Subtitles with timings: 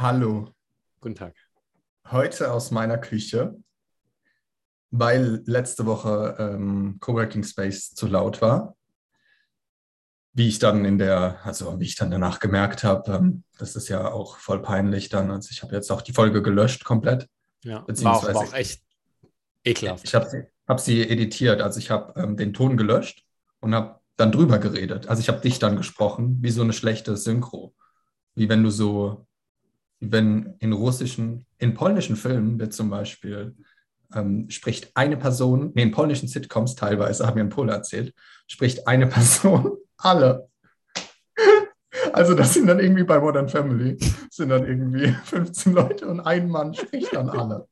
[0.00, 0.48] Hallo.
[1.02, 1.34] Guten Tag.
[2.10, 3.54] Heute aus meiner Küche,
[4.90, 8.78] weil letzte Woche ähm, Coworking Space zu laut war.
[10.32, 13.90] Wie ich dann in der, also wie ich dann danach gemerkt habe, ähm, das ist
[13.90, 15.30] ja auch voll peinlich dann.
[15.30, 17.28] Also ich habe jetzt auch die Folge gelöscht komplett.
[17.62, 18.82] Ja, war auch, war auch echt
[19.64, 20.04] ekelhaft.
[20.04, 23.26] Ich habe sie, hab sie editiert, also ich habe ähm, den Ton gelöscht
[23.60, 25.08] und habe dann drüber geredet.
[25.08, 27.74] Also ich habe dich dann gesprochen, wie so eine schlechte Synchro.
[28.34, 29.26] Wie wenn du so
[30.00, 33.54] wenn in russischen, in polnischen Filmen wird zum Beispiel,
[34.14, 38.14] ähm, spricht eine Person, nee, in polnischen Sitcoms teilweise, haben mir ein Pole erzählt,
[38.46, 40.48] spricht eine Person alle.
[42.12, 43.98] Also das sind dann irgendwie bei Modern Family,
[44.30, 47.68] sind dann irgendwie 15 Leute und ein Mann spricht dann alle.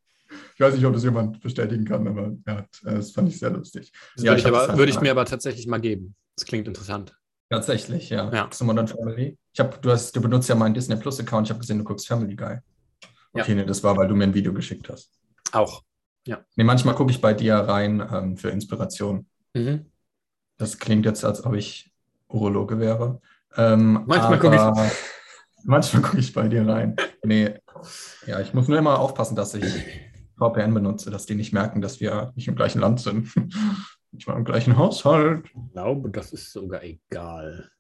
[0.55, 3.93] Ich weiß nicht, ob das jemand bestätigen kann, aber ja, das fand ich sehr lustig.
[4.17, 6.15] Das ja, würde, ich, aber, halt würde ich mir aber tatsächlich mal geben.
[6.37, 7.17] Das klingt interessant.
[7.51, 8.31] Tatsächlich, ja.
[8.33, 8.51] ja.
[8.51, 9.39] Zu Modern Family.
[9.53, 11.47] Ich hab, du, hast, du benutzt ja meinen Disney Plus Account.
[11.47, 12.59] Ich habe gesehen, du guckst Family Guy.
[13.33, 13.55] Okay, ja.
[13.55, 15.13] nee, das war, weil du mir ein Video geschickt hast.
[15.53, 15.83] Auch,
[16.27, 16.45] ja.
[16.57, 19.27] Nee, manchmal gucke ich bei dir rein ähm, für Inspiration.
[19.55, 19.87] Mhm.
[20.59, 21.91] Das klingt jetzt, als ob ich
[22.29, 23.21] Urologe wäre.
[23.57, 25.65] Ähm, manchmal gucke ich.
[25.65, 26.97] Manchmal gucke ich bei dir rein.
[27.25, 27.55] Nee,
[28.27, 29.85] ja, ich muss nur immer aufpassen, dass ich
[30.39, 33.33] VPN benutze, dass die nicht merken, dass wir nicht im gleichen Land sind.
[34.17, 35.45] Ich war im gleichen Haushalt.
[35.47, 37.71] Ich glaube, das ist sogar egal.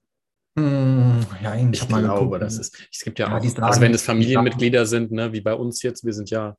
[0.58, 2.76] Hm, ja, ich, ich glaube, geguckt, das ist.
[2.92, 5.82] Es gibt ja, ja auch, sagen, also wenn es Familienmitglieder sind, ne, wie bei uns
[5.82, 6.56] jetzt, wir sind ja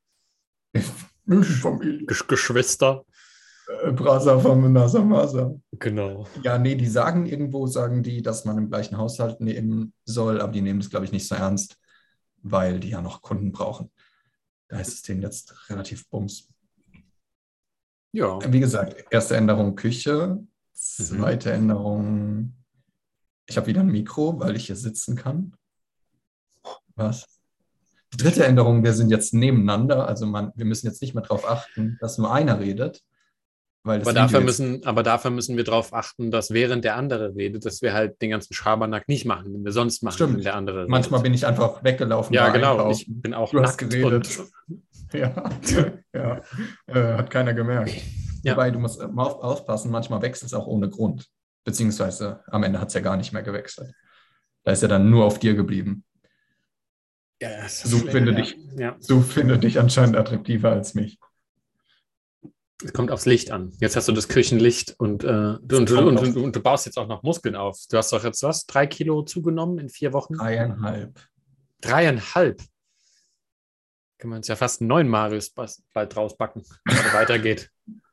[1.26, 3.04] Gesch Geschwister.
[3.84, 5.54] Äh, Brasa von Nasa Masa.
[5.72, 6.26] Genau.
[6.42, 10.52] Ja, nee, die sagen irgendwo, sagen die, dass man im gleichen Haushalt nehmen soll, aber
[10.52, 11.76] die nehmen das, glaube ich, nicht so ernst,
[12.42, 13.90] weil die ja noch Kunden brauchen.
[14.68, 16.48] Da ist es denen jetzt relativ bums.
[18.12, 18.38] Ja.
[18.52, 20.38] Wie gesagt, erste Änderung Küche,
[20.72, 21.54] zweite mhm.
[21.54, 22.54] Änderung,
[23.46, 25.54] ich habe wieder ein Mikro, weil ich hier sitzen kann.
[26.96, 27.26] Was?
[28.12, 31.48] Die dritte Änderung, wir sind jetzt nebeneinander, also man, wir müssen jetzt nicht mehr darauf
[31.48, 33.02] achten, dass nur einer redet.
[33.82, 37.80] Aber, dafür müssen, aber dafür müssen wir darauf achten, dass während der andere redet, dass
[37.80, 40.36] wir halt den ganzen Schabernack nicht machen, den wir sonst machen, Stimmt.
[40.36, 40.90] wenn der andere redet.
[40.90, 42.34] Manchmal bin ich einfach weggelaufen.
[42.34, 42.72] Ja, genau.
[42.72, 42.92] Einkaufen.
[42.92, 44.28] Ich bin auch du nackt geredet.
[45.12, 45.32] ja,
[46.14, 46.40] ja.
[46.86, 47.94] Äh, hat keiner gemerkt.
[48.42, 48.52] Ja.
[48.52, 51.26] Wobei, du musst mal aufpassen, manchmal wechselt es auch ohne Grund.
[51.64, 53.92] Beziehungsweise am Ende hat es ja gar nicht mehr gewechselt.
[54.64, 56.04] Da ist er dann nur auf dir geblieben.
[57.40, 58.96] Ja, so, finde dich, ja.
[58.98, 61.18] so finde dich anscheinend attraktiver als mich.
[62.82, 63.72] Es kommt aufs Licht an.
[63.80, 65.26] Jetzt hast du das Küchenlicht und, äh,
[65.62, 67.78] du, und, und, und, und, du baust jetzt auch noch Muskeln auf.
[67.90, 68.66] Du hast doch jetzt was?
[68.66, 70.34] Drei Kilo zugenommen in vier Wochen?
[70.34, 71.20] Dreieinhalb.
[71.80, 72.62] Dreieinhalb?
[74.18, 77.70] Können wir uns ja fast einen neuen Marius bald rausbacken, wenn es weitergeht.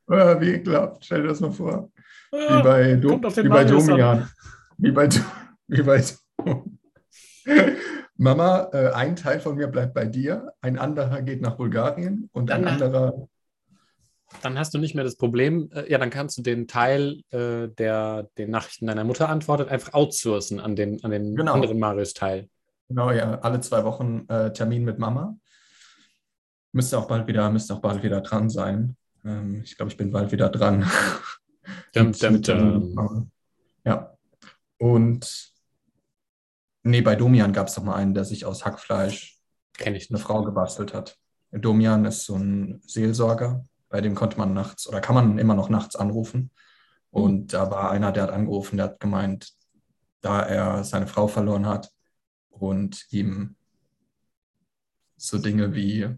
[0.07, 1.91] Ah, wie ekelhaft, stell dir das mal vor.
[2.31, 4.29] Ah, wie bei, Do wie bei Domian.
[4.77, 5.09] Wie bei,
[5.67, 6.03] wie bei
[8.15, 12.49] Mama, äh, ein Teil von mir bleibt bei dir, ein anderer geht nach Bulgarien und
[12.49, 13.27] dann, ein anderer.
[14.41, 17.69] Dann hast du nicht mehr das Problem, äh, ja, dann kannst du den Teil, äh,
[17.69, 21.53] der den Nachrichten deiner Mutter antwortet, einfach outsourcen an den, an den genau.
[21.53, 22.49] anderen Marius-Teil.
[22.89, 25.37] Genau, ja, alle zwei Wochen äh, Termin mit Mama.
[26.73, 28.95] Müsste auch bald wieder, müsste auch bald wieder dran sein.
[29.25, 30.89] Ähm, ich glaube, ich bin bald wieder dran.
[31.93, 33.31] Dum, dum, dum.
[33.83, 34.15] Ja.
[34.77, 35.51] Und
[36.83, 39.37] nee, bei Domian gab es doch mal einen, der sich aus Hackfleisch
[39.77, 41.17] Kenn ich eine Frau gebastelt hat.
[41.51, 45.69] Domian ist so ein Seelsorger, bei dem konnte man nachts oder kann man immer noch
[45.69, 46.51] nachts anrufen.
[47.09, 47.47] Und mhm.
[47.47, 49.53] da war einer, der hat angerufen, der hat gemeint,
[50.21, 51.91] da er seine Frau verloren hat
[52.49, 53.55] und ihm
[55.15, 56.15] so Dinge wie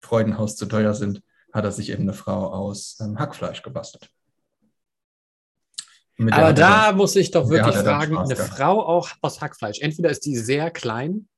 [0.00, 4.10] Freudenhaus zu teuer sind, hat er sich eben eine Frau aus ähm, Hackfleisch gebastelt.
[6.30, 8.50] Aber da muss ich doch wirklich fragen, eine gehabt.
[8.50, 9.80] Frau auch aus Hackfleisch.
[9.80, 11.28] Entweder ist die sehr klein,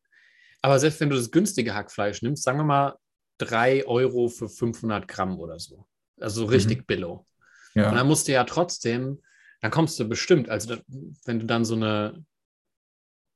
[0.62, 2.97] aber selbst wenn du das günstige Hackfleisch nimmst, sagen wir mal
[3.40, 5.86] 3 Euro für 500 Gramm oder so.
[6.20, 6.84] Also richtig mhm.
[6.86, 7.26] billow.
[7.74, 7.88] Ja.
[7.88, 9.22] Und dann musst du ja trotzdem,
[9.60, 10.76] dann kommst du bestimmt, also
[11.24, 12.24] wenn du dann so eine,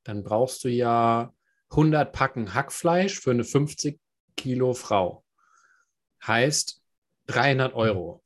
[0.03, 1.33] dann brauchst du ja
[1.71, 3.99] 100 Packen Hackfleisch für eine 50
[4.37, 5.23] Kilo Frau.
[6.25, 6.81] Heißt
[7.27, 8.23] 300 Euro.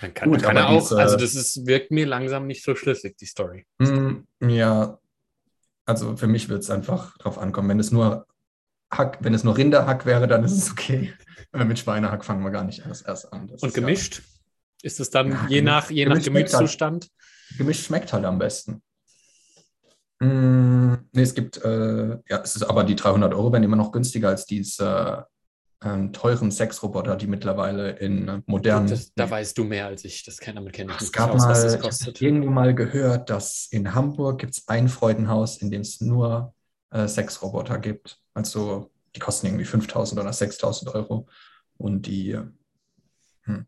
[0.00, 3.16] Dann kann, Gut, kann er auch, also das ist, wirkt mir langsam nicht so schlüssig,
[3.16, 3.66] die Story.
[3.78, 4.98] Mm, ja,
[5.84, 7.68] also für mich wird es einfach drauf ankommen.
[7.68, 8.26] Wenn es nur
[8.90, 11.12] Hack, wenn es nur Rinderhack wäre, dann ist es okay.
[11.52, 13.48] Äh, mit Schweinehack fangen wir gar nicht erst, erst an.
[13.48, 14.18] Das Und gemischt?
[14.18, 14.24] Ja,
[14.82, 17.04] ist es dann ja, je nach, je nach Gemütszustand?
[17.04, 18.82] Halt, gemischt schmeckt halt am besten.
[20.20, 23.92] Mm, nee, es gibt, äh, ja, es ist aber die 300 Euro werden immer noch
[23.92, 25.26] günstiger als diese
[25.84, 28.88] ähm, teuren Sexroboter, die mittlerweile in äh, modernen.
[28.88, 31.00] Das, da weißt du mehr als ich, das kann, damit kenne ich.
[31.00, 34.88] Es gab aus, mal, ich habe irgendwo mal gehört, dass in Hamburg gibt es ein
[34.88, 36.52] Freudenhaus, in dem es nur
[36.90, 38.20] äh, Sexroboter gibt.
[38.34, 41.26] Also die kosten irgendwie 5000 oder 6000 Euro.
[41.76, 42.38] Und die,
[43.42, 43.66] hm,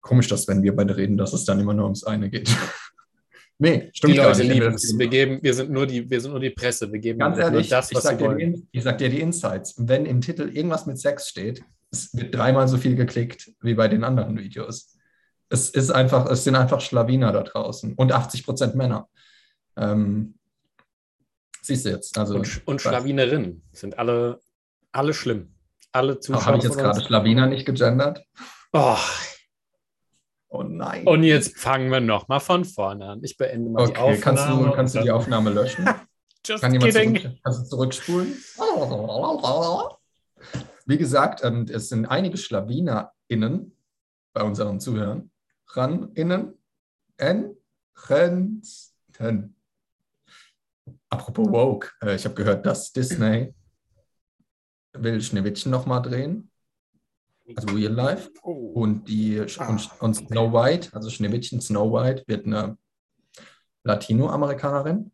[0.00, 2.48] komisch, dass wenn wir beide reden, dass es dann immer nur ums eine geht.
[3.58, 4.96] nee, stimmt die Leute lieben es.
[4.98, 6.92] Wir, geben, wir, sind nur die, wir sind nur die Presse.
[6.92, 9.74] Wir geben Ganz ehrlich, das, was ich sag, dir die, ich sag dir die Insights.
[9.78, 13.88] Wenn im Titel irgendwas mit Sex steht, es wird dreimal so viel geklickt wie bei
[13.88, 14.96] den anderen Videos.
[15.48, 19.08] Es ist einfach, es sind einfach Schlawiner da draußen und 80 Prozent Männer.
[19.76, 20.34] Ähm,
[21.66, 22.16] siehst du jetzt.
[22.18, 24.40] Also, und, und Schlawinerinnen sind alle,
[24.92, 25.54] alle schlimm.
[25.92, 26.46] Alle Zuschauer.
[26.46, 28.24] Habe ich jetzt gerade Schlawiner nicht gegendert?
[28.72, 28.96] Oh.
[30.48, 31.06] oh nein.
[31.06, 33.24] Und jetzt fangen wir nochmal von vorne an.
[33.24, 34.20] Ich beende mal okay, die Aufnahme.
[34.20, 35.88] Kannst du, kannst du die Aufnahme löschen?
[36.46, 38.36] Just Kann jemand zurück, kannst du zurückspulen?
[40.84, 43.76] Wie gesagt, ähm, es sind einige SchlawinerInnen
[44.32, 45.30] bei unseren Zuhörern.
[45.74, 46.54] RanInnen.
[47.16, 47.56] N.
[48.08, 49.55] Renten.
[51.10, 53.54] Apropos Woke, äh, ich habe gehört, dass Disney
[54.92, 56.50] will Schneewittchen nochmal drehen.
[57.54, 58.30] Also Real Life.
[58.42, 58.72] Oh.
[58.74, 62.76] Und, die, und, und Snow White, also Schneewittchen Snow White, wird eine
[63.84, 65.12] Latinoamerikanerin.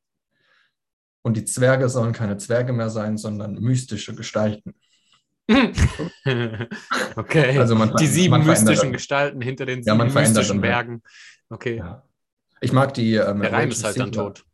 [1.22, 4.74] Und die Zwerge sollen keine Zwerge mehr sein, sondern mystische Gestalten.
[7.16, 7.58] okay.
[7.58, 11.02] Also man, die sieben mystischen Gestalten hinter den sieben ja, mystischen Bergen.
[11.50, 11.76] Okay.
[11.76, 12.02] Ja.
[12.60, 13.14] Ich mag die.
[13.14, 14.44] Ähm, Der Reim ist halt dann tot.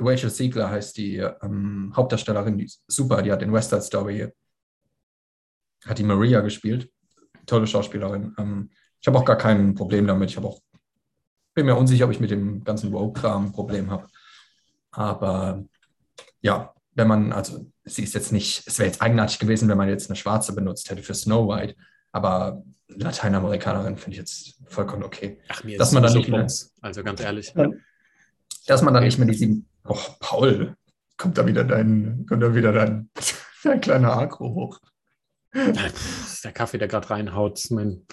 [0.00, 4.28] Rachel Siegler heißt die ähm, Hauptdarstellerin, die super, die hat in West Side Story,
[5.86, 6.90] hat die Maria gespielt.
[7.46, 8.34] Tolle Schauspielerin.
[8.38, 10.30] Ähm, ich habe auch gar kein Problem damit.
[10.30, 10.60] Ich habe auch,
[11.54, 14.06] bin mir unsicher, ob ich mit dem ganzen Woke-Kram ein Problem habe.
[14.90, 15.64] Aber
[16.40, 19.88] ja, wenn man, also sie ist jetzt nicht, es wäre jetzt eigenartig gewesen, wenn man
[19.88, 21.76] jetzt eine schwarze benutzt hätte für Snow White,
[22.12, 25.40] aber Lateinamerikanerin finde ich jetzt vollkommen okay.
[25.48, 26.46] Ach, mir dass ist man dann nicht mehr,
[26.80, 27.54] also ganz ehrlich.
[28.66, 30.76] Dass man dann nicht mehr die sieben, oh, Paul,
[31.16, 33.10] kommt da wieder dein, kommt da wieder dein,
[33.64, 34.80] dein kleiner Agro hoch.
[35.52, 37.60] Das ist der Kaffee, der gerade reinhaut.
[37.70, 38.06] Mein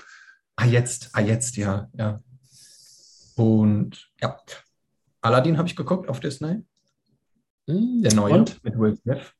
[0.55, 2.19] ah, jetzt, ah, jetzt, ja, ja.
[3.35, 4.39] Und ja,
[5.21, 6.63] Aladdin habe ich geguckt auf Disney.
[7.67, 8.63] Hm, der neue Und?
[8.63, 9.33] mit Will Smith.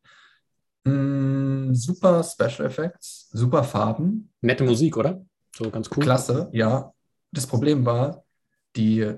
[0.84, 4.32] Mm, super Special Effects, super Farben.
[4.42, 5.26] Nette Musik, oder?
[5.56, 6.04] So ganz cool.
[6.04, 6.94] Klasse, ja.
[7.32, 8.24] Das Problem war,
[8.76, 9.14] die,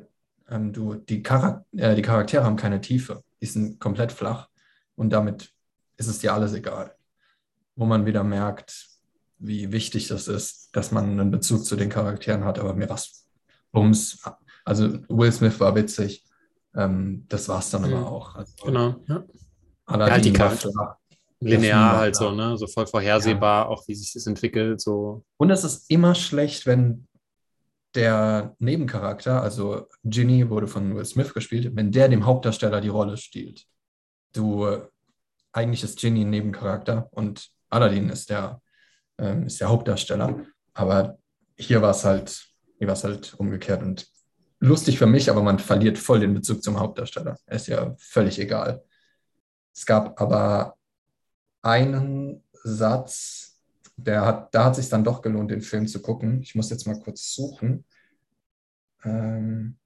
[0.49, 3.23] ähm, du, die, Charak äh, die Charaktere haben keine Tiefe.
[3.41, 4.49] Die sind komplett flach
[4.95, 5.51] und damit
[5.97, 6.95] ist es dir alles egal.
[7.75, 8.87] Wo man wieder merkt,
[9.39, 13.27] wie wichtig das ist, dass man einen Bezug zu den Charakteren hat, aber mir was
[13.71, 14.23] Bums.
[14.65, 16.25] Also Will Smith war witzig,
[16.75, 17.93] ähm, das war es dann mhm.
[17.93, 18.35] aber auch.
[18.35, 19.23] Also, genau, ja.
[19.85, 20.67] Aladdin halt die Kraft.
[21.39, 22.57] Linear halt so, ne?
[22.57, 23.69] So voll vorhersehbar, ja.
[23.69, 24.81] auch wie sich das entwickelt.
[24.81, 25.23] So.
[25.37, 27.07] Und es ist immer schlecht, wenn
[27.97, 33.17] der Nebencharakter, also Ginny wurde von Will Smith gespielt, wenn der dem Hauptdarsteller die Rolle
[33.17, 33.65] stiehlt.
[34.33, 34.67] Du,
[35.51, 38.61] eigentlich ist Ginny ein Nebencharakter und Aladdin ist der,
[39.17, 40.45] ähm, ist der Hauptdarsteller.
[40.75, 41.17] Aber
[41.57, 42.47] hier war es halt,
[42.79, 44.07] halt umgekehrt und
[44.59, 47.35] lustig für mich, aber man verliert voll den Bezug zum Hauptdarsteller.
[47.47, 48.83] Er ist ja völlig egal.
[49.73, 50.75] Es gab aber
[51.63, 53.46] einen Satz,
[53.97, 56.41] der hat, da hat sich dann doch gelohnt, den Film zu gucken.
[56.41, 57.83] Ich muss jetzt mal kurz suchen.
[59.03, 59.77] Ähm,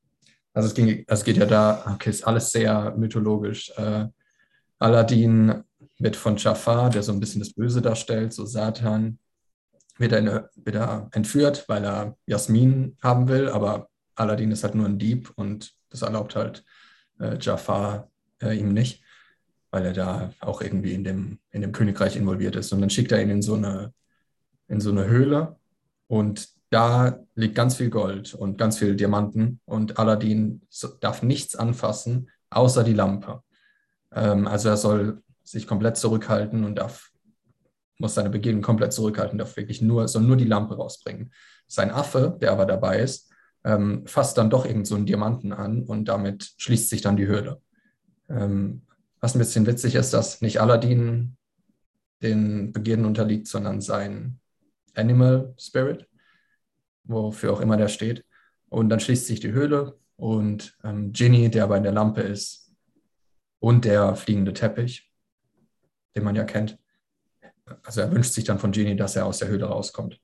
[0.53, 3.71] also es, ging, es geht ja da, okay, ist alles sehr mythologisch.
[3.77, 4.07] Äh,
[4.79, 5.63] Aladdin
[5.97, 9.17] wird von Jafar, der so ein bisschen das Böse darstellt, so Satan,
[9.97, 15.31] wird er, entführt, weil er Jasmin haben will, aber Aladdin ist halt nur ein Dieb
[15.35, 16.63] und das erlaubt halt
[17.19, 18.09] äh, Jafar
[18.41, 19.03] äh, ihm nicht,
[19.69, 22.73] weil er da auch irgendwie in dem, in dem Königreich involviert ist.
[22.73, 23.93] Und dann schickt er ihn in so eine,
[24.71, 25.57] in so eine Höhle
[26.07, 30.61] und da liegt ganz viel Gold und ganz viel Diamanten und Aladdin
[31.01, 33.43] darf nichts anfassen, außer die Lampe.
[34.13, 37.11] Ähm, also er soll sich komplett zurückhalten und darf,
[37.97, 41.33] muss seine Begegnung komplett zurückhalten, darf wirklich nur, soll nur die Lampe rausbringen.
[41.67, 43.29] Sein Affe, der aber dabei ist,
[43.65, 47.27] ähm, fasst dann doch irgend so einen Diamanten an und damit schließt sich dann die
[47.27, 47.61] Höhle.
[48.29, 48.83] Ähm,
[49.19, 51.35] was ein bisschen witzig ist, dass nicht Aladdin
[52.23, 54.40] den Begierden unterliegt, sondern sein
[54.95, 56.07] Animal Spirit,
[57.03, 58.25] wofür auch immer der steht.
[58.69, 62.61] Und dann schließt sich die Höhle und ähm, Ginny, der aber in der Lampe ist,
[63.61, 65.11] und der fliegende Teppich,
[66.15, 66.77] den man ja kennt.
[67.83, 70.19] Also er wünscht sich dann von Ginny, dass er aus der Höhle rauskommt.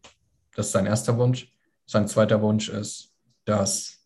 [0.55, 1.53] Das ist sein erster Wunsch.
[1.85, 3.13] Sein zweiter Wunsch ist,
[3.45, 4.03] dass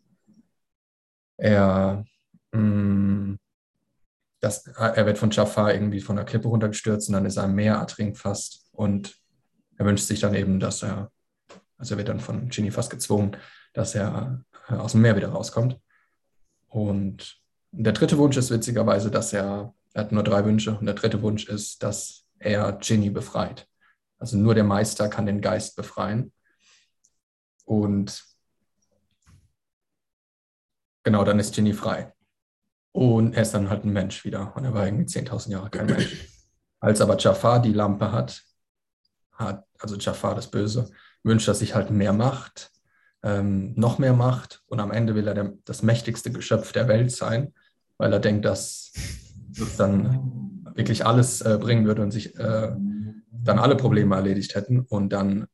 [1.38, 2.06] er,
[2.52, 3.40] mh, mm,
[4.42, 7.56] dass, er wird von Jafar irgendwie von der Klippe runtergestürzt und dann ist er im
[7.56, 9.21] Meer ertrinkt fast und
[9.82, 11.12] er wünscht sich dann eben, dass er,
[11.76, 13.36] also er wird dann von Ginny fast gezwungen,
[13.74, 15.80] dass er äh, aus dem Meer wieder rauskommt.
[16.68, 20.94] Und der dritte Wunsch ist witzigerweise, dass er, er hat nur drei Wünsche und der
[20.94, 23.68] dritte Wunsch ist, dass er Ginny befreit.
[24.20, 26.32] Also nur der Meister kann den Geist befreien.
[27.66, 28.24] Und
[31.02, 32.14] genau, dann ist Ginny frei.
[32.92, 34.56] Und er ist dann halt ein Mensch wieder.
[34.56, 36.28] Und er war irgendwie 10.000 Jahre kein Mensch.
[36.80, 38.44] Als aber Jafar die Lampe hat,
[39.42, 40.90] hat also Jafar das Böse,
[41.24, 42.72] wünscht er sich halt mehr Macht,
[43.24, 44.62] ähm, noch mehr Macht.
[44.68, 47.54] Und am Ende will er der, das mächtigste Geschöpf der Welt sein,
[47.98, 48.94] weil er denkt, dass
[49.50, 52.72] das dann wirklich alles äh, bringen würde und sich äh,
[53.32, 54.82] dann alle Probleme erledigt hätten.
[54.82, 55.48] Und dann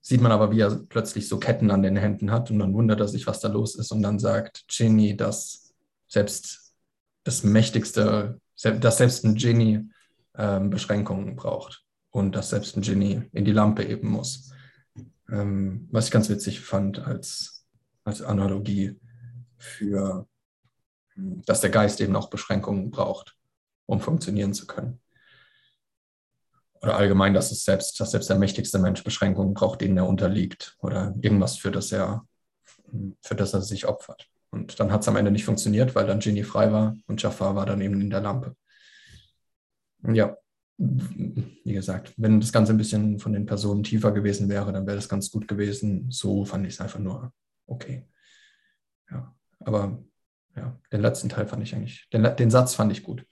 [0.00, 3.00] sieht man aber, wie er plötzlich so Ketten an den Händen hat und dann wundert
[3.00, 3.92] er sich, was da los ist.
[3.92, 5.74] Und dann sagt Ginny, dass
[6.08, 6.72] selbst
[7.24, 9.88] das mächtigste, dass selbst ein Genie
[10.36, 14.52] ähm, Beschränkungen braucht und dass selbst ein Genie in die Lampe eben muss.
[15.30, 17.66] Ähm, was ich ganz witzig fand als,
[18.04, 18.98] als Analogie
[19.58, 20.26] für,
[21.14, 23.36] dass der Geist eben auch Beschränkungen braucht,
[23.86, 25.00] um funktionieren zu können.
[26.82, 30.76] Oder allgemein, dass es selbst, dass selbst der mächtigste Mensch Beschränkungen braucht, denen er unterliegt
[30.80, 32.26] oder irgendwas, für das er,
[33.20, 34.28] für das er sich opfert.
[34.50, 37.54] Und dann hat es am Ende nicht funktioniert, weil dann Genie frei war und Jafar
[37.54, 38.56] war dann eben in der Lampe.
[40.02, 40.36] Ja,
[40.80, 44.96] wie gesagt, wenn das Ganze ein bisschen von den Personen tiefer gewesen wäre, dann wäre
[44.96, 46.10] das ganz gut gewesen.
[46.10, 47.32] So fand ich es einfach nur
[47.66, 48.06] okay.
[49.10, 50.02] Ja, aber
[50.56, 53.26] ja, den letzten Teil fand ich eigentlich, den, den Satz fand ich gut.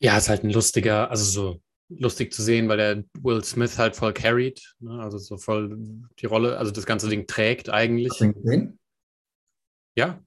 [0.00, 3.94] Ja, ist halt ein lustiger, also so lustig zu sehen, weil der Will Smith halt
[3.94, 5.00] voll carried, ne?
[5.00, 5.78] also so voll
[6.18, 8.10] die Rolle, also das ganze Ding trägt eigentlich.
[8.10, 8.78] Hast du ihn gesehen?
[9.94, 10.20] Ja.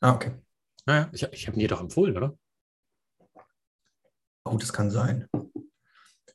[0.00, 0.32] Ah, okay.
[0.84, 2.36] Naja, ich, ich habe ihn dir doch empfohlen, oder?
[4.44, 5.28] Oh, das kann sein.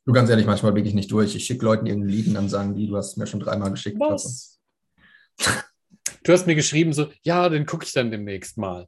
[0.05, 1.35] Du ganz ehrlich, manchmal blicke ich nicht durch.
[1.35, 3.99] Ich schicke Leuten irgendein Lied und dann sagen die, du hast mir schon dreimal geschickt.
[3.99, 4.59] Was?
[6.23, 8.87] Du hast mir geschrieben, so, ja, den gucke ich dann demnächst mal.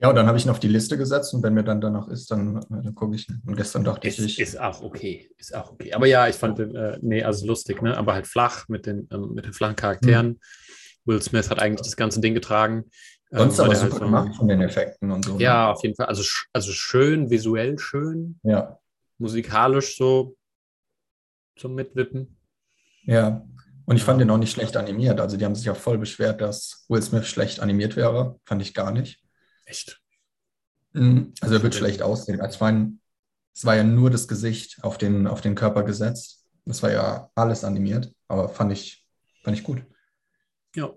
[0.00, 2.08] Ja, und dann habe ich ihn auf die Liste gesetzt und wenn mir dann danach
[2.08, 3.28] ist, dann, äh, dann gucke ich.
[3.46, 4.40] Und gestern dachte ist, ich.
[4.40, 5.30] Ist auch okay.
[5.36, 5.92] Ist auch okay.
[5.92, 7.96] Aber ja, ich fand den, äh, nee, also lustig, ne?
[7.96, 10.26] Aber halt flach mit den, ähm, mit den flachen Charakteren.
[10.26, 10.40] Hm.
[11.04, 12.84] Will Smith hat eigentlich das ganze Ding getragen.
[13.34, 15.36] Sonst ähm, aber super halt gemacht von den Effekten und so.
[15.36, 15.42] Ne?
[15.42, 15.72] Ja, ne?
[15.72, 16.06] auf jeden Fall.
[16.06, 16.22] Also,
[16.52, 18.38] also schön, visuell schön.
[18.42, 18.78] Ja.
[19.18, 20.36] Musikalisch so
[21.56, 22.36] zum Mitwippen.
[23.04, 23.46] Ja.
[23.86, 25.18] Und ich fand den auch nicht schlecht animiert.
[25.18, 28.38] Also die haben sich auch voll beschwert, dass Will Smith schlecht animiert wäre.
[28.44, 29.22] Fand ich gar nicht.
[29.64, 30.00] Echt?
[30.92, 31.32] Mhm.
[31.40, 32.40] Also er wird schlecht aussehen.
[32.40, 33.00] Als mein,
[33.54, 36.44] es war ja nur das Gesicht auf den, auf den Körper gesetzt.
[36.64, 39.04] Das war ja alles animiert, aber fand ich,
[39.42, 39.82] fand ich gut.
[40.76, 40.94] Ja.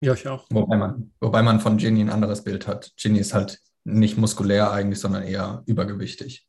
[0.00, 0.46] Ja, ich auch.
[0.50, 2.92] Wobei man, wobei man von Ginny ein anderes Bild hat.
[2.96, 6.48] Ginny ist halt nicht muskulär eigentlich, sondern eher übergewichtig.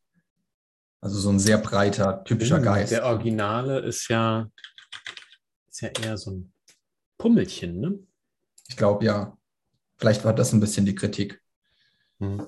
[1.02, 2.92] Also so ein sehr breiter, typischer Geist.
[2.92, 4.50] Der Originale ist ja,
[5.70, 6.54] ist ja eher so ein
[7.18, 8.00] Pummelchen, ne?
[8.68, 9.38] Ich glaube, ja.
[9.98, 11.42] Vielleicht war das ein bisschen die Kritik.
[12.20, 12.48] Hm.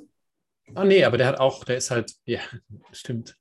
[0.76, 2.42] Ah, nee, aber der hat auch, der ist halt, ja,
[2.92, 3.38] stimmt.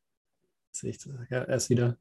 [0.70, 0.98] Sehe ich
[1.30, 1.96] ja, er ist wieder.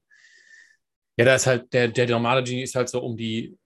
[1.17, 3.57] Ja, da ist halt, der, der normale Genie ist halt so um die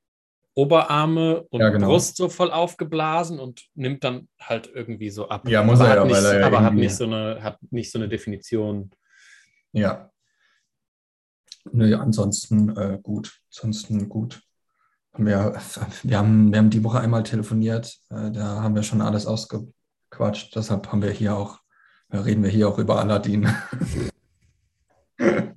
[0.59, 1.87] Oberarme und ja, genau.
[1.87, 5.47] Brust so voll aufgeblasen und nimmt dann halt irgendwie so ab.
[5.47, 7.59] Ja, muss aber er ja, nicht, weil er ja aber hat nicht, so eine, hat
[7.71, 8.91] nicht so eine Definition.
[9.71, 10.11] Ja.
[11.71, 13.39] Nö, ansonsten äh, gut.
[13.55, 14.41] Ansonsten gut.
[15.17, 15.59] Wir,
[16.03, 20.55] wir, haben, wir haben die Woche einmal telefoniert, äh, da haben wir schon alles ausgequatscht.
[20.55, 21.59] Deshalb haben wir hier auch,
[22.11, 23.47] reden wir hier auch über Aladdin.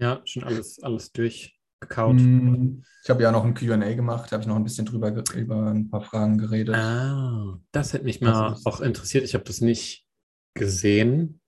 [0.00, 2.18] Ja, schon alles, alles durch gekaut.
[2.18, 5.12] Hm, ich habe ja noch ein QA gemacht, da habe ich noch ein bisschen drüber
[5.34, 6.74] über ein paar Fragen geredet.
[6.74, 9.24] Ah, das hätte mich mal auch interessiert.
[9.24, 10.06] Ich habe das nicht
[10.54, 11.40] gesehen.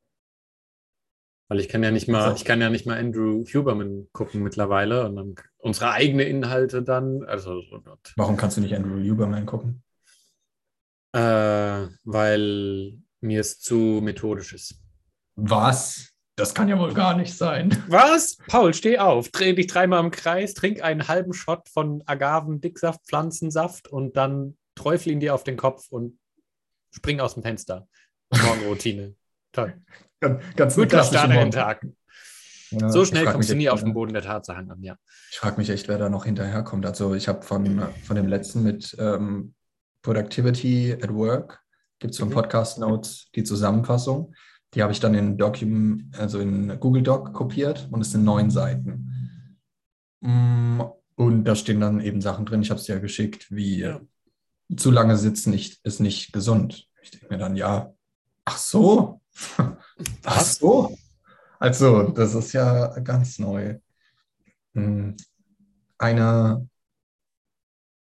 [1.49, 5.07] Weil ich kann ja nicht mal, ich kann ja nicht mal Andrew Huberman gucken mittlerweile
[5.07, 7.23] und dann unsere eigenen Inhalte dann.
[7.25, 7.81] Also, oh
[8.17, 9.83] Warum kannst du nicht Andrew Huberman gucken?
[11.12, 14.81] Äh, weil mir es zu methodisch ist.
[15.37, 16.13] Was?
[16.37, 17.71] Das kann ja wohl gar nicht sein.
[17.88, 18.38] Was?
[18.49, 23.07] Paul, steh auf, dreh dich dreimal im Kreis, trink einen halben Shot von Agaven, Dicksaft,
[23.07, 26.19] Pflanzensaft und dann träufel ihn dir auf den Kopf und
[26.91, 27.87] spring aus dem Fenster.
[28.31, 29.14] Morgenroutine.
[29.53, 29.75] Toll.
[30.19, 31.87] Ganz, ganz Guter Start in den Tag.
[32.71, 34.97] Ja, so schnell kommst du nie auf den Boden der Tatsachen an, ja.
[35.31, 36.85] Ich frage mich echt, wer da noch hinterherkommt.
[36.85, 39.55] Also ich habe von, von dem letzten mit ähm,
[40.03, 41.61] Productivity at Work,
[42.00, 42.33] gibt es von mhm.
[42.33, 44.35] Podcast Notes die Zusammenfassung.
[44.75, 48.50] Die habe ich dann in Document, also in Google Doc kopiert und es sind neun
[48.50, 49.49] Seiten.
[50.21, 50.81] Mm,
[51.16, 54.00] und da stehen dann eben Sachen drin, ich habe es ja geschickt, wie ja.
[54.76, 56.88] zu lange sitzen nicht, ist nicht gesund.
[57.02, 57.93] Ich denke mir dann, ja,
[58.45, 59.21] ach so,
[60.25, 60.97] ach so.
[61.61, 63.78] Also, das ist ja ganz neu.
[64.73, 65.12] Mm,
[65.99, 66.69] eine,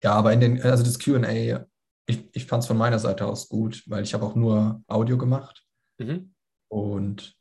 [0.02, 1.66] ja, aber in den, also das QA,
[2.06, 5.18] ich, ich fand es von meiner Seite aus gut, weil ich habe auch nur Audio
[5.18, 5.64] gemacht.
[5.98, 6.32] Mhm.
[6.70, 7.36] Und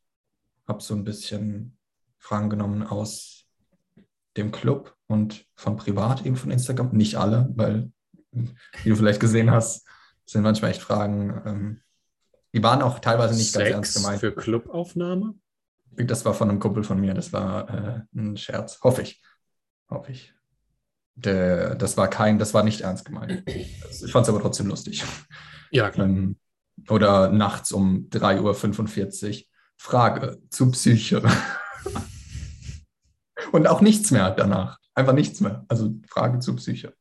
[0.67, 1.77] habe so ein bisschen
[2.17, 3.45] Fragen genommen aus
[4.38, 6.91] dem Club und von privat eben von Instagram.
[6.91, 7.91] Nicht alle, weil,
[8.31, 9.88] wie du vielleicht gesehen hast,
[10.25, 11.81] sind manchmal echt Fragen, ähm,
[12.53, 14.19] die waren auch teilweise nicht Sex ganz ernst gemeint.
[14.19, 15.36] für Clubaufnahme?
[15.91, 19.21] Das war von einem Kumpel von mir, das war äh, ein Scherz, hoffe ich.
[19.89, 20.33] Hoffe ich.
[21.15, 23.43] Der, das war kein, das war nicht ernst gemeint.
[23.48, 25.03] Ich fand es aber trotzdem lustig.
[25.71, 26.07] Ja, klar.
[26.07, 26.38] Ähm,
[26.89, 29.45] oder nachts um 3.45 Uhr.
[29.77, 31.24] Frage zu Psyche.
[33.51, 34.79] Und auch nichts mehr danach.
[34.93, 35.65] Einfach nichts mehr.
[35.69, 36.93] Also Frage zu Psyche.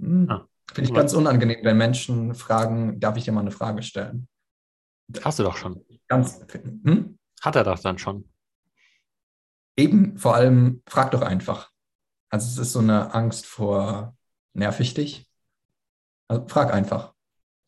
[0.00, 0.30] Hm.
[0.30, 4.28] Ah, Finde ich ganz unangenehm, wenn Menschen fragen, darf ich dir mal eine Frage stellen?
[5.22, 5.84] Hast du doch schon.
[6.08, 6.40] Ganz.
[6.84, 7.18] Hm?
[7.40, 8.28] Hat er doch dann schon.
[9.76, 11.70] Eben, vor allem, frag doch einfach.
[12.30, 14.16] Also es ist so eine Angst vor
[14.54, 15.30] nervig dich.
[16.28, 17.14] Also frag einfach.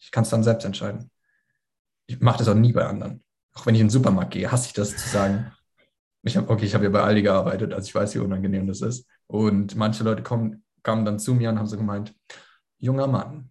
[0.00, 1.10] Ich kann es dann selbst entscheiden.
[2.08, 3.22] Ich mache das auch nie bei anderen.
[3.54, 5.52] Auch wenn ich in den Supermarkt gehe, hasse ich das zu sagen.
[6.22, 8.80] Ich hab, okay, ich habe ja bei Aldi gearbeitet, also ich weiß, wie unangenehm das
[8.80, 9.06] ist.
[9.26, 12.14] Und manche Leute kommen, kamen dann zu mir und haben so gemeint,
[12.78, 13.50] junger Mann.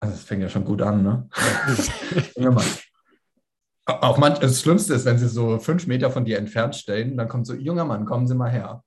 [0.00, 1.28] Also das fängt ja schon gut an, ne?
[2.36, 2.66] junger Mann.
[3.86, 7.28] Auch manch, das Schlimmste ist, wenn sie so fünf Meter von dir entfernt stellen, dann
[7.28, 8.84] kommt so, junger Mann, kommen Sie mal her.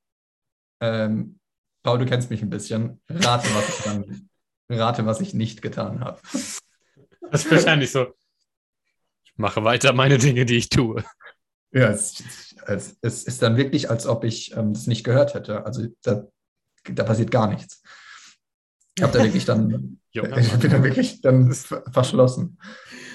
[0.81, 1.39] Ähm,
[1.83, 3.01] Paul, du kennst mich ein bisschen.
[3.09, 4.29] Rate, was ich dann,
[4.69, 6.19] rate, was ich nicht getan habe.
[7.31, 8.13] Das ist wahrscheinlich so.
[9.35, 11.03] Mache weiter meine Dinge, die ich tue.
[11.71, 12.23] Ja, es,
[12.67, 15.65] es, es ist dann wirklich, als ob ich ähm, das nicht gehört hätte.
[15.65, 16.27] Also da,
[16.83, 17.81] da passiert gar nichts.
[18.95, 22.59] Ich habe da wirklich dann, ich bin da wirklich dann verschlossen.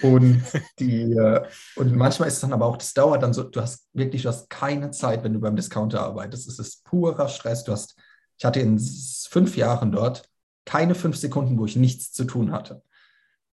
[0.03, 0.43] Und,
[0.79, 1.45] die, äh,
[1.77, 4.29] und manchmal ist es dann aber auch, das dauert dann so, du hast wirklich, du
[4.29, 6.49] hast keine Zeit, wenn du beim Discounter arbeitest.
[6.49, 7.63] Es ist purer Stress.
[7.63, 7.97] Du hast,
[8.37, 10.29] ich hatte in fünf Jahren dort
[10.65, 12.83] keine fünf Sekunden, wo ich nichts zu tun hatte.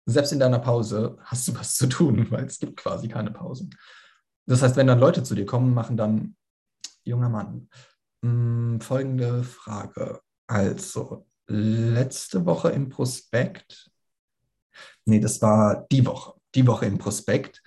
[0.06, 3.76] Selbst in deiner Pause hast du was zu tun, weil es gibt quasi keine Pausen.
[4.46, 6.36] Das heißt, wenn dann Leute zu dir kommen, machen dann,
[7.04, 7.70] junger Mann,
[8.22, 10.22] mh, hm, folgende Frage.
[10.48, 13.90] Also, letzte Woche im Prospekt,
[15.06, 17.64] nee, das war die Woche, die Woche im Prospekt.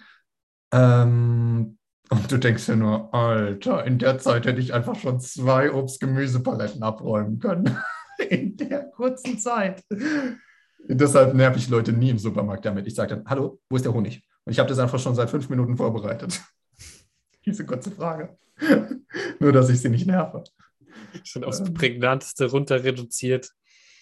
[0.72, 1.78] Ähm,
[2.10, 6.82] und du denkst dir nur, Alter, in der Zeit hätte ich einfach schon zwei Obst-Gemüsepaletten
[6.82, 7.76] abräumen können.
[8.28, 9.82] in der kurzen Zeit.
[10.78, 12.86] Deshalb nerv ich Leute nie im Supermarkt damit.
[12.86, 14.22] Ich sage dann, hallo, wo ist der Honig?
[14.44, 16.40] Und ich habe das einfach schon seit fünf Minuten vorbereitet.
[17.46, 18.36] Diese kurze Frage.
[19.40, 20.44] Nur, dass ich sie nicht nerve.
[21.24, 21.74] Schon aufs ähm.
[21.74, 23.50] Prägnanteste runter reduziert.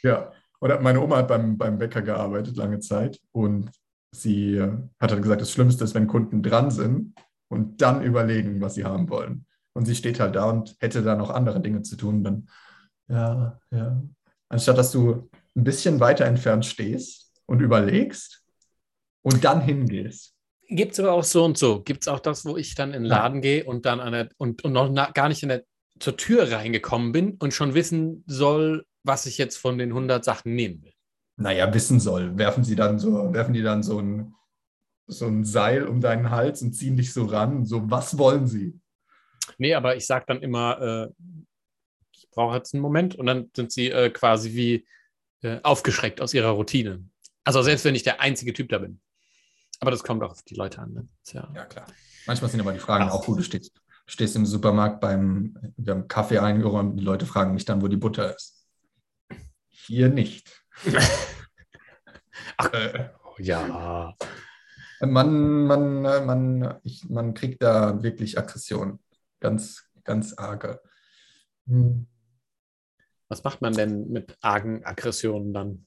[0.03, 3.71] Ja, oder meine Oma hat beim, beim Bäcker gearbeitet lange Zeit und
[4.12, 7.15] sie äh, hat dann gesagt, das Schlimmste ist, wenn Kunden dran sind
[7.49, 9.47] und dann überlegen, was sie haben wollen.
[9.75, 12.25] Und sie steht halt da und hätte da noch andere Dinge zu tun.
[12.25, 12.49] Dann,
[13.09, 14.03] ja, ja.
[14.49, 18.45] Anstatt dass du ein bisschen weiter entfernt stehst und überlegst
[19.23, 20.35] und dann hingehst.
[20.69, 21.83] Gibt es aber auch so und so.
[21.83, 24.64] Gibt es auch das, wo ich dann in den Laden gehe und dann der, und,
[24.64, 25.64] und noch na, gar nicht in der,
[25.99, 30.55] zur Tür reingekommen bin und schon wissen soll, was ich jetzt von den 100 Sachen
[30.55, 30.92] nehmen will?
[31.37, 32.37] Naja, wissen soll.
[32.37, 34.35] Werfen sie dann so, werfen die dann so ein,
[35.07, 37.64] so ein Seil um deinen Hals und ziehen dich so ran.
[37.64, 38.79] So, was wollen sie?
[39.59, 41.09] Nee, aber ich sage dann immer, äh,
[42.12, 44.85] ich brauche jetzt einen Moment und dann sind sie äh, quasi wie
[45.47, 47.05] äh, aufgeschreckt aus ihrer Routine.
[47.45, 49.01] Also selbst wenn ich der einzige Typ da bin.
[49.81, 50.93] Aber das kommt auch auf die Leute an.
[50.93, 51.09] Ne?
[51.27, 51.49] Ja.
[51.55, 51.65] ja.
[51.65, 51.87] klar.
[52.27, 53.13] Manchmal sind aber die Fragen Ach.
[53.13, 53.39] auch gut.
[53.39, 53.73] Du stehst,
[54.07, 57.97] stehst im Supermarkt beim, wir haben Kaffee eingeräumt, die Leute fragen mich dann, wo die
[57.97, 58.67] Butter ist.
[59.69, 60.65] Hier nicht.
[62.57, 64.17] Ach, äh, ja.
[65.01, 68.99] Man, man, man, ich, man kriegt da wirklich Aggression.
[69.41, 70.81] Ganz, ganz arge.
[71.67, 72.07] Hm.
[73.29, 75.87] Was macht man denn mit argen Aggressionen dann?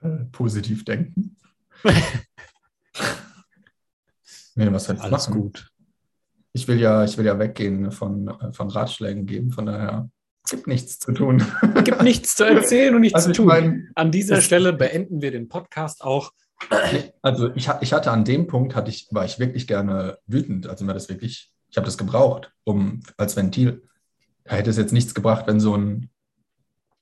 [0.00, 1.36] Äh, positiv denken.
[4.54, 5.40] nee, was heißt Alles machen?
[5.40, 5.70] gut.
[6.52, 10.10] Ich will ja, ich will ja weggehen von, von Ratschlägen geben, von daher
[10.48, 11.44] gibt nichts zu tun.
[11.84, 13.46] Gibt nichts zu erzählen und nichts also zu tun.
[13.46, 16.32] Mein, An dieser Stelle beenden wir den Podcast auch.
[17.22, 20.66] Also ich, ich hatte an dem Punkt, hatte ich, war ich wirklich gerne wütend.
[20.66, 23.82] Also mir das wirklich, ich habe das gebraucht, um als Ventil.
[24.48, 26.10] Hätte es jetzt nichts gebracht, wenn so ein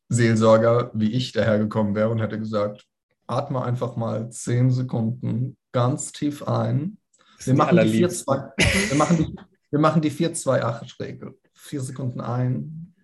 [0.09, 2.87] Seelsorger wie ich dahergekommen wäre und hätte gesagt,
[3.27, 6.99] atme einfach mal zehn Sekunden ganz tief ein.
[7.41, 8.53] Wir machen, die 4, 2,
[8.89, 9.37] wir machen die,
[9.71, 11.39] wir machen die 4-2-8-Regel.
[11.53, 12.95] Vier Sekunden ein,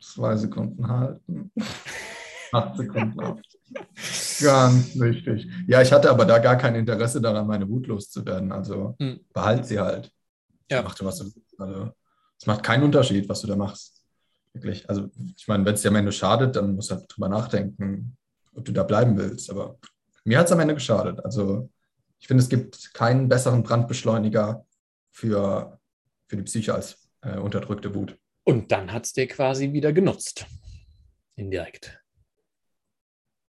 [0.00, 1.52] zwei Sekunden halten,
[2.52, 3.40] acht Sekunden auf.
[4.40, 5.48] Ganz wichtig.
[5.66, 8.52] Ja, ich hatte aber da gar kein Interesse daran, meine Wut loszuwerden.
[8.52, 9.20] Also mhm.
[9.32, 10.10] behalt sie halt.
[10.70, 10.82] Ja.
[10.82, 11.90] Mach du, was du, also,
[12.42, 14.02] es macht keinen Unterschied, was du da machst.
[14.52, 14.88] Wirklich.
[14.90, 18.16] Also, ich meine, wenn es dir am Ende schadet, dann musst du halt drüber nachdenken,
[18.52, 19.48] ob du da bleiben willst.
[19.48, 19.78] Aber
[20.24, 21.24] mir hat es am Ende geschadet.
[21.24, 21.70] Also,
[22.18, 24.66] ich finde, es gibt keinen besseren Brandbeschleuniger
[25.12, 25.78] für,
[26.26, 28.18] für die Psyche als äh, unterdrückte Wut.
[28.42, 30.44] Und dann hat es dir quasi wieder genutzt.
[31.36, 32.02] Indirekt.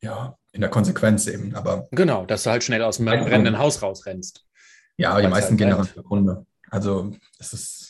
[0.03, 1.87] Ja, in der Konsequenz eben, aber.
[1.93, 4.45] Genau, dass du halt schnell aus dem brennenden Haus rausrennst.
[4.97, 6.45] Ja, die meisten halt gehen daran zugrunde.
[6.71, 7.90] Also, es ist.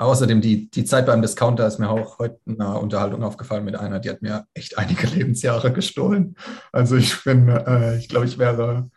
[0.00, 3.76] Außerdem, die, die Zeit beim Discounter ist mir auch heute in einer Unterhaltung aufgefallen mit
[3.76, 6.36] einer, die hat mir echt einige Lebensjahre gestohlen.
[6.72, 8.90] Also, ich bin, äh, ich glaube, ich wäre,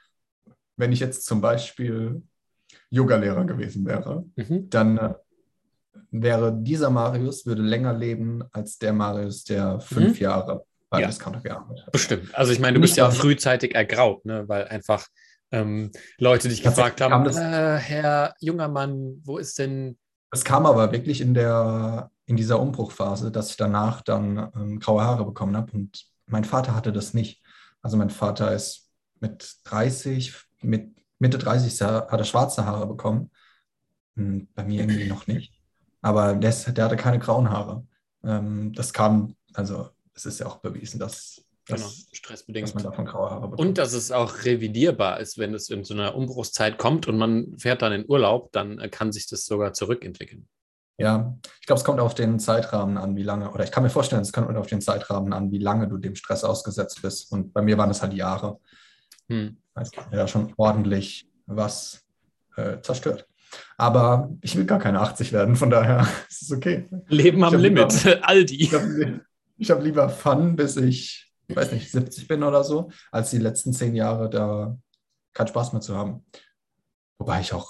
[0.78, 2.22] wenn ich jetzt zum Beispiel
[2.90, 4.70] Yogalehrer gewesen wäre, mhm.
[4.70, 5.14] dann äh,
[6.12, 10.24] wäre dieser Marius würde länger leben als der Marius, der fünf mhm.
[10.24, 11.08] Jahre bei ja.
[11.08, 11.92] Discounter gearbeitet hat.
[11.92, 12.34] Bestimmt.
[12.34, 14.48] Also ich meine, du bist ja auch frühzeitig ergraut, ne?
[14.48, 15.06] weil einfach
[15.52, 19.98] ähm, Leute dich gefragt haben, äh, Herr junger Mann, wo ist denn...
[20.34, 25.04] Es kam aber wirklich in, der, in dieser Umbruchphase, dass ich danach dann ähm, graue
[25.04, 27.44] Haare bekommen habe und mein Vater hatte das nicht.
[27.84, 33.30] Also mein Vater ist mit 30, mit Mitte 30 hat er schwarze Haare bekommen.
[34.16, 35.54] Hm, bei mir irgendwie noch nicht.
[36.02, 37.86] Aber der, der hatte keine grauen Haare.
[38.24, 42.68] Ähm, das kam, also es ist ja auch bewiesen, dass, genau, stressbedingt.
[42.68, 43.60] dass man davon graue Haare bekommt.
[43.60, 47.58] Und dass es auch revidierbar ist, wenn es in so einer Umbruchszeit kommt und man
[47.58, 50.48] fährt dann in Urlaub, dann kann sich das sogar zurückentwickeln.
[50.98, 53.90] Ja, ich glaube, es kommt auf den Zeitrahmen an, wie lange, oder ich kann mir
[53.90, 57.32] vorstellen, es kommt auf den Zeitrahmen an, wie lange du dem Stress ausgesetzt bist.
[57.32, 58.60] Und bei mir waren es halt Jahre.
[59.28, 59.58] Hm.
[59.74, 62.04] Also, ja, schon ordentlich was
[62.56, 63.28] äh, zerstört.
[63.78, 66.88] Aber ich will gar keine 80 werden, von daher ist es okay.
[67.08, 68.64] Leben am Limit, lieber, Aldi.
[68.64, 69.22] Ich habe
[69.62, 73.74] hab lieber Fun, bis ich, ich weiß nicht, 70 bin oder so, als die letzten
[73.74, 74.78] zehn Jahre da
[75.34, 76.26] keinen Spaß mehr zu haben.
[77.18, 77.70] Wobei ich auch,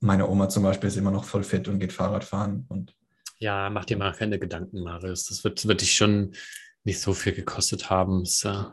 [0.00, 2.66] meine Oma zum Beispiel ist immer noch voll fit und geht Fahrrad fahren.
[2.68, 2.94] Und
[3.38, 5.26] ja, mach dir mal keine Gedanken, Marius.
[5.26, 6.34] Das wird, wird dich schon
[6.84, 8.22] nicht so viel gekostet haben.
[8.22, 8.64] Es, äh,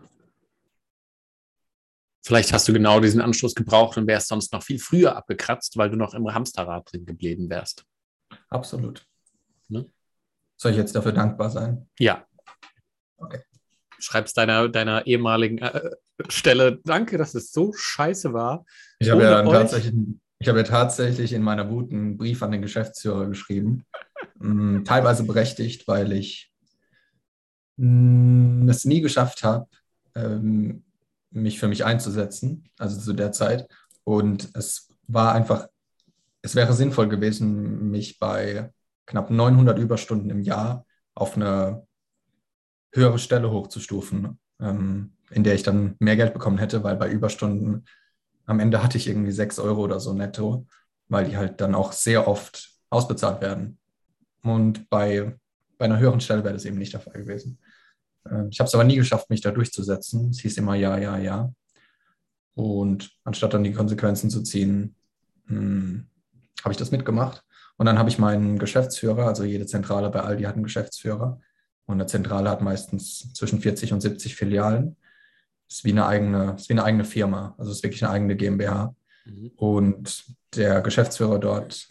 [2.25, 5.91] Vielleicht hast du genau diesen Anstoß gebraucht und wärst sonst noch viel früher abgekratzt, weil
[5.91, 7.86] du noch im Hamsterrad drin geblieben wärst.
[8.49, 9.05] Absolut.
[9.67, 9.88] Ne?
[10.58, 11.88] Soll ich jetzt dafür dankbar sein?
[11.99, 12.25] Ja.
[13.17, 13.43] Okay.
[13.99, 15.91] Schreibst deiner, deiner ehemaligen äh,
[16.29, 18.65] Stelle, danke, dass es so scheiße war.
[18.99, 19.93] Ich habe ja tatsächlich,
[20.39, 23.86] ich habe ja tatsächlich in meiner Wut einen Brief an den Geschäftsführer geschrieben.
[24.39, 26.51] Mm, teilweise berechtigt, weil ich
[27.77, 29.67] mm, es nie geschafft habe,
[30.15, 30.84] ähm,
[31.31, 33.67] mich für mich einzusetzen, also zu der Zeit.
[34.03, 35.67] Und es war einfach,
[36.41, 38.71] es wäre sinnvoll gewesen, mich bei
[39.05, 41.86] knapp 900 Überstunden im Jahr auf eine
[42.95, 47.86] höhere Stelle hochzustufen, ähm, in der ich dann mehr Geld bekommen hätte, weil bei Überstunden
[48.45, 50.67] am Ende hatte ich irgendwie 6 Euro oder so netto,
[51.08, 53.77] weil die halt dann auch sehr oft ausbezahlt werden.
[54.43, 55.36] Und bei,
[55.77, 57.60] bei einer höheren Stelle wäre das eben nicht der Fall gewesen.
[58.29, 60.29] Ähm, ich habe es aber nie geschafft, mich da durchzusetzen.
[60.29, 61.51] Es hieß immer ja, ja, ja.
[62.53, 64.95] Und anstatt dann die Konsequenzen zu ziehen,
[65.47, 66.08] hm,
[66.63, 67.43] habe ich das mitgemacht.
[67.77, 71.41] Und dann habe ich meinen Geschäftsführer, also jede Zentrale bei Aldi hat einen Geschäftsführer.
[71.86, 74.95] Und eine Zentrale hat meistens zwischen 40 und 70 Filialen.
[75.69, 77.56] Ist wie eine eigene, ist wie eine eigene Firma.
[77.58, 78.95] Also es ist wirklich eine eigene GmbH.
[79.26, 79.52] Mhm.
[79.56, 81.88] Und der Geschäftsführer dort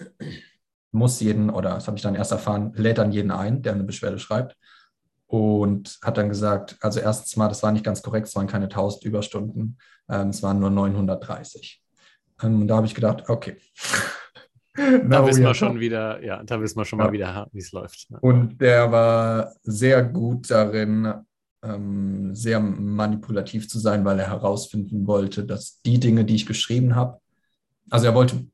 [0.91, 3.85] muss jeden, oder das habe ich dann erst erfahren, lädt dann jeden ein, der eine
[3.85, 4.57] Beschwerde schreibt
[5.27, 8.67] und hat dann gesagt, also erstens mal, das war nicht ganz korrekt, es waren keine
[8.67, 9.79] 1000 Überstunden,
[10.09, 11.83] ähm, es waren nur 930.
[12.43, 13.57] Ähm, und da habe ich gedacht, okay.
[15.09, 17.05] da wissen wir schon wieder, ja, da wissen wir schon ja.
[17.07, 18.11] mal wieder, wie es läuft.
[18.11, 18.19] Ne?
[18.21, 21.15] Und der war sehr gut darin,
[21.63, 26.97] ähm, sehr manipulativ zu sein, weil er herausfinden wollte, dass die Dinge, die ich geschrieben
[26.97, 27.21] habe,
[27.91, 28.47] also er wollte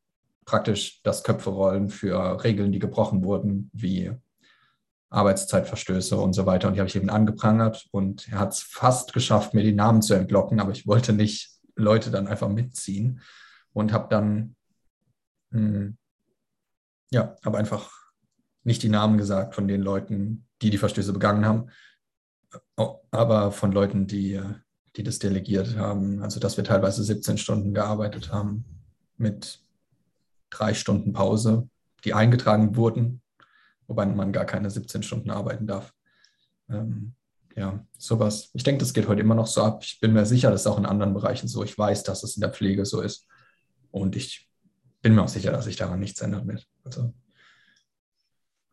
[0.44, 4.12] praktisch das Köpfe rollen für Regeln, die gebrochen wurden, wie
[5.08, 6.68] Arbeitszeitverstöße und so weiter.
[6.68, 10.02] Und die habe ich eben angeprangert und er hat es fast geschafft, mir die Namen
[10.02, 13.20] zu entlocken, aber ich wollte nicht Leute dann einfach mitziehen
[13.72, 14.54] und habe dann,
[15.50, 15.96] mh, hm,
[17.10, 17.90] ja, habe einfach
[18.62, 21.70] nicht die Namen gesagt von den Leuten, die die Verstöße begangen haben,
[23.10, 24.40] aber von Leuten, die,
[24.96, 26.22] die das delegiert haben.
[26.22, 28.64] Also, dass wir teilweise 17 Stunden gearbeitet haben
[29.16, 29.60] mit
[30.50, 31.68] drei Stunden Pause,
[32.04, 33.22] die eingetragen wurden
[33.90, 35.92] wobei man gar keine 17 Stunden arbeiten darf.
[36.70, 37.14] Ähm,
[37.56, 38.50] ja, sowas.
[38.54, 39.82] Ich denke, das geht heute immer noch so ab.
[39.82, 41.64] Ich bin mir sicher, das ist auch in anderen Bereichen so.
[41.64, 43.26] Ich weiß, dass es in der Pflege so ist.
[43.90, 44.48] Und ich
[45.02, 46.68] bin mir auch sicher, dass sich daran nichts ändern wird.
[46.84, 47.12] Also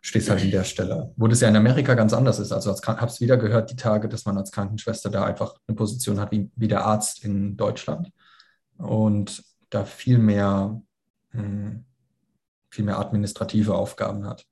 [0.02, 2.52] stehst halt in der Stelle, wo das ja in Amerika ganz anders ist.
[2.52, 6.20] Also habe es wieder gehört, die Tage, dass man als Krankenschwester da einfach eine Position
[6.20, 8.12] hat wie, wie der Arzt in Deutschland
[8.78, 10.82] und da viel mehr,
[11.32, 11.84] hm,
[12.70, 14.46] viel mehr administrative Aufgaben hat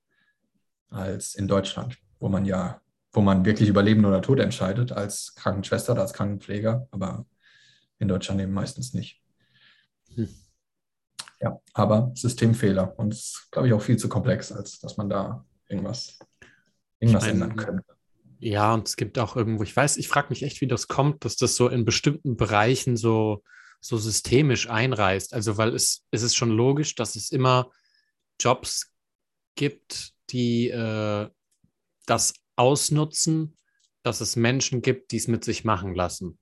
[0.89, 2.81] als in Deutschland, wo man ja,
[3.13, 7.25] wo man wirklich über Leben oder Tod entscheidet als Krankenschwester oder als Krankenpfleger, aber
[7.99, 9.21] in Deutschland eben meistens nicht.
[10.15, 10.27] Hm.
[11.41, 15.09] Ja, aber Systemfehler und es ist, glaube ich, auch viel zu komplex, als dass man
[15.09, 16.17] da irgendwas,
[16.99, 17.95] irgendwas ich mein, ändern könnte.
[18.39, 21.25] Ja, und es gibt auch irgendwo, ich weiß, ich frage mich echt, wie das kommt,
[21.25, 23.43] dass das so in bestimmten Bereichen so,
[23.81, 25.33] so systemisch einreißt.
[25.33, 27.71] Also, weil es, es ist schon logisch, dass es immer
[28.39, 28.91] Jobs
[29.55, 31.29] gibt, die äh,
[32.05, 33.57] das ausnutzen,
[34.03, 36.37] dass es Menschen gibt, die es mit sich machen lassen.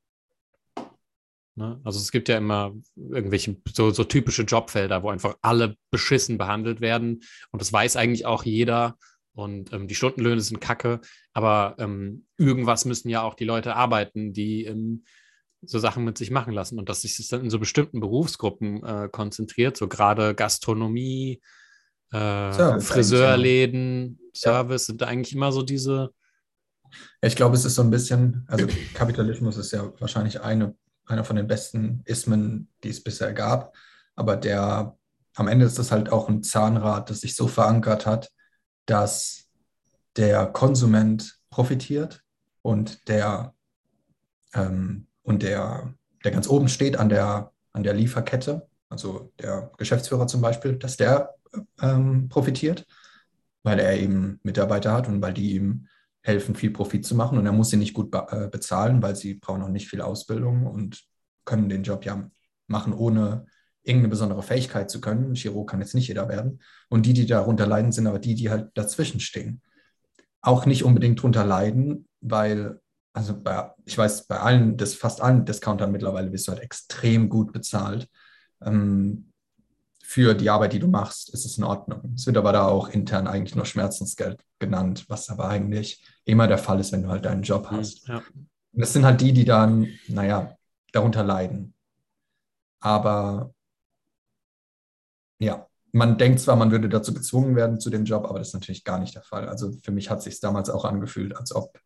[1.56, 1.80] Ne?
[1.84, 6.82] Also es gibt ja immer irgendwelche so, so typische Jobfelder, wo einfach alle beschissen behandelt
[6.82, 7.22] werden.
[7.52, 8.98] Und das weiß eigentlich auch jeder.
[9.36, 11.02] Und ähm, die Stundenlöhne sind kacke,
[11.34, 15.06] aber ähm, irgendwas müssen ja auch die Leute arbeiten, die ähm,
[15.62, 16.78] so Sachen mit sich machen lassen.
[16.78, 21.42] Und dass sich das dann in so bestimmten Berufsgruppen äh, konzentriert, so gerade Gastronomie,
[22.12, 24.92] äh, Friseurläden, Service, ja.
[24.92, 26.12] sind eigentlich immer so diese.
[27.22, 31.36] Ich glaube, es ist so ein bisschen, also Kapitalismus ist ja wahrscheinlich eine, einer von
[31.36, 33.76] den besten Ismen, die es bisher gab.
[34.16, 34.98] Aber der,
[35.36, 38.32] am Ende ist das halt auch ein Zahnrad, das sich so verankert hat,
[38.86, 39.48] dass
[40.16, 42.24] der Konsument profitiert
[42.62, 43.54] und der,
[44.54, 50.28] ähm, und der, der ganz oben steht an der, an der Lieferkette, also der Geschäftsführer
[50.28, 51.34] zum Beispiel, dass der
[51.82, 52.86] ähm, profitiert,
[53.64, 55.88] weil er eben Mitarbeiter hat und weil die ihm
[56.24, 57.38] helfen, viel Profit zu machen.
[57.38, 60.66] Und er muss sie nicht gut äh, bezahlen, weil sie brauchen auch nicht viel Ausbildung
[60.66, 61.04] und
[61.46, 62.30] können den Job ja
[62.68, 63.46] machen, ohne
[63.84, 65.36] irgendeine besondere Fähigkeit zu können.
[65.36, 66.62] Chirurg kann jetzt nicht jeder werden.
[66.90, 69.62] Und die, die darunter leiden, sind aber die, die halt dazwischen stehen.
[70.42, 72.80] Auch nicht unbedingt darunter leiden, weil,
[73.14, 77.28] also bei, ich weiß, bei allen, das, fast allen Discountern mittlerweile bist du halt extrem
[77.28, 78.08] gut bezahlt.
[78.62, 79.33] Ähm,
[80.14, 82.14] für die Arbeit, die du machst, ist es in Ordnung.
[82.16, 86.60] Es wird aber da auch intern eigentlich nur Schmerzensgeld genannt, was aber eigentlich immer der
[86.60, 88.08] Fall ist, wenn du halt deinen Job hm, hast.
[88.08, 88.18] Ja.
[88.18, 90.56] Und das sind halt die, die dann, naja,
[90.92, 91.74] darunter leiden.
[92.80, 93.56] Aber
[95.40, 98.54] ja, man denkt zwar, man würde dazu gezwungen werden zu dem Job, aber das ist
[98.54, 99.50] natürlich gar nicht der Fall.
[99.50, 101.80] Also für mich hat es sich damals auch angefühlt, als ob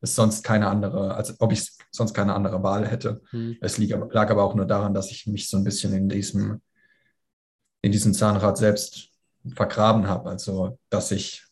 [0.00, 3.20] es sonst keine andere, als ob ich sonst keine andere Wahl hätte.
[3.32, 3.58] Hm.
[3.60, 6.62] Es lag aber auch nur daran, dass ich mich so ein bisschen in diesem
[7.86, 9.10] in diesem Zahnrad selbst
[9.54, 10.28] vergraben habe.
[10.28, 11.44] Also, dass ich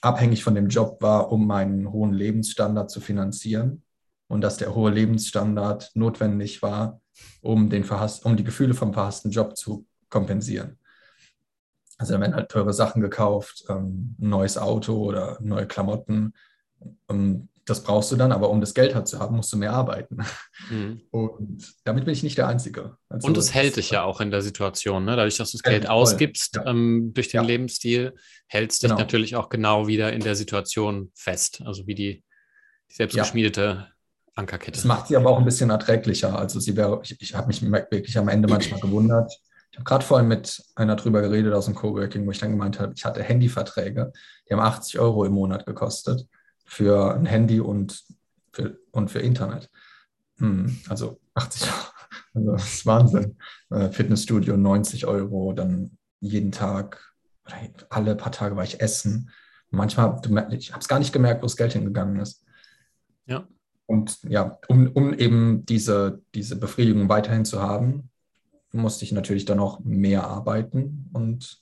[0.00, 3.82] abhängig von dem Job war, um meinen hohen Lebensstandard zu finanzieren
[4.28, 7.00] und dass der hohe Lebensstandard notwendig war,
[7.42, 7.84] um, den
[8.22, 10.78] um die Gefühle vom verhassten Job zu kompensieren.
[11.98, 16.34] Also da werden halt teure Sachen gekauft, ähm, ein neues Auto oder neue Klamotten.
[17.08, 19.72] Um, das brauchst du dann, aber um das Geld halt zu haben, musst du mehr
[19.72, 20.18] arbeiten.
[20.70, 21.02] Mhm.
[21.10, 22.96] Und damit bin ich nicht der Einzige.
[23.08, 25.16] Also, und es hält dich ja auch in der Situation, ne?
[25.16, 25.94] dadurch, dass du das Geld voll.
[25.94, 26.66] ausgibst ja.
[26.66, 27.46] ähm, durch den ja.
[27.46, 28.14] Lebensstil,
[28.46, 29.00] hältst dich genau.
[29.00, 32.24] natürlich auch genau wieder in der Situation fest, also wie die,
[32.90, 33.88] die selbstgeschmiedete ja.
[34.34, 34.72] Ankerkette.
[34.72, 36.38] Das macht sie aber auch ein bisschen erträglicher.
[36.38, 39.32] Also sie wäre, ich, ich habe mich wirklich am Ende manchmal gewundert.
[39.70, 42.80] Ich habe gerade vorhin mit einer drüber geredet aus dem Coworking, wo ich dann gemeint
[42.80, 44.12] habe, ich hatte Handyverträge,
[44.48, 46.26] die haben 80 Euro im Monat gekostet
[46.68, 48.04] für ein Handy und
[48.52, 49.70] für, und für Internet.
[50.36, 51.74] Hm, also 80 Euro.
[52.34, 53.36] Also das ist Wahnsinn.
[53.70, 57.12] Äh, Fitnessstudio 90 Euro, dann jeden Tag,
[57.88, 59.30] alle paar Tage war ich essen.
[59.70, 60.20] Manchmal,
[60.52, 62.44] ich habe es gar nicht gemerkt, wo das Geld hingegangen ist.
[63.26, 63.48] Ja.
[63.86, 68.10] Und ja, um, um eben diese, diese Befriedigung weiterhin zu haben,
[68.72, 71.60] musste ich natürlich dann auch mehr arbeiten und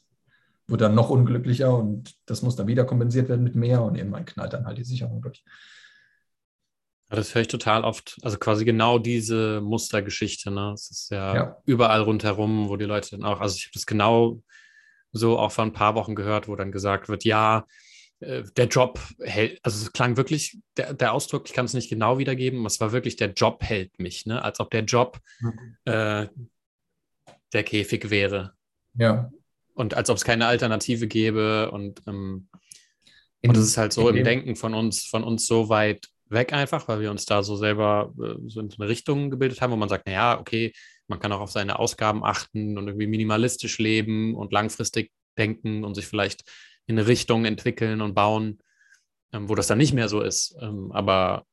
[0.69, 4.25] wurde dann noch unglücklicher und das muss dann wieder kompensiert werden mit mehr und irgendwann
[4.25, 5.45] knallt dann halt die Sicherung durch.
[7.09, 8.19] Ja, das höre ich total oft.
[8.23, 10.51] Also quasi genau diese Mustergeschichte.
[10.51, 10.73] Ne?
[10.75, 13.87] Es ist ja, ja, überall rundherum, wo die Leute dann auch, also ich habe das
[13.87, 14.43] genau
[15.13, 17.65] so auch vor ein paar Wochen gehört, wo dann gesagt wird, ja,
[18.21, 21.91] äh, der Job hält, also es klang wirklich, der, der Ausdruck, ich kann es nicht
[21.91, 24.43] genau wiedergeben, es war wirklich, der Job hält mich, ne?
[24.43, 25.77] als ob der Job mhm.
[25.85, 26.27] äh,
[27.53, 28.55] der Käfig wäre.
[28.95, 29.31] Ja.
[29.77, 32.49] Und als ob es keine Alternative gäbe und, ähm,
[33.43, 36.55] in, und es ist halt so im Denken von uns, von uns so weit weg
[36.55, 39.71] einfach, weil wir uns da so selber äh, so in so eine Richtung gebildet haben,
[39.71, 40.73] wo man sagt, naja, okay,
[41.09, 45.95] man kann auch auf seine Ausgaben achten und irgendwie minimalistisch leben und langfristig denken und
[45.95, 46.43] sich vielleicht
[46.87, 48.59] in eine Richtung entwickeln und bauen,
[49.35, 50.57] ähm, wo das dann nicht mehr so ist.
[50.63, 51.45] Ähm, aber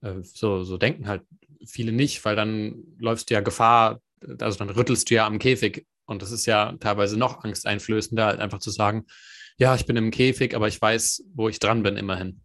[0.00, 1.24] äh, so, so denken halt
[1.66, 4.00] viele nicht, weil dann läufst du ja Gefahr,
[4.40, 8.40] also dann rüttelst du ja am Käfig und das ist ja teilweise noch angsteinflößender, halt
[8.40, 9.06] einfach zu sagen,
[9.58, 12.40] ja, ich bin im Käfig, aber ich weiß, wo ich dran bin, immerhin.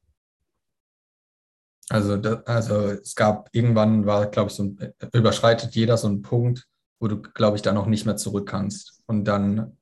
[1.90, 6.22] Also, das, also es gab irgendwann war, glaube ich, so ein, überschreitet jeder so einen
[6.22, 6.68] Punkt,
[7.00, 9.02] wo du, glaube ich, dann auch nicht mehr zurück kannst.
[9.08, 9.78] Und dann,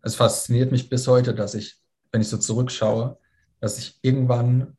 [0.00, 1.76] es fasziniert mich bis heute, dass ich,
[2.10, 3.18] wenn ich so zurückschaue,
[3.60, 4.76] dass ich irgendwann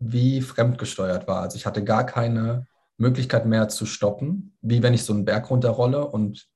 [0.00, 1.42] wie fremdgesteuert war.
[1.42, 5.50] Also ich hatte gar keine Möglichkeit mehr zu stoppen, wie wenn ich so einen Berg
[5.50, 6.48] runterrolle und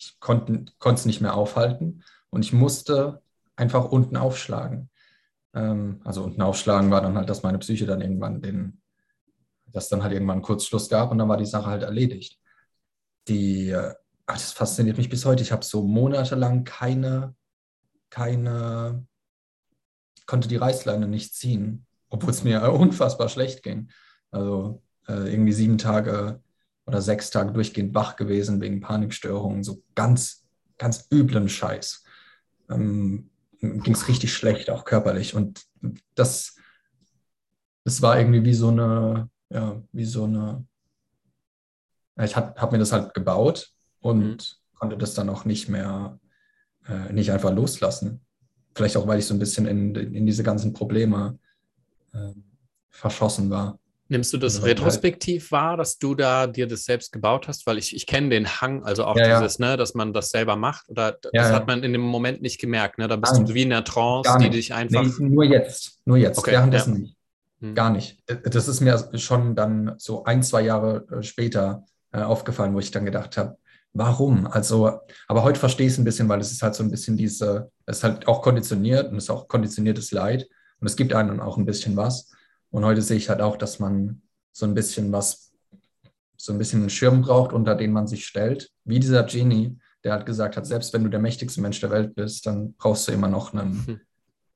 [0.00, 3.22] ich konnte es nicht mehr aufhalten und ich musste
[3.56, 4.90] einfach unten aufschlagen.
[5.54, 8.80] Ähm, also unten aufschlagen war dann halt, dass meine Psyche dann irgendwann den,
[9.66, 12.40] dass dann halt irgendwann einen Kurzschluss gab und dann war die Sache halt erledigt.
[13.28, 13.94] Die, ach,
[14.34, 15.42] das fasziniert mich bis heute.
[15.42, 17.34] Ich habe so monatelang keine,
[18.08, 19.06] keine,
[20.26, 23.90] konnte die Reißleine nicht ziehen, obwohl es mir unfassbar schlecht ging.
[24.30, 26.40] Also äh, irgendwie sieben Tage
[26.90, 30.44] oder sechs Tage durchgehend wach gewesen wegen Panikstörungen, so ganz,
[30.76, 32.04] ganz üblen Scheiß.
[32.68, 35.34] Ähm, ging es richtig schlecht, auch körperlich.
[35.34, 35.64] Und
[36.14, 36.56] das,
[37.84, 40.66] das war irgendwie wie so eine, ja, wie so eine,
[42.22, 44.78] ich habe hab mir das halt gebaut und mhm.
[44.78, 46.18] konnte das dann auch nicht mehr,
[46.86, 48.20] äh, nicht einfach loslassen.
[48.74, 51.38] Vielleicht auch, weil ich so ein bisschen in, in diese ganzen Probleme
[52.12, 52.32] äh,
[52.88, 53.78] verschossen war.
[54.10, 57.64] Nimmst du das retrospektiv wahr, dass du da dir das selbst gebaut hast?
[57.64, 59.68] Weil ich, ich kenne den Hang, also auch ja, dieses, ja.
[59.68, 60.88] ne, dass man das selber macht.
[60.88, 63.06] Oder das ja, hat man in dem Moment nicht gemerkt, ne?
[63.06, 63.46] Da bist Nein.
[63.46, 65.04] du wie in der Trance, die dich einfach.
[65.04, 66.00] Nee, nur jetzt.
[66.06, 66.38] Nur jetzt.
[66.38, 67.16] Okay, Währenddessen nicht.
[67.60, 67.76] Hm.
[67.76, 68.18] Gar nicht.
[68.26, 72.90] Das ist mir schon dann so ein, zwei Jahre äh, später äh, aufgefallen, wo ich
[72.90, 73.58] dann gedacht habe,
[73.92, 74.48] warum?
[74.48, 77.16] Also, aber heute verstehe ich es ein bisschen, weil es ist halt so ein bisschen
[77.16, 80.48] diese, es ist halt auch konditioniert und es ist auch konditioniertes Leid
[80.80, 82.32] und es gibt einem auch ein bisschen was.
[82.70, 85.52] Und heute sehe ich halt auch, dass man so ein bisschen was,
[86.36, 88.70] so ein bisschen einen Schirm braucht, unter den man sich stellt.
[88.84, 92.14] Wie dieser Genie, der hat gesagt hat, selbst wenn du der mächtigste Mensch der Welt
[92.14, 94.00] bist, dann brauchst du immer noch einen, mhm.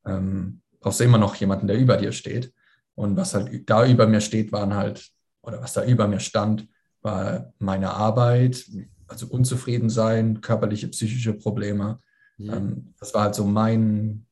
[0.06, 2.52] ähm, brauchst du immer noch jemanden, der über dir steht.
[2.94, 5.10] Und was halt da über mir steht, waren halt,
[5.42, 6.68] oder was da über mir stand,
[7.02, 8.64] war meine Arbeit,
[9.06, 11.98] also unzufrieden sein, körperliche, psychische Probleme.
[12.38, 12.50] Mhm.
[12.50, 14.23] Ähm, das war halt so mein,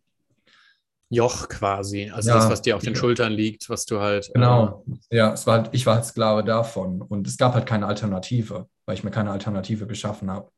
[1.12, 2.98] Joch quasi, also ja, das, was dir auf den ja.
[2.98, 4.30] Schultern liegt, was du halt.
[4.32, 7.66] Genau, äh, ja, es war halt, ich war halt Sklave davon und es gab halt
[7.66, 10.50] keine Alternative, weil ich mir keine Alternative geschaffen habe.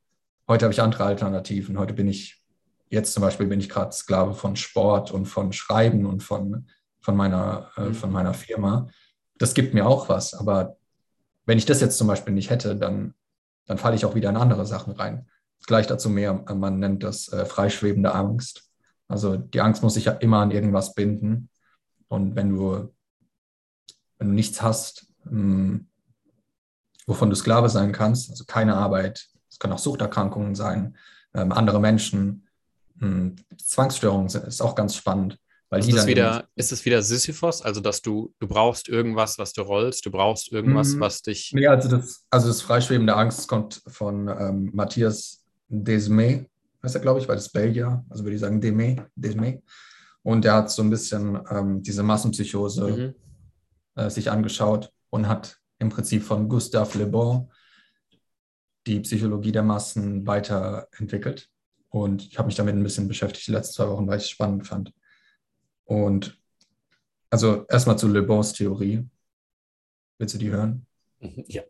[0.46, 1.76] Heute habe ich andere Alternativen.
[1.76, 2.40] Heute bin ich,
[2.88, 6.68] jetzt zum Beispiel bin ich gerade Sklave von Sport und von Schreiben und von,
[7.00, 7.94] von, meiner, äh, mhm.
[7.94, 8.86] von meiner Firma.
[9.38, 10.76] Das gibt mir auch was, aber
[11.46, 13.14] wenn ich das jetzt zum Beispiel nicht hätte, dann,
[13.66, 15.26] dann falle ich auch wieder in andere Sachen rein.
[15.66, 18.70] Gleich dazu mehr, man nennt das äh, freischwebende Angst
[19.08, 21.48] also die Angst muss sich ja immer an irgendwas binden.
[22.08, 22.92] Und wenn du,
[24.18, 25.88] wenn du nichts hast, hm,
[27.06, 30.96] wovon du Sklave sein kannst, also keine Arbeit, es können auch Suchterkrankungen sein,
[31.34, 32.46] ähm, andere Menschen,
[32.98, 35.38] hm, Zwangsstörungen sind, ist auch ganz spannend.
[35.70, 39.52] Weil ist, das wieder, ist es wieder Sisyphos, also dass du, du brauchst irgendwas, was
[39.52, 41.00] du rollst, du brauchst irgendwas, mhm.
[41.00, 41.50] was dich.
[41.52, 46.46] Nee, also das, also das freischwebende Angst kommt von ähm, Matthias Desmay,
[46.84, 49.62] heißt er, glaube ich, weil das Belgier, also würde ich sagen Deme, Deme.
[50.22, 53.14] Und der hat so ein bisschen ähm, diese Massenpsychose
[53.96, 54.00] mhm.
[54.00, 57.50] äh, sich angeschaut und hat im Prinzip von Gustave Le Bon
[58.86, 61.50] die Psychologie der Massen weiterentwickelt.
[61.88, 64.30] Und ich habe mich damit ein bisschen beschäftigt die letzten zwei Wochen, weil ich es
[64.30, 64.92] spannend fand.
[65.84, 66.38] Und
[67.30, 69.08] also erstmal zu Le Bons Theorie.
[70.18, 70.86] Willst du die hören?
[71.20, 71.62] Ja.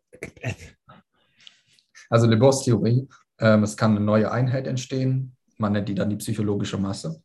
[2.10, 5.36] Also Le Bons Theorie es kann eine neue Einheit entstehen.
[5.58, 7.22] Man nennt die dann die psychologische Masse.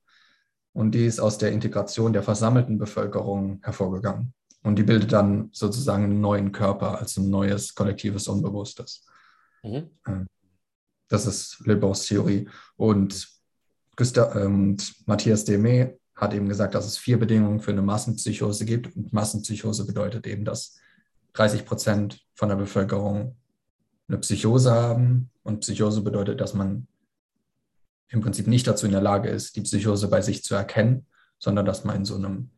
[0.73, 4.33] Und die ist aus der Integration der versammelten Bevölkerung hervorgegangen.
[4.63, 9.05] Und die bildet dann sozusagen einen neuen Körper, also ein neues kollektives Unbewusstes.
[9.63, 9.89] Mhm.
[10.07, 10.27] Ähm,
[11.07, 12.47] das ist Le Bons Theorie.
[12.75, 13.27] Und,
[13.95, 18.95] Gustav, ähm, Matthias Demey hat eben gesagt, dass es vier Bedingungen für eine Massenpsychose gibt.
[18.95, 20.77] Und Massenpsychose bedeutet eben, dass
[21.33, 23.35] 30 Prozent von der Bevölkerung
[24.07, 25.29] eine Psychose haben.
[25.49, 26.87] Und Psychose bedeutet, dass man
[28.09, 31.07] im Prinzip nicht dazu in der Lage ist, die Psychose bei sich zu erkennen,
[31.39, 32.51] sondern dass man in so einem,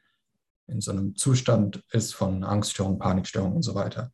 [0.68, 4.12] in so einem Zustand ist von Angststörung, Panikstörung und so weiter.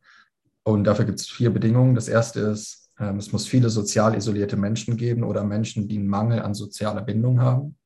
[0.62, 1.96] Und dafür gibt es vier Bedingungen.
[1.96, 6.06] Das erste ist, ähm, es muss viele sozial isolierte Menschen geben oder Menschen, die einen
[6.06, 7.76] Mangel an sozialer Bindung haben.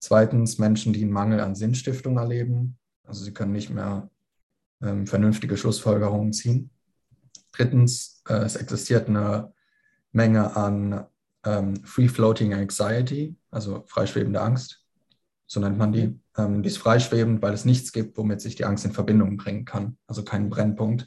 [0.00, 2.76] Zweitens Menschen, die einen Mangel an Sinnstiftung erleben.
[3.04, 4.10] Also sie können nicht mehr
[4.82, 6.70] ähm, vernünftige Schlussfolgerungen ziehen.
[7.52, 9.52] Drittens, äh, es existiert eine
[10.12, 11.06] Menge an
[11.44, 14.84] ähm, Free-Floating Anxiety, also freischwebende Angst,
[15.46, 16.18] so nennt man die.
[16.36, 19.64] Ähm, die ist freischwebend, weil es nichts gibt, womit sich die Angst in Verbindung bringen
[19.64, 21.06] kann, also keinen Brennpunkt.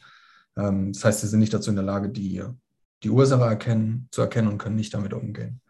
[0.55, 2.43] Ähm, das heißt, sie sind nicht dazu in der Lage, die,
[3.03, 5.61] die Ursache erkennen, zu erkennen und können nicht damit umgehen.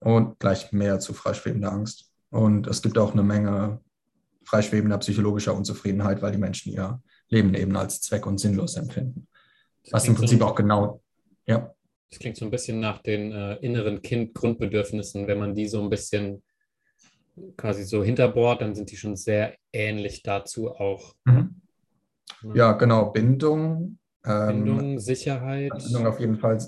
[0.00, 2.12] Und gleich mehr zu freischwebender Angst.
[2.30, 3.80] Und es gibt auch eine Menge
[4.44, 9.28] freischwebender psychologischer Unzufriedenheit, weil die Menschen ihr Leben eben als zweck- und sinnlos empfinden.
[9.90, 11.02] Was im Prinzip so auch genau,
[11.46, 11.72] ja.
[12.12, 15.26] Das klingt so ein bisschen nach den äh, inneren Kind-Grundbedürfnissen.
[15.26, 16.42] Wenn man die so ein bisschen
[17.56, 21.14] quasi so hinterbohrt, dann sind die schon sehr ähnlich dazu auch.
[21.24, 21.62] Mhm.
[22.52, 23.06] Ja, genau.
[23.06, 23.98] Bindung.
[24.26, 25.72] Ähm, Bindung, Sicherheit.
[25.72, 26.58] Bindung auf jeden Fall.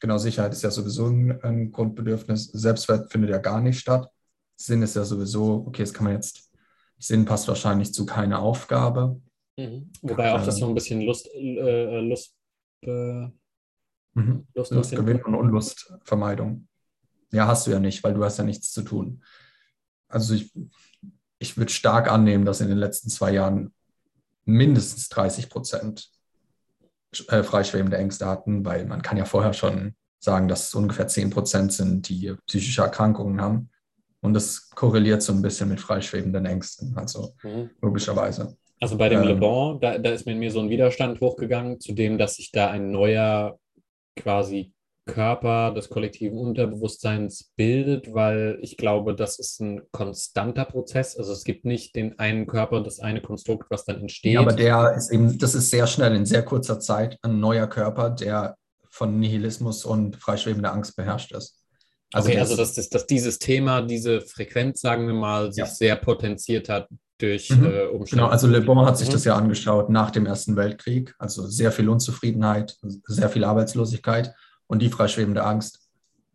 [0.00, 2.46] genau, Sicherheit ist ja sowieso ein, ein, Grundbedürfnis.
[2.46, 4.08] Selbstwert findet ja gar nicht statt.
[4.56, 6.50] Sinn ist ja sowieso, okay, das kann man jetzt,
[6.98, 9.20] Sinn passt wahrscheinlich zu keiner Aufgabe.
[9.56, 9.92] Mhm.
[10.02, 12.34] Wobei auch das so ein bisschen Lust, äh, Lust,
[12.82, 13.28] äh,
[14.14, 14.46] mhm.
[14.54, 16.68] Lust, Lustgewinn und Unlustvermeidung.
[17.32, 19.22] Ja, hast du ja nicht, weil du hast ja nichts zu tun.
[20.08, 20.52] Also ich,
[21.38, 23.74] ich würde stark annehmen, dass in den letzten zwei Jahren
[24.44, 26.10] mindestens 30 Prozent
[27.28, 31.30] äh, freischwebende Ängste hatten, weil man kann ja vorher schon sagen, dass es ungefähr 10
[31.30, 33.70] Prozent sind, die psychische Erkrankungen haben.
[34.20, 37.70] Und das korreliert so ein bisschen mit freischwebenden Ängsten, also mhm.
[37.82, 38.56] logischerweise.
[38.80, 41.92] Also bei dem ähm, Le Bon, da, da ist mir so ein Widerstand hochgegangen, zu
[41.92, 43.58] dem, dass sich da ein neuer
[44.16, 44.72] quasi
[45.06, 51.16] Körper des kollektiven Unterbewusstseins bildet, weil ich glaube, das ist ein konstanter Prozess.
[51.16, 54.34] Also es gibt nicht den einen Körper, das eine Konstrukt, was dann entsteht.
[54.34, 57.66] Ja, aber der ist eben, das ist sehr schnell in sehr kurzer Zeit ein neuer
[57.66, 58.56] Körper, der
[58.90, 61.60] von Nihilismus und freischwebender Angst beherrscht ist.
[62.12, 65.66] Also okay, also dass, dass, dass dieses Thema, diese Frequenz, sagen wir mal, sich ja.
[65.66, 66.88] sehr potenziert hat
[67.18, 67.64] durch mhm.
[67.64, 68.22] äh, Umstände.
[68.22, 69.12] Genau, also Le Bon hat sich mhm.
[69.12, 74.34] das ja angeschaut nach dem Ersten Weltkrieg, also sehr viel Unzufriedenheit, sehr viel Arbeitslosigkeit
[74.66, 75.88] und die freischwebende Angst,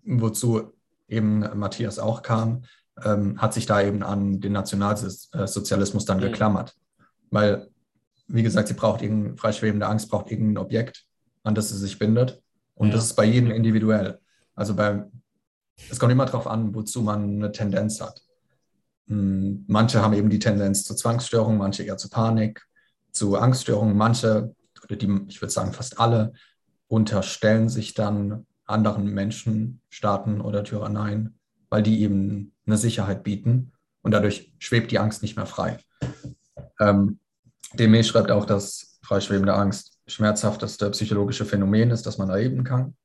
[0.04, 0.74] wozu
[1.08, 2.64] eben Matthias auch kam,
[3.04, 6.24] ähm, hat sich da eben an den Nationalsozialismus dann mhm.
[6.24, 6.76] geklammert.
[7.32, 7.70] Weil,
[8.28, 11.06] wie gesagt, sie braucht irgendeine freischwebende Angst, braucht irgendein Objekt,
[11.44, 12.42] an das sie sich bindet.
[12.76, 12.96] Und ja.
[12.96, 14.20] das ist bei jedem individuell.
[14.56, 15.06] Also bei,
[15.90, 18.22] es kommt immer darauf an, wozu man eine Tendenz hat.
[19.10, 22.66] Hm, manche haben eben die Tendenz zur Zwangsstörung, manche eher zu Panik,
[23.12, 26.34] zu Angststörungen, manche, oder die, ich würde sagen fast alle,
[26.88, 31.40] unterstellen sich dann anderen Menschen, Staaten oder Tyranneien,
[31.70, 35.80] weil die eben eine Sicherheit bieten und dadurch schwebt die Angst nicht mehr frei.
[36.80, 37.20] Ähm,
[37.74, 42.96] Demé schreibt auch, dass freischwebende Angst schmerzhafteste psychologische Phänomen ist, das man erleben kann.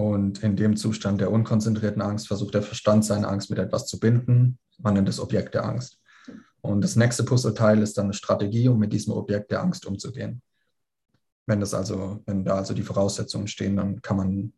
[0.00, 4.00] Und in dem Zustand der unkonzentrierten Angst versucht der Verstand seine Angst mit etwas zu
[4.00, 4.58] binden.
[4.78, 6.00] Man nennt es Objekt der Angst.
[6.62, 10.40] Und das nächste Puzzleteil ist dann eine Strategie, um mit diesem Objekt der Angst umzugehen.
[11.44, 14.52] Wenn das also, wenn da also die Voraussetzungen stehen, dann kann man,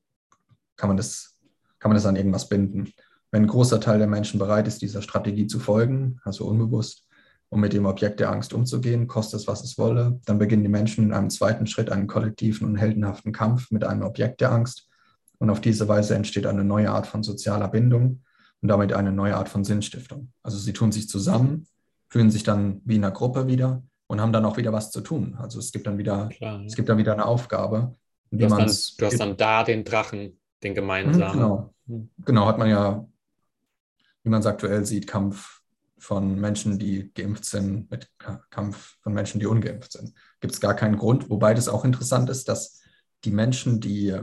[0.76, 1.36] kann man das,
[1.80, 2.92] kann man das an irgendwas binden.
[3.32, 7.04] Wenn ein großer Teil der Menschen bereit ist, dieser Strategie zu folgen, also unbewusst,
[7.48, 10.68] um mit dem Objekt der Angst umzugehen, kostet es, was es wolle, dann beginnen die
[10.68, 14.88] Menschen in einem zweiten Schritt einen kollektiven und heldenhaften Kampf mit einem Objekt der Angst.
[15.42, 18.22] Und auf diese Weise entsteht eine neue Art von sozialer Bindung
[18.60, 20.32] und damit eine neue Art von Sinnstiftung.
[20.44, 21.66] Also sie tun sich zusammen,
[22.08, 25.00] fühlen sich dann wie in einer Gruppe wieder und haben dann auch wieder was zu
[25.00, 25.34] tun.
[25.36, 26.64] Also es gibt dann wieder, Klar, ja.
[26.64, 27.96] es gibt dann wieder eine Aufgabe.
[28.30, 31.32] Du hast, dann, du hast dann da den Drachen, den gemeinsamen.
[31.32, 31.74] Genau.
[32.24, 33.04] genau, hat man ja,
[34.22, 35.62] wie man es aktuell sieht, Kampf
[35.98, 38.08] von Menschen, die geimpft sind, mit
[38.50, 40.14] Kampf von Menschen, die ungeimpft sind.
[40.38, 42.80] Gibt es gar keinen Grund, wobei das auch interessant ist, dass
[43.24, 44.16] die Menschen, die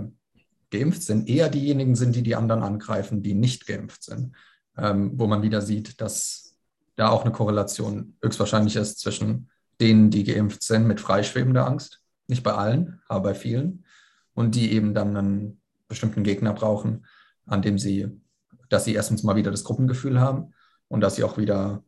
[0.72, 4.36] geimpft sind, eher diejenigen sind, die die anderen angreifen, die nicht geimpft sind.
[4.78, 6.55] Ähm, wo man wieder sieht, dass
[6.95, 9.49] da auch eine Korrelation höchstwahrscheinlich ist zwischen
[9.82, 12.01] denen, die geimpft sind mit freischwebender Angst.
[12.28, 13.86] Nicht bei allen, aber bei vielen.
[14.34, 17.05] Und die eben dann einen bestimmten Gegner brauchen,
[17.45, 18.07] an dem sie,
[18.70, 20.53] dass sie erstens mal wieder das Gruppengefühl haben
[20.88, 21.84] und dass sie auch wieder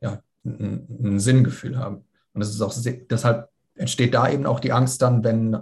[0.00, 2.04] ja, ein, ein Sinngefühl haben.
[2.34, 2.74] Und das ist auch
[3.10, 5.56] deshalb entsteht da eben auch die Angst dann, wenn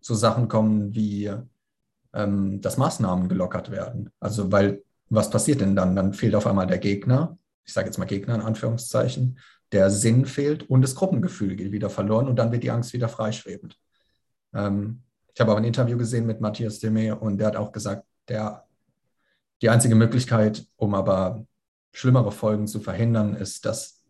[0.00, 1.32] so Sachen kommen wie,
[2.14, 4.10] ähm, dass Maßnahmen gelockert werden.
[4.20, 5.94] Also weil was passiert denn dann?
[5.94, 9.38] Dann fehlt auf einmal der Gegner, ich sage jetzt mal Gegner in Anführungszeichen,
[9.72, 13.08] der Sinn fehlt und das Gruppengefühl geht wieder verloren und dann wird die Angst wieder
[13.08, 13.76] freischwebend.
[14.54, 15.02] Ähm,
[15.34, 18.64] ich habe aber ein Interview gesehen mit Matthias Demé und der hat auch gesagt, der,
[19.62, 21.44] die einzige Möglichkeit, um aber
[21.92, 24.02] schlimmere Folgen zu verhindern, ist, dass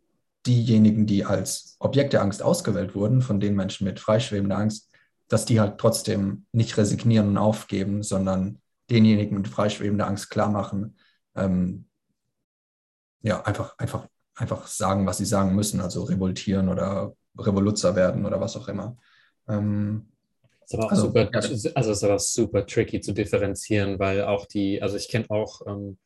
[0.47, 4.91] diejenigen, die als Objekt der Angst ausgewählt wurden, von den Menschen mit freischwebender Angst,
[5.35, 8.61] dass die halt trotzdem nicht resignieren und aufgeben, sondern
[8.91, 10.97] denjenigen mit freischwebender Angst klar machen,
[11.35, 11.87] ähm,
[13.23, 18.41] ja, einfach, einfach einfach sagen, was sie sagen müssen, also revoltieren oder Revoluzer werden oder
[18.41, 18.97] was auch immer.
[19.49, 20.09] Ähm,
[20.65, 21.41] ist aber auch also, super, ja.
[21.75, 25.99] also ist aber super tricky zu differenzieren, weil auch die, also ich kenne auch, ähm,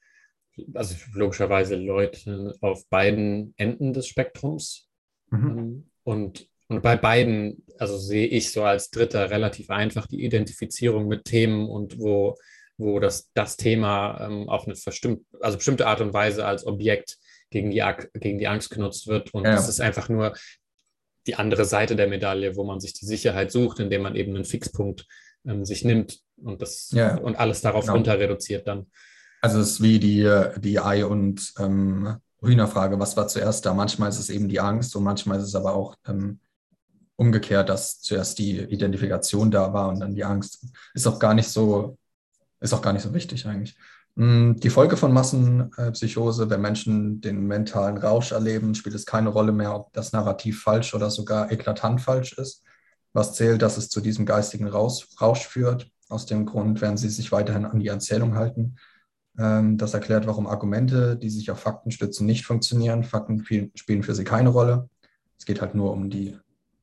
[0.74, 4.88] also logischerweise Leute auf beiden Enden des Spektrums.
[5.30, 5.58] Mhm.
[5.58, 11.08] Ähm, und, und bei beiden, also sehe ich so als Dritter relativ einfach die Identifizierung
[11.08, 12.36] mit Themen und wo,
[12.76, 17.16] wo das, das Thema ähm, auf eine bestimmte, also bestimmte Art und Weise als Objekt
[17.50, 17.82] gegen die,
[18.14, 19.32] gegen die Angst genutzt wird.
[19.32, 19.68] Und es ja.
[19.68, 20.34] ist einfach nur
[21.26, 24.44] die andere Seite der Medaille, wo man sich die Sicherheit sucht, indem man eben einen
[24.44, 25.06] Fixpunkt
[25.46, 27.16] ähm, sich nimmt und das ja.
[27.16, 27.94] und alles darauf genau.
[27.94, 28.86] runter reduziert dann.
[29.40, 33.72] Also es ist wie die, die Ei- und ähm, Hühnerfrage, was war zuerst da?
[33.72, 36.40] Manchmal ist es eben die Angst und manchmal ist es aber auch ähm,
[37.18, 40.64] umgekehrt, dass zuerst die Identifikation da war und dann die Angst.
[40.94, 41.98] Ist auch gar nicht so,
[42.60, 43.76] ist auch gar nicht so wichtig eigentlich.
[44.14, 49.52] Mm, die Folge von Massenpsychose, wenn Menschen den mentalen Rausch erleben, spielt es keine Rolle
[49.52, 52.62] mehr, ob das Narrativ falsch oder sogar eklatant falsch ist.
[53.12, 55.90] Was zählt, dass es zu diesem geistigen Rausch, Rausch führt.
[56.08, 58.76] Aus dem Grund werden sie sich weiterhin an die Erzählung halten.
[59.38, 63.02] Ähm, das erklärt, warum Argumente, die sich auf Fakten stützen, nicht funktionieren.
[63.02, 63.44] Fakten
[63.74, 64.88] spielen für sie keine Rolle.
[65.36, 66.38] Es geht halt nur um die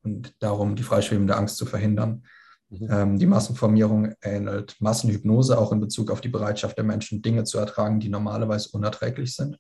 [0.06, 2.24] und darum, die freischwebende Angst zu verhindern.
[2.70, 2.88] Mhm.
[2.90, 7.58] Ähm, die Massenformierung ähnelt Massenhypnose auch in Bezug auf die Bereitschaft der Menschen, Dinge zu
[7.58, 9.60] ertragen, die normalerweise unerträglich sind.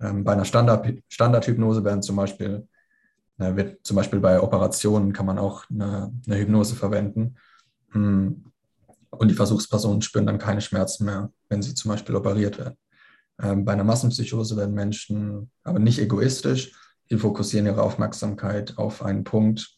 [0.00, 2.66] Ähm, bei einer Standard Standardhypnose werden zum Beispiel,
[3.38, 7.36] äh, wird zum Beispiel bei Operationen kann man auch eine, eine Hypnose verwenden.
[7.92, 8.44] Mhm.
[9.10, 12.76] Und die Versuchspersonen spüren dann keine Schmerzen mehr, wenn sie zum Beispiel operiert werden.
[13.42, 16.72] Ähm, bei einer Massenpsychose werden Menschen aber nicht egoistisch,
[17.10, 19.76] die fokussieren ihre Aufmerksamkeit auf einen Punkt,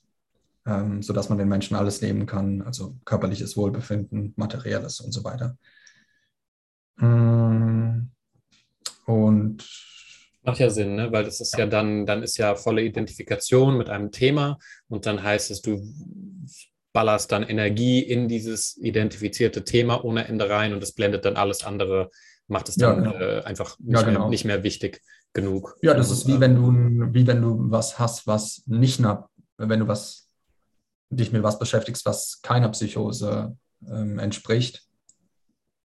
[0.66, 5.56] ähm, sodass man den Menschen alles nehmen kann, also körperliches Wohlbefinden, materielles und so weiter.
[6.96, 8.10] Mm,
[9.06, 9.66] und
[10.44, 11.12] Macht ja Sinn, ne?
[11.12, 14.58] weil das ist ja dann, dann ist ja volle Identifikation mit einem Thema
[14.88, 15.80] und dann heißt es, du
[16.92, 21.64] ballerst dann Energie in dieses identifizierte Thema ohne Ende rein und es blendet dann alles
[21.64, 22.10] andere,
[22.48, 23.24] macht es dann ja, genau.
[23.24, 24.20] äh, einfach nicht, ja, genau.
[24.20, 25.00] mehr, nicht mehr wichtig
[25.32, 25.76] genug.
[25.82, 29.80] Ja, das ist wie wenn du, wie wenn du was hast, was nicht nach, wenn
[29.80, 30.28] du was,
[31.10, 33.56] dich mit was beschäftigst, was keiner Psychose
[33.86, 34.82] ähm, entspricht,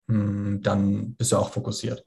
[0.08, 2.04] hm, dann bist du auch fokussiert.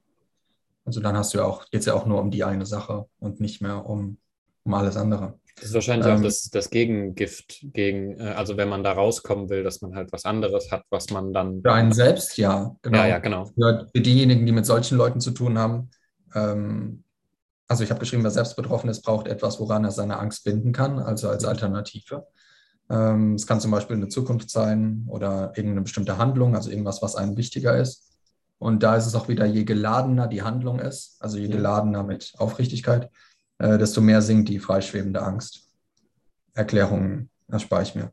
[0.86, 3.06] Also dann hast du ja auch, geht es ja auch nur um die eine Sache
[3.20, 4.18] und nicht mehr um,
[4.64, 5.40] um alles andere.
[5.56, 9.50] Das ist wahrscheinlich ähm, auch das, das Gegengift gegen, äh, also wenn man da rauskommen
[9.50, 11.62] will, dass man halt was anderes hat, was man dann.
[11.62, 12.98] Für einen selbst, ja, genau.
[13.00, 13.46] Ja, ja, genau.
[13.46, 15.90] Für, für diejenigen, die mit solchen Leuten zu tun haben,
[16.36, 17.04] ähm,
[17.68, 20.72] also ich habe geschrieben, wer selbst betroffen ist, braucht etwas, woran er seine Angst binden
[20.72, 22.26] kann, also als Alternative.
[22.90, 27.16] Ähm, es kann zum Beispiel eine Zukunft sein oder irgendeine bestimmte Handlung, also irgendwas, was
[27.16, 28.08] einem wichtiger ist.
[28.60, 32.34] Und da ist es auch wieder, je geladener die Handlung ist, also je geladener mit
[32.38, 33.12] Aufrichtigkeit,
[33.60, 35.70] äh, desto mehr sinkt die freischwebende Angst.
[36.54, 38.12] Erklärungen erspare ich mir.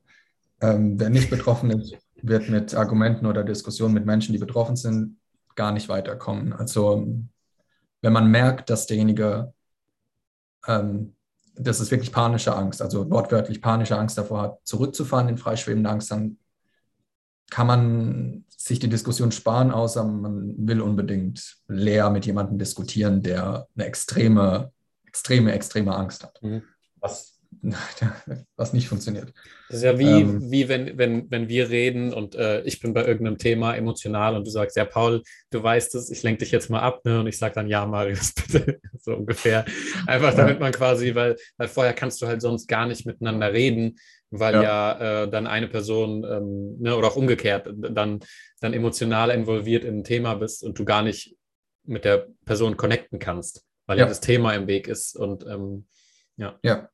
[0.60, 5.18] Ähm, wer nicht betroffen ist, wird mit Argumenten oder Diskussionen mit Menschen, die betroffen sind,
[5.54, 6.52] gar nicht weiterkommen.
[6.52, 7.06] Also
[8.04, 9.54] wenn man merkt, dass derjenige,
[10.66, 11.16] ähm,
[11.54, 16.10] das ist wirklich panische Angst, also wortwörtlich panische Angst davor hat, zurückzufahren in freischwebende Angst,
[16.10, 16.36] dann
[17.50, 23.68] kann man sich die Diskussion sparen, außer man will unbedingt leer mit jemandem diskutieren, der
[23.74, 24.70] eine extreme,
[25.06, 26.42] extreme, extreme Angst hat.
[26.42, 26.62] Mhm.
[26.96, 27.33] Was
[28.56, 29.32] was nicht funktioniert.
[29.68, 32.92] Das ist ja wie, ähm, wie wenn, wenn, wenn wir reden und äh, ich bin
[32.92, 36.50] bei irgendeinem Thema emotional und du sagst, ja, Paul, du weißt es, ich lenke dich
[36.50, 37.20] jetzt mal ab, ne?
[37.20, 39.64] Und ich sage dann, ja, Marius, bitte, so ungefähr.
[40.06, 43.96] Einfach damit man quasi, weil, weil vorher kannst du halt sonst gar nicht miteinander reden,
[44.30, 48.20] weil ja, ja äh, dann eine Person, ähm, ne, oder auch umgekehrt, dann,
[48.60, 51.36] dann emotional involviert in ein Thema bist und du gar nicht
[51.84, 55.86] mit der Person connecten kannst, weil ja, ja das Thema im Weg ist und ähm,
[56.36, 56.58] ja.
[56.62, 56.88] Ja,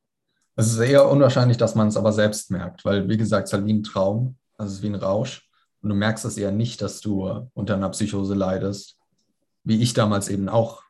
[0.55, 3.53] es ist eher unwahrscheinlich, dass man es aber selbst merkt, weil, wie gesagt, es ist
[3.53, 5.47] halt wie ein Traum, also es ist wie ein Rausch.
[5.81, 8.97] Und du merkst es eher nicht, dass du unter einer Psychose leidest,
[9.63, 10.83] wie ich damals eben auch.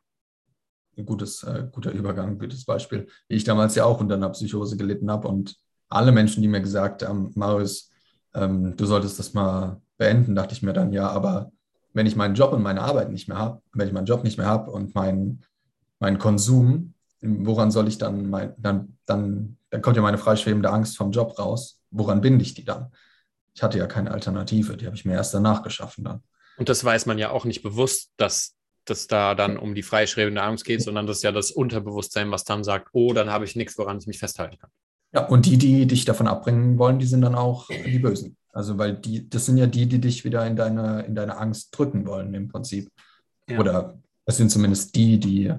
[0.98, 3.06] Ein gutes, äh, guter Übergang, gutes Beispiel.
[3.26, 5.56] Wie ich damals ja auch unter einer Psychose gelitten habe und
[5.88, 7.90] alle Menschen, die mir gesagt haben, Marius,
[8.34, 11.50] ähm, du solltest das mal beenden, dachte ich mir dann, ja, aber
[11.94, 14.36] wenn ich meinen Job und meine Arbeit nicht mehr habe, wenn ich meinen Job nicht
[14.36, 15.42] mehr habe und meinen
[15.98, 20.96] mein Konsum, woran soll ich dann, mein, dann, dann, dann kommt ja meine freischwebende Angst
[20.96, 21.80] vom Job raus.
[21.90, 22.92] Woran binde ich die dann?
[23.54, 26.22] Ich hatte ja keine Alternative, die habe ich mir erst danach geschaffen dann.
[26.58, 28.54] Und das weiß man ja auch nicht bewusst, dass
[28.84, 32.44] das da dann um die freischwebende Angst geht, sondern das ist ja das Unterbewusstsein, was
[32.44, 34.70] dann sagt, oh, dann habe ich nichts, woran ich mich festhalten kann.
[35.14, 38.36] Ja, und die, die dich davon abbringen wollen, die sind dann auch die Bösen.
[38.52, 41.76] Also, weil die, das sind ja die, die dich wieder in deine, in deine Angst
[41.76, 42.90] drücken wollen, im Prinzip.
[43.48, 43.58] Ja.
[43.58, 45.52] Oder es sind zumindest die, die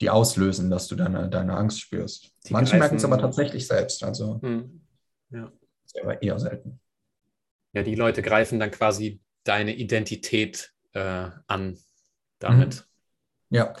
[0.00, 2.32] die auslösen, dass du deine, deine Angst spürst.
[2.48, 4.80] Die Manche merken es aber tatsächlich selbst, also hm.
[5.30, 5.52] ja.
[5.84, 6.80] ist aber eher selten.
[7.72, 11.78] Ja, die Leute greifen dann quasi deine Identität äh, an
[12.38, 12.86] damit.
[13.50, 13.56] Mhm.
[13.56, 13.74] Ja.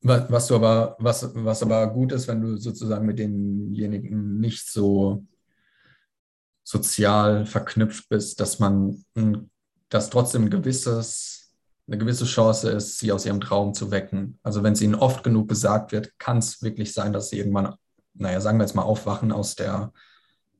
[0.00, 5.26] Was du aber, was, was aber gut ist, wenn du sozusagen mit denjenigen nicht so
[6.62, 9.04] sozial verknüpft bist, dass man,
[9.88, 11.37] dass trotzdem ein gewisses
[11.88, 14.38] eine gewisse Chance ist, sie aus ihrem Traum zu wecken.
[14.42, 17.74] Also wenn es ihnen oft genug gesagt wird, kann es wirklich sein, dass sie irgendwann,
[18.14, 19.92] naja, sagen wir jetzt mal, aufwachen aus der,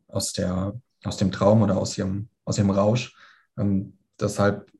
[0.08, 3.14] aus der, aus dem Traum oder aus ihrem, aus ihrem Rausch.
[3.58, 4.72] Ähm, deshalb,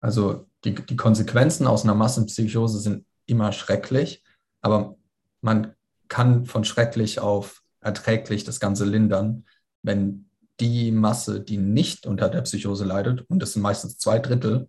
[0.00, 4.22] also die, die Konsequenzen aus einer Massenpsychose sind immer schrecklich,
[4.60, 4.96] aber
[5.40, 5.74] man
[6.08, 9.46] kann von schrecklich auf erträglich das Ganze lindern,
[9.82, 10.28] wenn
[10.60, 14.68] die Masse, die nicht unter der Psychose leidet, und das sind meistens zwei Drittel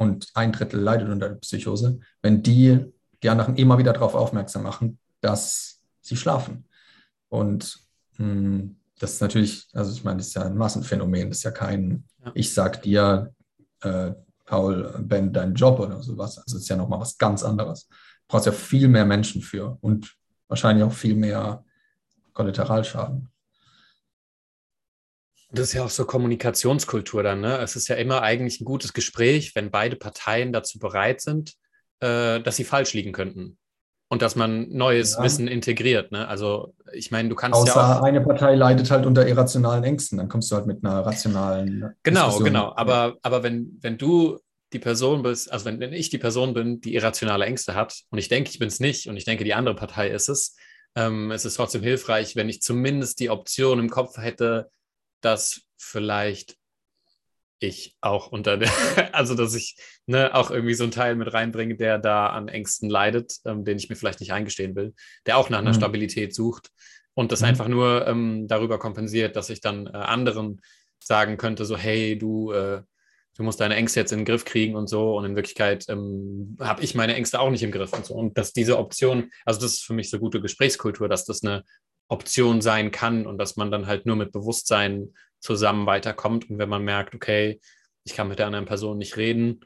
[0.00, 2.86] und ein Drittel leidet unter der Psychose, wenn die
[3.22, 6.64] die anderen immer wieder darauf aufmerksam machen, dass sie schlafen.
[7.28, 7.78] Und
[8.16, 11.44] mh, hm, das ist natürlich, also ich meine, das ist ja ein Massenphänomen, das ist
[11.44, 12.32] ja kein, ja.
[12.34, 13.34] ich sag dir,
[13.82, 14.12] äh,
[14.46, 16.38] Paul, Ben, dein Job oder sowas.
[16.38, 17.86] Also es ist ja nochmal was ganz anderes.
[17.86, 17.96] Du
[18.28, 20.16] brauchst ja viel mehr Menschen für und
[20.48, 21.62] wahrscheinlich auch viel mehr
[22.32, 23.28] Kollateralschaden.
[25.52, 27.40] Das ist ja auch so Kommunikationskultur dann.
[27.40, 27.58] Ne?
[27.58, 31.54] Es ist ja immer eigentlich ein gutes Gespräch, wenn beide Parteien dazu bereit sind,
[32.00, 33.58] äh, dass sie falsch liegen könnten.
[34.12, 35.22] Und dass man neues ja.
[35.22, 36.10] Wissen integriert.
[36.10, 36.26] Ne?
[36.26, 38.02] Also ich meine, du kannst Außer ja auch.
[38.02, 41.94] eine Partei leidet halt unter irrationalen Ängsten, dann kommst du halt mit einer rationalen.
[42.02, 42.44] Genau, Diskussion.
[42.44, 42.72] genau.
[42.74, 44.40] Aber, aber wenn, wenn du
[44.72, 48.18] die Person bist, also wenn, wenn ich die Person bin, die irrationale Ängste hat, und
[48.18, 50.56] ich denke, ich bin es nicht, und ich denke, die andere Partei ist es,
[50.96, 54.70] ähm, es ist trotzdem hilfreich, wenn ich zumindest die Option im Kopf hätte,
[55.20, 56.56] dass vielleicht
[57.60, 58.70] ich auch unter der,
[59.14, 62.88] also dass ich ne, auch irgendwie so einen Teil mit reinbringe, der da an Ängsten
[62.88, 64.94] leidet, ähm, den ich mir vielleicht nicht eingestehen will,
[65.26, 65.76] der auch nach einer mhm.
[65.76, 66.70] Stabilität sucht
[67.14, 67.48] und das mhm.
[67.48, 70.60] einfach nur ähm, darüber kompensiert, dass ich dann äh, anderen
[71.02, 72.82] sagen könnte, so hey, du, äh,
[73.36, 76.56] du musst deine Ängste jetzt in den Griff kriegen und so und in Wirklichkeit ähm,
[76.60, 79.60] habe ich meine Ängste auch nicht im Griff und so und dass diese Option, also
[79.60, 81.64] das ist für mich so gute Gesprächskultur, dass das eine
[82.10, 86.50] Option sein kann und dass man dann halt nur mit Bewusstsein zusammen weiterkommt.
[86.50, 87.60] Und wenn man merkt, okay,
[88.04, 89.60] ich kann mit der anderen Person nicht reden,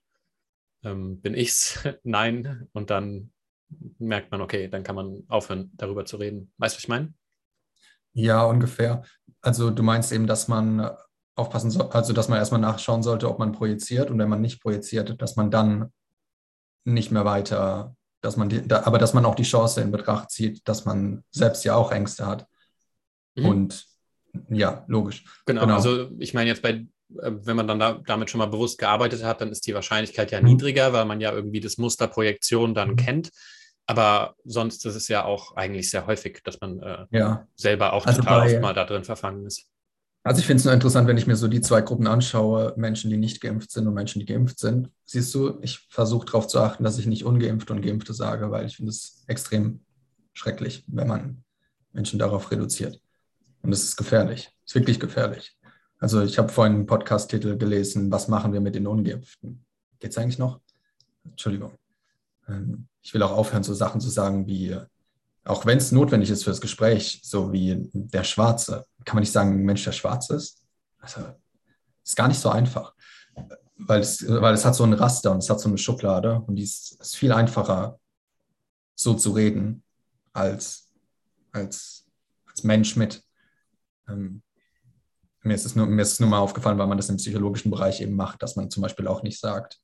[0.85, 1.81] ähm, bin ich's?
[2.03, 2.69] Nein.
[2.73, 3.33] Und dann
[3.99, 6.53] merkt man, okay, dann kann man aufhören, darüber zu reden.
[6.59, 7.15] Weißt du, was ich meine?
[8.13, 9.03] Ja, ungefähr.
[9.41, 10.91] Also du meinst eben, dass man
[11.37, 14.63] aufpassen soll, also dass man erstmal nachschauen sollte, ob man projiziert und wenn man nicht
[14.63, 15.93] projiziert, dass man dann
[16.85, 20.31] nicht mehr weiter dass man die, da, aber dass man auch die Chance in Betracht
[20.31, 22.47] zieht, dass man selbst ja auch Ängste hat.
[23.35, 23.47] Mhm.
[23.47, 23.87] Und
[24.49, 25.25] ja, logisch.
[25.47, 25.75] Genau, genau.
[25.75, 29.23] also ich meine jetzt bei, äh, wenn man dann da, damit schon mal bewusst gearbeitet
[29.23, 30.49] hat, dann ist die Wahrscheinlichkeit ja mhm.
[30.49, 32.97] niedriger, weil man ja irgendwie das Muster Projektion dann mhm.
[32.97, 33.31] kennt.
[33.87, 37.47] Aber sonst ist es ja auch eigentlich sehr häufig, dass man äh, ja.
[37.55, 39.67] selber auch also total bei, oft mal da drin verfangen ist.
[40.27, 43.11] Also ich finde es nur interessant, wenn ich mir so die zwei Gruppen anschaue, Menschen,
[43.11, 44.91] die nicht geimpft sind und Menschen, die geimpft sind.
[45.05, 48.65] Siehst du, ich versuche darauf zu achten, dass ich nicht ungeimpfte und geimpfte sage, weil
[48.65, 49.81] ich finde es extrem
[50.33, 51.45] schrecklich, wenn man
[51.93, 53.03] Menschen darauf reduziert.
[53.61, 55.59] Und es ist gefährlich, es ist wirklich gefährlich.
[55.99, 59.63] Also ich habe vorhin einen Podcast-Titel gelesen, was machen wir mit den Ungeimpften?
[60.01, 60.59] Geht es eigentlich noch?
[61.25, 61.73] Entschuldigung.
[62.49, 64.75] Ähm, ich will auch aufhören, so Sachen zu sagen wie,
[65.45, 69.53] auch wenn es notwendig ist fürs Gespräch, so wie der Schwarze, kann man nicht sagen,
[69.53, 70.63] ein Mensch, der schwarz ist?
[70.99, 71.21] Also,
[72.03, 72.95] ist gar nicht so einfach,
[73.77, 76.57] weil es, weil es hat so ein Raster und es hat so eine Schublade und
[76.57, 77.99] die ist, ist viel einfacher,
[78.95, 79.83] so zu reden,
[80.33, 80.93] als,
[81.53, 82.07] als,
[82.47, 83.23] als Mensch mit.
[84.09, 84.43] Ähm,
[85.43, 87.71] mir ist, es nur, mir ist es nur mal aufgefallen, weil man das im psychologischen
[87.71, 89.81] Bereich eben macht, dass man zum Beispiel auch nicht sagt,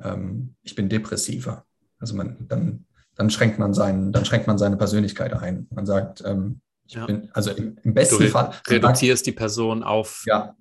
[0.00, 1.64] ähm, ich bin depressiver.
[1.98, 5.66] Also man, dann dann schränkt man seinen, dann schränkt man seine Persönlichkeit ein.
[5.70, 6.60] Man sagt, ähm,
[6.94, 7.06] ja.
[7.06, 8.52] bin, also im, im besten du Fall.
[8.68, 10.56] Reduzierst sagt, die Person auf ja,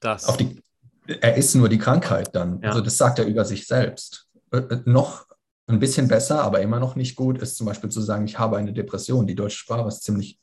[0.00, 0.26] das.
[0.26, 0.62] Auf die,
[1.06, 2.60] er ist nur die Krankheit dann.
[2.60, 2.70] Ja.
[2.70, 4.28] Also das sagt er über sich selbst.
[4.52, 5.26] Äh, äh, noch
[5.66, 8.56] ein bisschen besser, aber immer noch nicht gut, ist zum Beispiel zu sagen, ich habe
[8.56, 9.26] eine Depression.
[9.26, 10.38] Die deutsche Sprache ist ziemlich,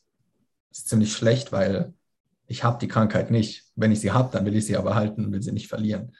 [0.72, 1.94] ist ziemlich schlecht, weil
[2.48, 3.66] ich habe die Krankheit nicht.
[3.76, 6.16] Wenn ich sie habe, dann will ich sie aber halten und will sie nicht verlieren.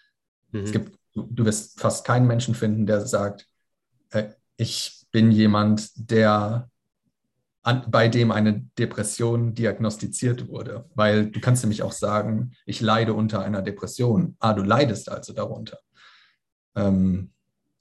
[0.52, 0.62] Mhm.
[0.62, 3.48] Es gibt, du, du wirst fast keinen Menschen finden, der sagt,
[4.12, 6.70] äh, ich bin jemand, der
[7.68, 10.86] an, bei dem eine Depression diagnostiziert wurde.
[10.96, 14.38] Weil du kannst nämlich auch sagen, ich leide unter einer Depression.
[14.40, 15.78] Ah, du leidest also darunter.
[16.78, 17.32] Ähm,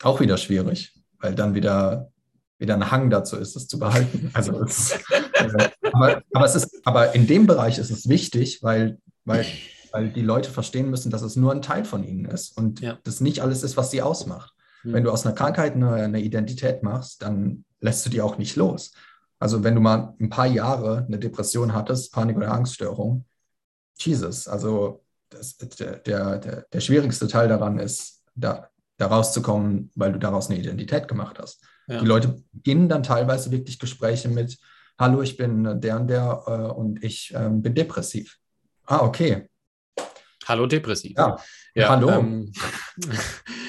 [0.02, 2.10] auch wieder schwierig, weil dann wieder,
[2.58, 4.30] wieder ein Hang dazu ist, es zu behalten.
[4.34, 8.98] Also es, äh, aber, aber, es ist, aber in dem Bereich ist es wichtig, weil,
[9.24, 9.46] weil,
[9.92, 12.98] weil die Leute verstehen müssen, dass es nur ein Teil von ihnen ist und ja.
[13.04, 14.52] das nicht alles ist, was sie ausmacht.
[14.82, 18.54] Wenn du aus einer Krankheit eine, eine Identität machst, dann lässt du die auch nicht
[18.54, 18.92] los.
[19.38, 23.24] Also wenn du mal ein paar Jahre eine Depression hattest, Panik- oder Angststörung,
[23.98, 30.18] Jesus, also das, der, der, der, schwierigste Teil daran ist, da, da rauszukommen, weil du
[30.18, 31.64] daraus eine Identität gemacht hast.
[31.88, 32.00] Ja.
[32.00, 34.58] Die Leute beginnen dann teilweise wirklich Gespräche mit,
[34.98, 38.38] hallo, ich bin der und der äh, und ich äh, bin depressiv.
[38.84, 39.48] Ah, okay.
[40.46, 41.14] Hallo depressiv.
[41.16, 41.36] Ja,
[41.74, 42.10] ja hallo.
[42.10, 42.52] Ähm,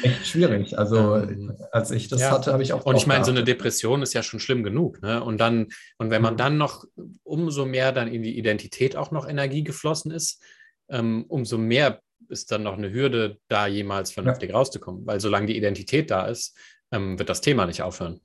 [0.03, 0.77] Echt schwierig.
[0.77, 2.31] Also ähm, als ich das ja.
[2.31, 2.85] hatte, habe ich auch.
[2.85, 5.01] Und ich meine, so eine Depression ist ja schon schlimm genug.
[5.01, 5.23] Ne?
[5.23, 5.67] Und dann,
[5.97, 6.37] und wenn man mhm.
[6.37, 6.85] dann noch
[7.23, 10.41] umso mehr dann in die Identität auch noch Energie geflossen ist,
[10.89, 14.55] ähm, umso mehr ist dann noch eine Hürde, da jemals vernünftig ja.
[14.55, 15.05] rauszukommen.
[15.05, 16.55] Weil solange die Identität da ist,
[16.91, 18.19] ähm, wird das Thema nicht aufhören.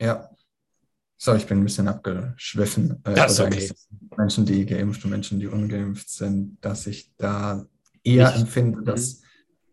[0.00, 0.30] Ja.
[1.22, 3.02] So, ich bin ein bisschen abgeschwiffen.
[3.04, 3.70] Äh, das ist okay.
[4.16, 7.66] Menschen, die geimpft und Menschen, die ungeimpft sind, dass ich da
[8.02, 9.24] eher ich, empfinde, dass mhm.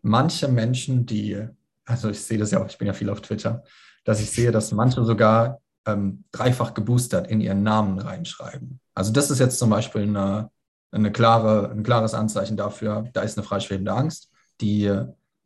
[0.02, 1.46] Manche Menschen, die,
[1.84, 3.64] also ich sehe das ja auch, ich bin ja viel auf Twitter,
[4.04, 8.80] dass ich sehe, dass manche sogar ähm, dreifach geboostert in ihren Namen reinschreiben.
[8.94, 10.50] Also das ist jetzt zum Beispiel eine,
[10.90, 14.30] eine klare, ein klares Anzeichen dafür, da ist eine freischwebende Angst,
[14.60, 14.84] die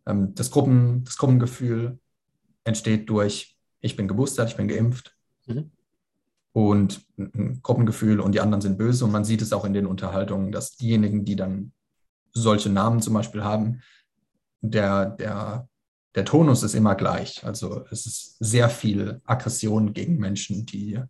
[0.06, 1.98] ähm, das, Gruppen, das Gruppengefühl
[2.64, 5.16] entsteht durch, ich bin geboostert, ich bin geimpft.
[5.46, 5.70] Mhm
[6.52, 9.04] und ein Gruppengefühl und die anderen sind böse.
[9.04, 11.72] Und man sieht es auch in den Unterhaltungen, dass diejenigen, die dann
[12.32, 13.82] solche Namen zum Beispiel haben,
[14.62, 15.68] der, der,
[16.14, 17.44] der Tonus ist immer gleich.
[17.44, 21.00] Also es ist sehr viel Aggression gegen Menschen, die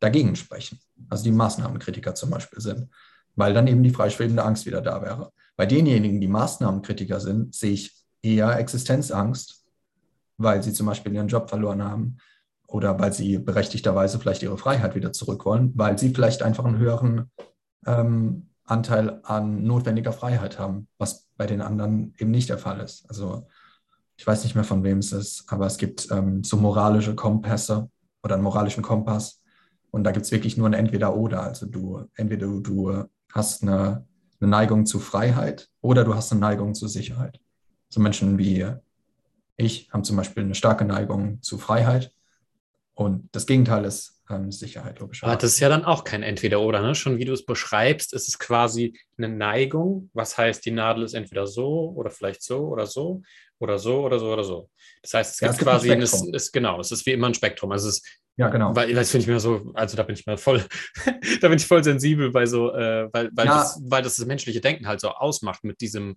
[0.00, 0.78] dagegen sprechen.
[1.08, 2.90] Also die Maßnahmenkritiker zum Beispiel sind,
[3.34, 5.32] weil dann eben die freischwebende Angst wieder da wäre.
[5.56, 9.64] Bei denjenigen, die Maßnahmenkritiker sind, sehe ich eher Existenzangst,
[10.36, 12.18] weil sie zum Beispiel ihren Job verloren haben,
[12.66, 16.78] oder weil sie berechtigterweise vielleicht ihre Freiheit wieder zurück wollen, weil sie vielleicht einfach einen
[16.78, 17.30] höheren
[17.86, 23.08] ähm, Anteil an notwendiger Freiheit haben, was bei den anderen eben nicht der Fall ist.
[23.08, 23.46] Also
[24.16, 27.90] ich weiß nicht mehr, von wem es ist, aber es gibt ähm, so moralische Kompasse
[28.22, 29.40] oder einen moralischen Kompass
[29.90, 31.42] und da gibt es wirklich nur ein Entweder-Oder.
[31.42, 34.06] Also du, entweder du, hast eine,
[34.40, 37.40] eine Neigung zu Freiheit oder du hast eine Neigung zu Sicherheit.
[37.88, 38.66] So Menschen wie
[39.56, 42.12] ich haben zum Beispiel eine starke Neigung zu Freiheit
[42.94, 45.32] und das Gegenteil ist ähm, Sicherheit, logischerweise.
[45.32, 46.94] Aber das ist ja dann auch kein Entweder-Oder, ne?
[46.94, 50.10] Schon wie du es beschreibst, ist es quasi eine Neigung.
[50.14, 53.22] Was heißt, die Nadel ist entweder so oder vielleicht so oder so
[53.58, 54.70] oder so oder so oder so.
[55.02, 57.28] Das heißt, es ja, gibt es quasi, ein es ist, genau, es ist wie immer
[57.28, 57.72] ein Spektrum.
[57.72, 58.76] Also es ist, ja, genau.
[58.76, 60.62] Weil das finde ich mir so, also da bin ich mir voll,
[61.40, 63.58] da bin ich voll sensibel bei so, äh, weil, weil, ja.
[63.58, 66.16] das, weil das das menschliche Denken halt so ausmacht mit diesem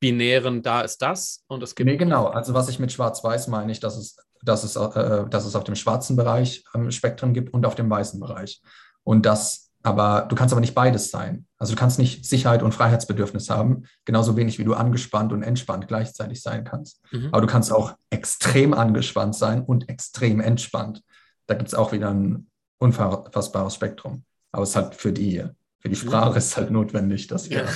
[0.00, 1.88] binären, da ist das und es gibt.
[1.88, 2.26] Nee, genau.
[2.26, 5.64] Also was ich mit Schwarz-Weiß meine, ich, dass es dass es, äh, dass es auf
[5.64, 8.62] dem schwarzen Bereich ähm, Spektrum gibt und auf dem weißen Bereich.
[9.02, 11.46] Und das, aber du kannst aber nicht beides sein.
[11.58, 15.88] Also du kannst nicht Sicherheit und Freiheitsbedürfnis haben, genauso wenig wie du angespannt und entspannt
[15.88, 17.00] gleichzeitig sein kannst.
[17.12, 17.28] Mhm.
[17.32, 21.02] Aber du kannst auch extrem angespannt sein und extrem entspannt.
[21.46, 22.46] Da gibt es auch wieder ein
[22.78, 24.24] unfassbares Spektrum.
[24.52, 25.44] Aber es ist halt für die,
[25.80, 26.36] für die Sprache ja.
[26.36, 27.66] ist halt notwendig, dass wir,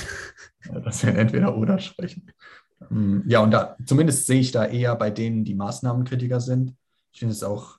[0.65, 0.79] ja.
[0.79, 2.31] dass wir entweder oder sprechen.
[2.89, 6.75] Mm, ja, und da, zumindest sehe ich da eher bei denen, die Maßnahmenkritiker sind.
[7.11, 7.77] Ich finde es auch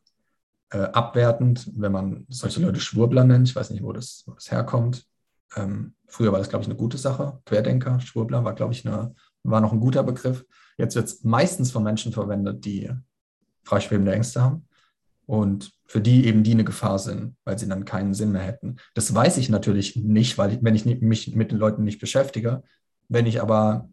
[0.71, 3.49] äh, abwertend, wenn man solche Leute Schwurbler nennt.
[3.49, 5.07] Ich weiß nicht, wo das, wo das herkommt.
[5.57, 7.41] Ähm, früher war das, glaube ich, eine gute Sache.
[7.45, 10.45] Querdenker, Schwurbler war, glaube ich, eine, war noch ein guter Begriff.
[10.79, 12.91] Jetzt wird es meistens von Menschen verwendet, die
[13.65, 14.67] freischwebende Ängste haben
[15.27, 18.77] und für die eben die eine Gefahr sind, weil sie dann keinen Sinn mehr hätten.
[18.95, 22.63] Das weiß ich natürlich nicht, weil ich, wenn ich mich mit den Leuten nicht beschäftige,
[23.09, 23.89] wenn ich aber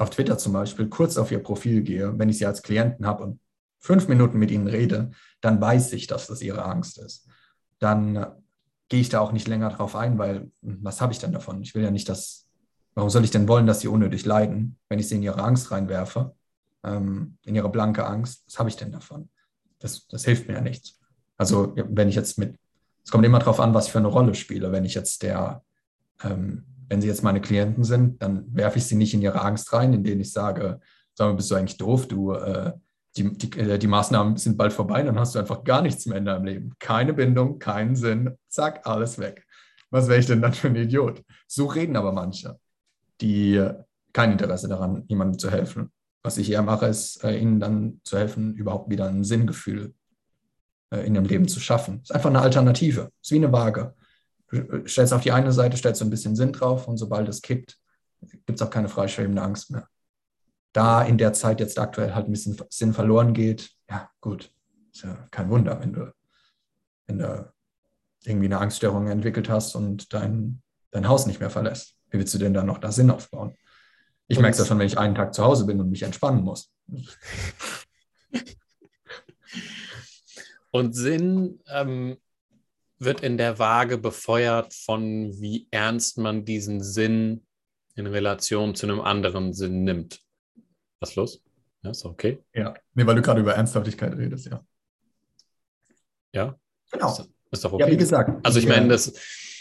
[0.00, 3.24] auf Twitter zum Beispiel kurz auf ihr Profil gehe, wenn ich sie als Klienten habe
[3.24, 3.40] und
[3.80, 7.28] fünf Minuten mit ihnen rede, dann weiß ich, dass das ihre Angst ist.
[7.78, 8.26] Dann
[8.88, 11.62] gehe ich da auch nicht länger drauf ein, weil hm, was habe ich denn davon?
[11.62, 12.46] Ich will ja nicht, dass,
[12.94, 15.70] warum soll ich denn wollen, dass sie unnötig leiden, wenn ich sie in ihre Angst
[15.70, 16.34] reinwerfe,
[16.82, 18.44] ähm, in ihre blanke Angst?
[18.46, 19.28] Was habe ich denn davon?
[19.78, 20.98] Das, das hilft mir ja nichts.
[21.36, 22.56] Also wenn ich jetzt mit,
[23.04, 24.72] es kommt immer darauf an, was ich für eine Rolle spiele.
[24.72, 25.62] Wenn ich jetzt der
[26.22, 29.72] ähm, wenn sie jetzt meine Klienten sind, dann werfe ich sie nicht in ihre Angst
[29.72, 30.80] rein, indem ich sage,
[31.14, 32.72] sag mal, bist du eigentlich doof, du, äh,
[33.16, 36.18] die, die, äh, die Maßnahmen sind bald vorbei, dann hast du einfach gar nichts mehr
[36.18, 36.72] in deinem Leben.
[36.80, 39.46] Keine Bindung, keinen Sinn, zack, alles weg.
[39.90, 41.22] Was wäre ich denn dann für ein Idiot?
[41.46, 42.58] So reden aber manche,
[43.20, 43.64] die
[44.12, 45.92] kein Interesse daran, jemandem zu helfen.
[46.24, 49.94] Was ich eher mache, ist, äh, ihnen dann zu helfen, überhaupt wieder ein Sinngefühl
[50.92, 52.00] äh, in ihrem Leben zu schaffen.
[52.00, 53.02] Das ist einfach eine Alternative.
[53.02, 53.94] Das ist wie eine Waage.
[54.50, 57.40] Du stellst auf die eine Seite, stellst du ein bisschen Sinn drauf und sobald es
[57.40, 57.78] kippt,
[58.20, 59.88] gibt es auch keine freischwebende Angst mehr.
[60.72, 64.52] Da in der Zeit jetzt aktuell halt ein bisschen Sinn verloren geht, ja gut,
[64.92, 66.12] ist ja kein Wunder, wenn du,
[67.06, 67.52] wenn du
[68.24, 71.96] irgendwie eine Angststörung entwickelt hast und dein, dein Haus nicht mehr verlässt.
[72.10, 73.56] Wie willst du denn dann noch da Sinn aufbauen?
[74.26, 76.42] Ich merke es ja schon, wenn ich einen Tag zu Hause bin und mich entspannen
[76.42, 76.72] muss.
[80.72, 82.16] Und Sinn ähm,
[83.00, 87.46] wird in der Waage befeuert von, wie ernst man diesen Sinn
[87.96, 90.20] in Relation zu einem anderen Sinn nimmt.
[91.00, 91.42] Was los?
[91.82, 92.38] Ja, ist okay.
[92.54, 94.64] Ja, nee, weil du gerade über Ernsthaftigkeit redest, ja.
[96.32, 96.58] Ja?
[96.92, 97.10] Genau.
[97.10, 97.84] Ist, ist doch okay.
[97.84, 98.46] Ja, wie gesagt.
[98.46, 99.14] Also ich meine, das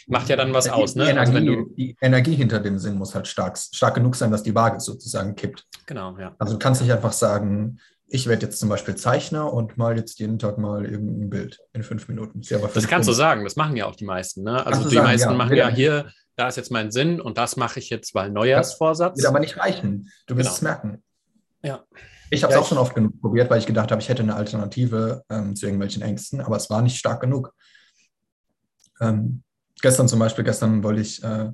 [0.08, 1.06] macht ja dann was die, aus, ne?
[1.06, 4.32] Die also Energie, also die Energie hinter dem Sinn muss halt stark, stark genug sein,
[4.32, 5.66] dass die Waage sozusagen kippt.
[5.86, 6.36] Genau, ja.
[6.40, 7.80] Also du kannst nicht einfach sagen,
[8.12, 11.84] ich werde jetzt zum Beispiel Zeichner und mal jetzt jeden Tag mal irgendein Bild in
[11.84, 12.42] fünf Minuten.
[12.42, 14.44] Das, das kannst du sagen, das machen ja auch die meisten.
[14.44, 14.66] Ne?
[14.66, 17.56] Also die sagen, meisten ja, machen ja hier, da ist jetzt mein Sinn und das
[17.56, 19.16] mache ich jetzt, weil Neujahrsvorsatz.
[19.16, 20.10] Das wird aber nicht reichen.
[20.26, 20.56] Du wirst genau.
[20.56, 21.04] es merken.
[21.62, 21.84] Ja.
[22.32, 24.24] Ich habe es ja, auch schon oft genug probiert, weil ich gedacht habe, ich hätte
[24.24, 27.54] eine Alternative ähm, zu irgendwelchen Ängsten, aber es war nicht stark genug.
[29.02, 29.44] Ähm,
[29.82, 31.52] gestern zum Beispiel, gestern wollte ich, äh,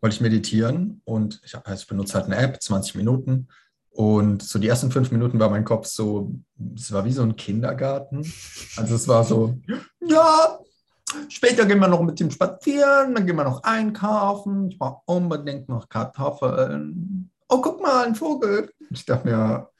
[0.00, 3.48] wollte ich meditieren und ich, also ich benutze halt eine App, 20 Minuten.
[3.96, 6.30] Und so die ersten fünf Minuten war mein Kopf so,
[6.74, 8.30] es war wie so ein Kindergarten.
[8.76, 9.56] Also es war so,
[10.06, 10.58] ja,
[11.30, 14.68] später gehen wir noch mit dem spazieren, dann gehen wir noch einkaufen.
[14.68, 17.30] Ich brauche unbedingt noch Kartoffeln.
[17.48, 18.70] Oh, guck mal, ein Vogel.
[18.90, 19.70] Ich dachte mir,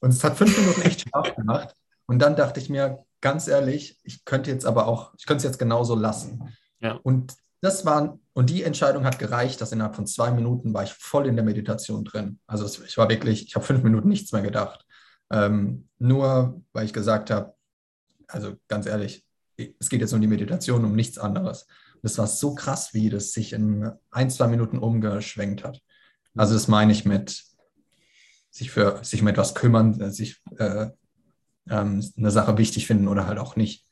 [0.00, 1.76] und es hat fünf Minuten echt Spaß gemacht.
[2.06, 5.44] Und dann dachte ich mir, ganz ehrlich, ich könnte jetzt aber auch, ich könnte es
[5.44, 6.54] jetzt genauso lassen.
[6.80, 6.98] Ja.
[7.02, 7.34] Und
[7.64, 11.26] das war, und die Entscheidung hat gereicht, dass innerhalb von zwei Minuten war ich voll
[11.26, 12.38] in der Meditation drin.
[12.46, 14.84] Also es, ich war wirklich, ich habe fünf Minuten nichts mehr gedacht.
[15.30, 17.54] Ähm, nur weil ich gesagt habe,
[18.28, 19.24] also ganz ehrlich,
[19.56, 21.66] es geht jetzt um die Meditation, um nichts anderes.
[22.02, 25.80] Das war so krass, wie das sich in ein, zwei Minuten umgeschwenkt hat.
[26.34, 27.44] Also das meine ich mit
[28.50, 30.88] sich für sich um etwas kümmern, sich äh,
[31.70, 33.86] ähm, eine Sache wichtig finden oder halt auch nicht.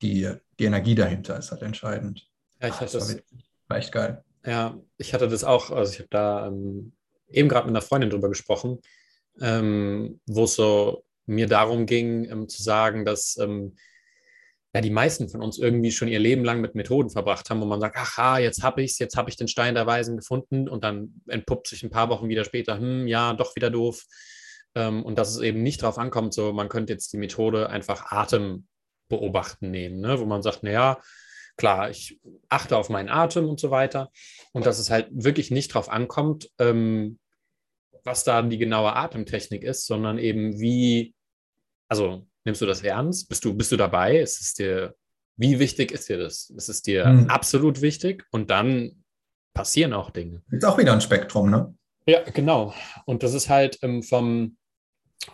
[0.00, 2.31] Die, die Energie dahinter ist halt entscheidend.
[2.62, 3.16] Ja, ich hatte das.
[3.68, 4.24] War, echt geil.
[4.46, 6.92] Ja, ich hatte das auch, also ich habe da ähm,
[7.28, 8.80] eben gerade mit einer Freundin drüber gesprochen,
[9.40, 13.76] ähm, wo es so mir darum ging, ähm, zu sagen, dass ähm,
[14.74, 17.66] ja, die meisten von uns irgendwie schon ihr Leben lang mit Methoden verbracht haben, wo
[17.66, 20.68] man sagt, ach, jetzt habe ich es, jetzt habe ich den Stein der Weisen gefunden
[20.68, 24.04] und dann entpuppt sich ein paar Wochen wieder später, hm, ja, doch wieder doof.
[24.74, 28.12] Ähm, und dass es eben nicht darauf ankommt, so man könnte jetzt die Methode einfach
[28.12, 28.66] Atem
[29.08, 30.18] beobachten nehmen, ne?
[30.20, 30.98] wo man sagt, naja,
[31.62, 34.10] Klar, ich achte auf meinen Atem und so weiter.
[34.50, 37.20] Und dass es halt wirklich nicht darauf ankommt, ähm,
[38.02, 41.14] was da die genaue Atemtechnik ist, sondern eben wie,
[41.86, 43.28] also nimmst du das ernst?
[43.28, 44.18] Bist du, bist du dabei?
[44.18, 44.96] Ist es dir,
[45.36, 46.50] wie wichtig ist dir das?
[46.50, 47.30] Ist es dir hm.
[47.30, 48.24] absolut wichtig?
[48.32, 49.04] Und dann
[49.54, 50.42] passieren auch Dinge.
[50.50, 51.72] Ist auch wieder ein Spektrum, ne?
[52.06, 52.74] Ja, genau.
[53.06, 54.56] Und das ist halt ähm, vom,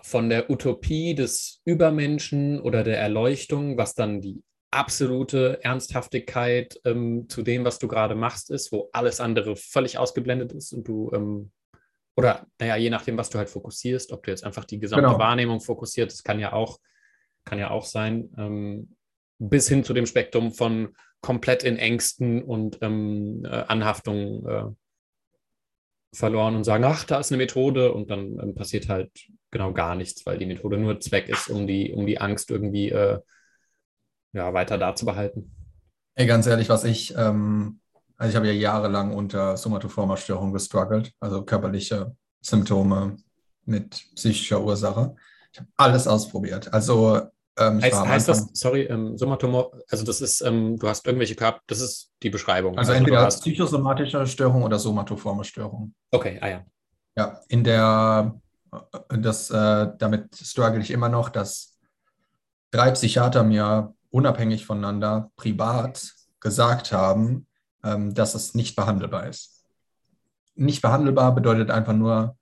[0.02, 7.42] von der Utopie des Übermenschen oder der Erleuchtung, was dann die absolute Ernsthaftigkeit ähm, zu
[7.42, 11.50] dem, was du gerade machst, ist, wo alles andere völlig ausgeblendet ist und du, ähm,
[12.16, 15.18] oder naja, je nachdem, was du halt fokussierst, ob du jetzt einfach die gesamte genau.
[15.18, 16.78] Wahrnehmung fokussiert, das kann ja auch,
[17.44, 18.96] kann ja auch sein, ähm,
[19.38, 24.64] bis hin zu dem Spektrum von komplett in Ängsten und ähm, äh, Anhaftungen äh,
[26.12, 29.10] verloren und sagen, ach, da ist eine Methode und dann ähm, passiert halt
[29.50, 32.90] genau gar nichts, weil die Methode nur Zweck ist, um die, um die Angst irgendwie
[32.90, 33.18] äh,
[34.32, 35.50] ja, weiter da zu behalten?
[36.14, 37.80] Ey, ganz ehrlich, was ich, ähm,
[38.16, 43.16] also ich habe ja jahrelang unter somatoformer Störung gestruggelt, also körperliche Symptome
[43.64, 45.14] mit psychischer Ursache.
[45.52, 46.72] Ich habe alles ausprobiert.
[46.72, 47.20] Also
[47.58, 51.60] ähm, heißt, heißt das, sorry, ähm, Somatomor, also das ist, ähm, du hast irgendwelche Körper,
[51.66, 52.78] das ist die Beschreibung.
[52.78, 53.40] Also, also entweder hast...
[53.40, 55.94] psychosomatische Störung oder somatoforme Störung.
[56.10, 56.64] Okay, ah ja.
[57.16, 58.40] Ja, in der,
[58.72, 61.78] äh, das, äh, damit struggle ich immer noch, dass
[62.70, 67.46] drei Psychiater mir unabhängig voneinander privat gesagt haben,
[67.84, 69.64] ähm, dass es nicht behandelbar ist.
[70.54, 72.36] Nicht behandelbar bedeutet einfach nur,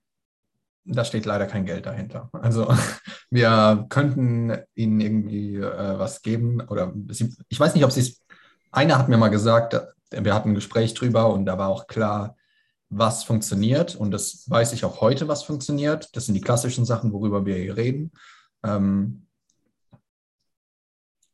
[0.85, 2.31] da steht leider kein Geld dahinter.
[2.33, 2.73] Also
[3.31, 8.23] wir könnten ihnen irgendwie äh, was geben oder sie, ich weiß nicht, ob sie es,
[8.71, 12.37] einer hat mir mal gesagt, wir hatten ein Gespräch drüber und da war auch klar,
[12.89, 16.15] was funktioniert und das weiß ich auch heute, was funktioniert.
[16.15, 18.13] Das sind die klassischen Sachen, worüber wir hier reden.
[18.63, 19.26] Ähm,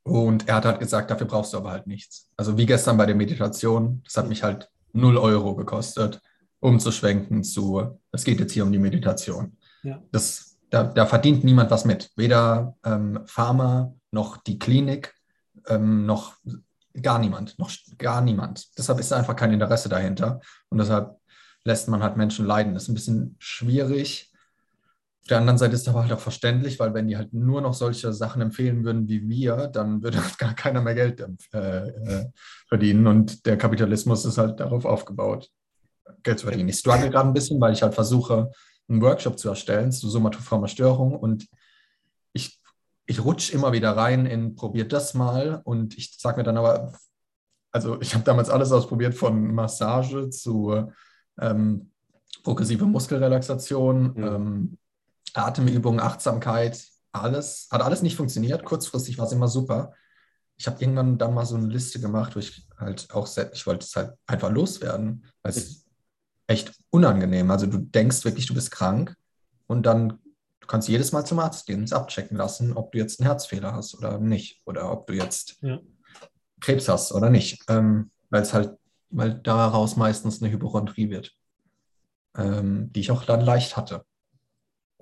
[0.04, 2.28] und er hat halt gesagt, dafür brauchst du aber halt nichts.
[2.36, 6.20] Also wie gestern bei der Meditation, das hat mich halt 0 Euro gekostet,
[6.60, 9.56] umzuschwenken zu, es geht jetzt hier um die Meditation.
[9.82, 10.02] Ja.
[10.10, 12.10] Das, da, da verdient niemand was mit.
[12.16, 15.14] Weder ähm, Pharma noch die Klinik,
[15.68, 16.34] ähm, noch
[17.00, 18.76] gar niemand, noch gar niemand.
[18.78, 20.40] Deshalb ist einfach kein Interesse dahinter.
[20.68, 21.16] Und deshalb
[21.64, 22.74] lässt man halt Menschen leiden.
[22.74, 24.31] Das ist ein bisschen schwierig,
[25.22, 27.60] auf der anderen Seite ist es aber halt auch verständlich, weil wenn die halt nur
[27.60, 31.88] noch solche Sachen empfehlen würden wie wir, dann würde halt gar keiner mehr Geld äh,
[31.88, 32.26] äh,
[32.66, 35.48] verdienen und der Kapitalismus ist halt darauf aufgebaut,
[36.24, 36.68] Geld zu verdienen.
[36.68, 38.50] Ich struggle gerade ein bisschen, weil ich halt versuche,
[38.88, 41.46] einen Workshop zu erstellen zu somatoformer Störung und
[42.32, 42.60] ich,
[43.06, 46.94] ich rutsche immer wieder rein in probiert das mal und ich sage mir dann aber,
[47.70, 50.90] also ich habe damals alles ausprobiert von Massage zu
[51.40, 51.92] ähm,
[52.42, 54.24] progressive Muskelrelaxation, mhm.
[54.24, 54.78] ähm,
[55.34, 58.64] Atemübungen, Achtsamkeit, alles, hat alles nicht funktioniert.
[58.64, 59.92] Kurzfristig war es immer super.
[60.56, 63.84] Ich habe irgendwann dann mal so eine Liste gemacht, wo ich halt auch, ich wollte
[63.84, 65.84] es halt einfach loswerden, weil es
[66.46, 67.50] echt unangenehm.
[67.50, 69.16] Also du denkst wirklich, du bist krank
[69.66, 70.18] und dann
[70.62, 73.74] du kannst jedes Mal zum Arzt gehen, es abchecken lassen, ob du jetzt einen Herzfehler
[73.74, 75.80] hast oder nicht oder ob du jetzt ja.
[76.60, 78.78] Krebs hast oder nicht, ähm, weil es halt,
[79.10, 81.32] weil daraus meistens eine Hypochondrie wird,
[82.36, 84.04] ähm, die ich auch dann leicht hatte.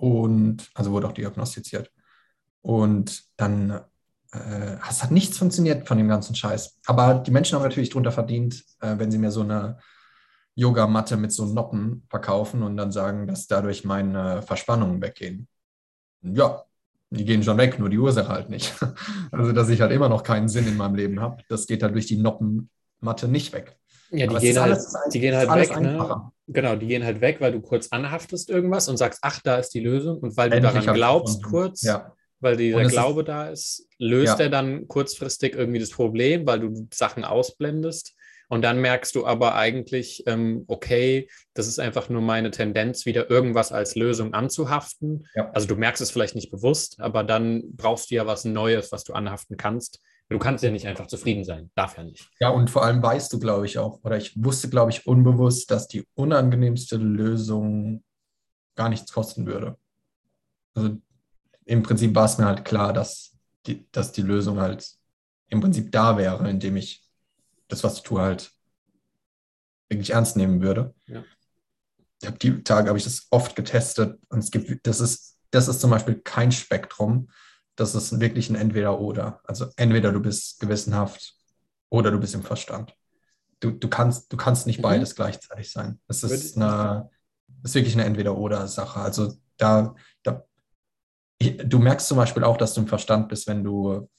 [0.01, 1.91] Und also wurde auch diagnostiziert.
[2.61, 3.81] Und dann
[4.33, 6.79] äh, es hat nichts funktioniert von dem ganzen Scheiß.
[6.87, 9.77] Aber die Menschen haben natürlich drunter verdient, äh, wenn sie mir so eine
[10.55, 15.47] Yogamatte mit so Noppen verkaufen und dann sagen, dass dadurch meine Verspannungen weggehen.
[16.23, 16.63] Ja,
[17.11, 18.73] die gehen schon weg, nur die Ursache halt nicht.
[19.31, 21.93] Also, dass ich halt immer noch keinen Sinn in meinem Leben habe, das geht halt
[21.93, 23.79] durch die Noppenmatte nicht weg.
[24.11, 25.79] Ja, die gehen, halt, alles, die gehen halt weg.
[25.79, 26.31] Ne?
[26.47, 29.69] Genau, die gehen halt weg, weil du kurz anhaftest irgendwas und sagst, ach, da ist
[29.69, 30.19] die Lösung.
[30.19, 32.13] Und weil du Endlich daran glaubst, kurz, ja.
[32.41, 34.45] weil dieser Glaube ist, da ist, löst ja.
[34.45, 38.15] er dann kurzfristig irgendwie das Problem, weil du Sachen ausblendest.
[38.49, 43.29] Und dann merkst du aber eigentlich, ähm, okay, das ist einfach nur meine Tendenz, wieder
[43.29, 45.25] irgendwas als Lösung anzuhaften.
[45.35, 45.49] Ja.
[45.53, 49.05] Also du merkst es vielleicht nicht bewusst, aber dann brauchst du ja was Neues, was
[49.05, 50.01] du anhaften kannst.
[50.31, 52.31] Du kannst ja nicht einfach zufrieden sein, darf ja nicht.
[52.39, 55.69] Ja, und vor allem weißt du, glaube ich, auch, oder ich wusste, glaube ich, unbewusst,
[55.69, 58.01] dass die unangenehmste Lösung
[58.75, 59.77] gar nichts kosten würde.
[60.73, 60.97] Also
[61.65, 64.89] im Prinzip war es mir halt klar, dass die, dass die Lösung halt
[65.49, 67.03] im Prinzip da wäre, indem ich
[67.67, 68.53] das, was ich tue, halt
[69.89, 70.95] wirklich ernst nehmen würde.
[71.07, 71.25] Ja.
[72.21, 75.67] Ich habe die Tage habe ich das oft getestet und es gibt, das ist, das
[75.67, 77.29] ist zum Beispiel kein Spektrum.
[77.75, 79.41] Das ist wirklich ein Entweder-Oder.
[79.43, 81.35] Also entweder du bist gewissenhaft
[81.89, 82.95] oder du bist im Verstand.
[83.59, 84.83] Du, du, kannst, du kannst nicht mhm.
[84.83, 85.99] beides gleichzeitig sein.
[86.07, 87.09] Es ist, eine,
[87.63, 88.99] ist wirklich eine Entweder-Oder-Sache.
[88.99, 90.43] Also da, da,
[91.39, 94.09] du merkst zum Beispiel auch, dass du im Verstand bist, wenn du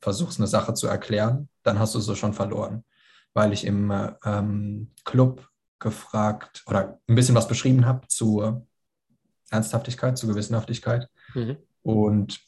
[0.00, 2.84] versuchst, eine Sache zu erklären, dann hast du so schon verloren.
[3.32, 3.92] Weil ich im
[4.24, 8.64] ähm, Club gefragt oder ein bisschen was beschrieben habe zu
[9.50, 11.08] Ernsthaftigkeit, zu Gewissenhaftigkeit.
[11.34, 11.56] Mhm.
[11.82, 12.40] Und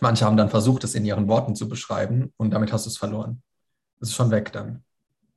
[0.00, 2.96] manche haben dann versucht, es in ihren Worten zu beschreiben und damit hast du es
[2.96, 3.42] verloren.
[4.00, 4.84] Es ist schon weg dann.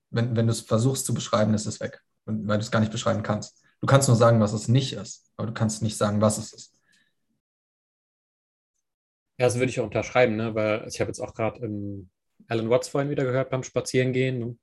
[0.09, 2.91] Wenn, wenn du es versuchst zu beschreiben, ist es weg, weil du es gar nicht
[2.91, 3.63] beschreiben kannst.
[3.81, 6.53] Du kannst nur sagen, was es nicht ist, aber du kannst nicht sagen, was es
[6.53, 6.73] ist.
[9.39, 10.55] Ja, das würde ich auch unterschreiben, ne?
[10.55, 12.09] weil ich habe jetzt auch gerade ähm,
[12.47, 14.39] Alan Watts vorhin wieder gehört beim Spazierengehen.
[14.39, 14.57] Ne?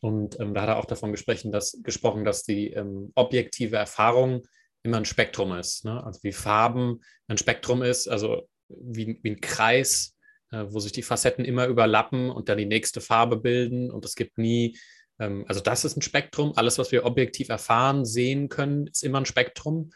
[0.00, 4.42] Und ähm, da hat er auch davon gesprochen, dass, gesprochen, dass die ähm, objektive Erfahrung
[4.82, 5.84] immer ein Spektrum ist.
[5.84, 6.04] Ne?
[6.04, 10.16] Also wie Farben ein Spektrum ist, also wie, wie ein Kreis,
[10.50, 13.90] äh, wo sich die Facetten immer überlappen und dann die nächste Farbe bilden.
[13.90, 14.78] Und es gibt nie,
[15.18, 16.52] ähm, also das ist ein Spektrum.
[16.56, 19.90] Alles, was wir objektiv erfahren, sehen können, ist immer ein Spektrum.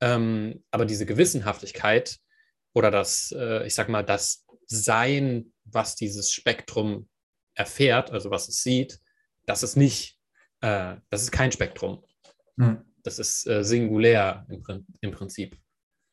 [0.00, 2.18] Ähm, aber diese Gewissenhaftigkeit,
[2.74, 7.08] oder das, äh, ich sag mal, das Sein, was dieses Spektrum
[7.54, 9.00] erfährt, also was es sieht,
[9.46, 10.18] das ist nicht,
[10.60, 12.04] äh, das ist kein Spektrum.
[12.58, 12.84] Hm.
[13.02, 15.56] Das ist äh, singulär im, im, Prinzip.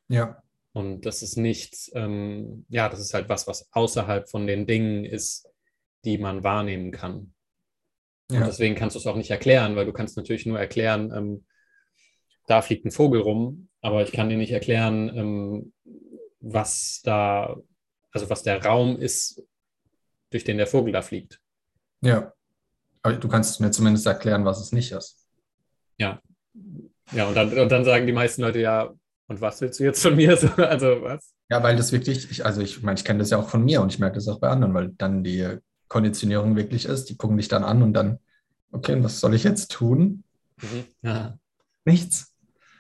[0.08, 0.42] Ja.
[0.76, 5.06] Und das ist nichts, ähm, ja, das ist halt was, was außerhalb von den Dingen
[5.06, 5.48] ist,
[6.04, 7.34] die man wahrnehmen kann.
[8.30, 8.40] Ja.
[8.40, 11.46] Und deswegen kannst du es auch nicht erklären, weil du kannst natürlich nur erklären, ähm,
[12.48, 15.74] da fliegt ein Vogel rum, aber ich kann dir nicht erklären, ähm,
[16.42, 17.56] was da,
[18.12, 19.42] also was der Raum ist,
[20.30, 21.40] durch den der Vogel da fliegt.
[22.02, 22.34] Ja.
[23.02, 25.26] Aber du kannst mir zumindest erklären, was es nicht ist.
[25.98, 26.22] Ja.
[27.14, 28.94] Ja, und dann, und dann sagen die meisten Leute, ja,
[29.28, 30.38] und was willst du jetzt von mir?
[30.58, 31.34] Also was?
[31.50, 33.82] Ja, weil das wirklich, ich, also ich meine, ich kenne das ja auch von mir
[33.82, 35.58] und ich merke das auch bei anderen, weil dann die
[35.88, 38.20] Konditionierung wirklich ist, die gucken dich dann an und dann,
[38.72, 40.24] okay, was soll ich jetzt tun?
[40.62, 40.86] Mhm.
[41.02, 41.38] Ja.
[41.86, 42.36] Nichts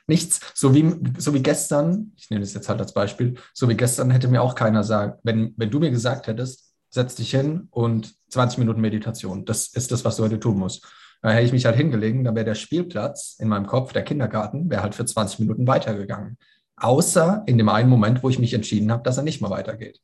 [0.07, 0.39] nichts.
[0.53, 4.11] So wie, so wie gestern, ich nehme das jetzt halt als Beispiel, so wie gestern
[4.11, 8.13] hätte mir auch keiner sagen, wenn, wenn du mir gesagt hättest, setz dich hin und
[8.29, 10.85] 20 Minuten Meditation, das ist das, was du heute tun musst.
[11.25, 14.69] Da hätte ich mich halt hingelegen, dann wäre der Spielplatz in meinem Kopf, der Kindergarten,
[14.69, 16.37] wäre halt für 20 Minuten weitergegangen.
[16.75, 20.03] Außer in dem einen Moment, wo ich mich entschieden habe, dass er nicht mehr weitergeht.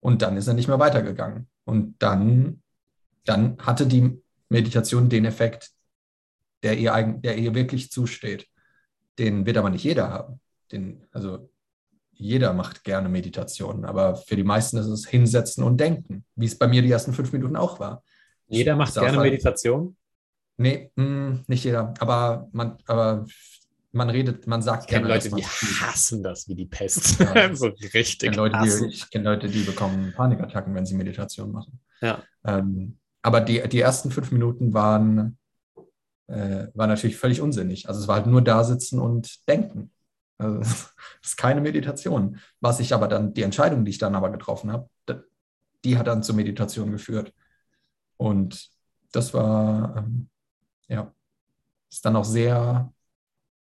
[0.00, 1.46] Und dann ist er nicht mehr weitergegangen.
[1.64, 2.60] Und dann,
[3.24, 5.70] dann hatte die Meditation den Effekt,
[6.64, 8.48] der ihr, der ihr wirklich zusteht.
[9.20, 10.40] Den wird aber nicht jeder haben.
[10.72, 11.52] Den, also
[12.14, 16.58] jeder macht gerne Meditation, aber für die meisten ist es hinsetzen und denken, wie es
[16.58, 18.02] bei mir die ersten fünf Minuten auch war.
[18.48, 19.96] Jeder macht gerne halt, Meditation?
[20.56, 23.24] Nee, mh, mm, nicht jeder, aber man, aber
[23.92, 25.08] man redet, man sagt ich gerne.
[25.08, 27.20] Leute, die hassen das wie die Pest.
[27.20, 27.54] Ja.
[27.54, 27.94] so richtig.
[27.94, 31.80] Ich kenne Leute, die, kenn Leute, die bekommen Panikattacken, wenn sie Meditation machen.
[32.00, 32.22] Ja.
[32.44, 35.38] Ähm, aber die, die ersten fünf Minuten waren
[36.32, 37.88] äh, war natürlich völlig unsinnig.
[37.88, 39.90] Also es war halt nur da sitzen und denken.
[40.38, 42.38] Also das ist keine Meditation.
[42.60, 44.88] Was ich aber dann, die Entscheidung, die ich dann aber getroffen habe,
[45.84, 47.32] die hat dann zur Meditation geführt.
[48.16, 48.70] Und
[49.12, 50.28] das war, ähm,
[50.92, 51.12] ja,
[51.90, 52.92] ist dann auch sehr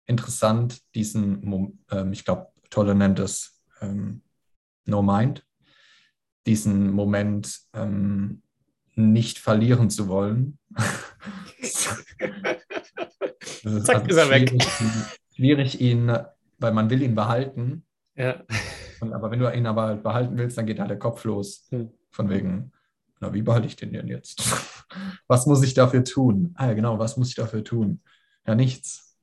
[0.06, 4.22] interessant, diesen, ähm, ich glaube, Tolle nennt es ähm,
[4.86, 5.46] No Mind,
[6.46, 8.42] diesen Moment ähm,
[8.96, 10.58] nicht verlieren zu wollen.
[13.84, 14.52] Zack, ist er weg.
[15.36, 16.12] Schwierig, ihn
[16.62, 17.84] weil man will ihn behalten.
[18.16, 18.44] Ja.
[19.02, 21.68] Und, aber wenn du ihn aber behalten willst, dann geht halt der Kopf los.
[21.70, 21.92] Hm.
[22.12, 22.72] Von wegen,
[23.22, 24.42] na, wie behalte ich den denn jetzt?
[25.28, 26.54] was muss ich dafür tun?
[26.58, 28.02] Ah ja, genau, was muss ich dafür tun?
[28.46, 29.16] Ja, nichts.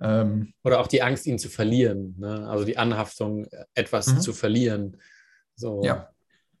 [0.00, 2.14] Ähm, Oder auch die Angst, ihn zu verlieren.
[2.18, 2.46] Ne?
[2.48, 4.20] Also die Anhaftung, etwas mhm.
[4.20, 4.98] zu verlieren.
[5.56, 6.10] So, ja.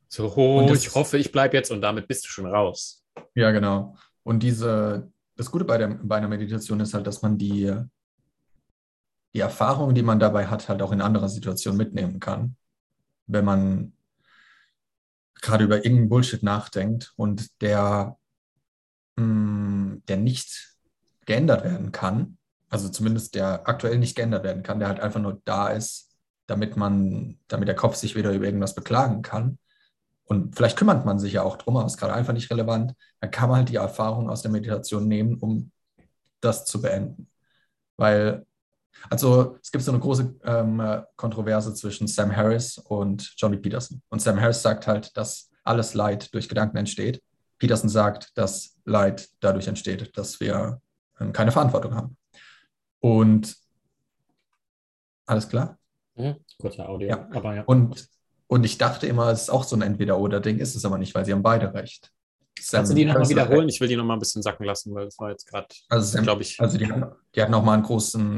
[0.08, 3.04] so oh, ich hoffe, ich bleibe jetzt und damit bist du schon raus.
[3.34, 3.96] Ja, genau.
[4.22, 7.70] Und diese, das Gute bei, der, bei einer Meditation ist halt, dass man die,
[9.34, 12.56] die Erfahrung, die man dabei hat, halt auch in anderer Situationen mitnehmen kann.
[13.26, 13.92] Wenn man
[15.42, 18.16] gerade über irgendeinen Bullshit nachdenkt und der,
[19.16, 20.76] mh, mm, der nicht
[21.26, 22.38] geändert werden kann,
[22.70, 26.10] also zumindest der aktuell nicht geändert werden kann, der halt einfach nur da ist,
[26.46, 29.58] damit man, damit der Kopf sich wieder über irgendwas beklagen kann.
[30.24, 32.94] Und vielleicht kümmert man sich ja auch drum, aber ist gerade einfach nicht relevant.
[33.20, 35.70] Dann kann man halt die Erfahrung aus der Meditation nehmen, um
[36.40, 37.28] das zu beenden.
[37.96, 38.46] Weil
[39.10, 40.82] also es gibt so eine große ähm,
[41.16, 44.02] Kontroverse zwischen Sam Harris und Johnny Peterson.
[44.08, 47.22] Und Sam Harris sagt halt, dass alles Leid durch Gedanken entsteht.
[47.58, 50.80] Peterson sagt, dass Leid dadurch entsteht, dass wir
[51.20, 52.16] ähm, keine Verantwortung haben.
[53.00, 53.56] Und
[55.26, 55.78] alles klar?
[56.14, 57.08] Mhm, kurzer Audio.
[57.08, 57.28] Ja.
[57.32, 57.62] Aber ja.
[57.62, 58.08] Und,
[58.46, 61.24] und ich dachte immer, es ist auch so ein Entweder-Oder-Ding, ist es aber nicht, weil
[61.24, 62.12] sie haben beide recht.
[62.70, 63.68] Kannst du die nochmal wiederholen?
[63.68, 66.42] Ich will die nochmal ein bisschen sacken lassen, weil das war jetzt gerade, also glaube
[66.42, 66.60] ich.
[66.60, 66.92] Also die,
[67.34, 67.82] die hatten nochmal eine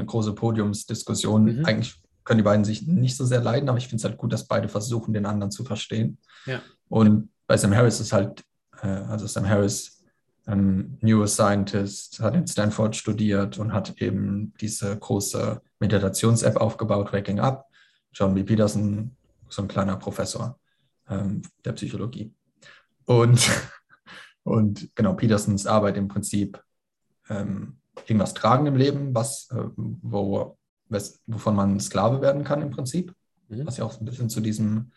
[0.05, 1.59] große, Podiumsdiskussion.
[1.59, 1.65] Mhm.
[1.65, 4.33] Eigentlich können die beiden sich nicht so sehr leiden, aber ich finde es halt gut,
[4.33, 6.19] dass beide versuchen, den anderen zu verstehen.
[6.47, 6.63] Ja.
[6.89, 8.43] Und bei Sam Harris ist halt,
[8.83, 10.03] äh, also Sam Harris,
[10.47, 17.67] ein Neuroscientist, hat in Stanford studiert und hat eben diese große Meditations-App aufgebaut, Waking Up.
[18.13, 18.45] John B.
[18.45, 19.17] Peterson,
[19.49, 20.59] so ein kleiner Professor
[21.09, 22.33] ähm, der Psychologie.
[23.05, 23.51] Und
[24.45, 26.63] Und genau, Petersons Arbeit im Prinzip
[27.29, 30.57] ähm, irgendwas tragen im Leben, was, äh, wo,
[30.89, 33.15] was, wovon man Sklave werden kann im Prinzip,
[33.49, 33.67] mhm.
[33.67, 34.93] was ja auch ein bisschen zu diesem,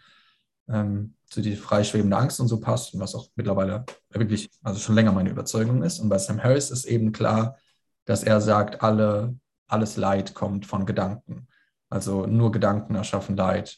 [0.67, 4.95] ähm, zu die freischwebende Angst und so passt und was auch mittlerweile wirklich, also schon
[4.95, 5.99] länger meine Überzeugung ist.
[5.99, 7.57] Und bei Sam Harris ist eben klar,
[8.05, 9.35] dass er sagt, alle,
[9.67, 11.47] alles Leid kommt von Gedanken.
[11.89, 13.77] Also nur Gedanken erschaffen Leid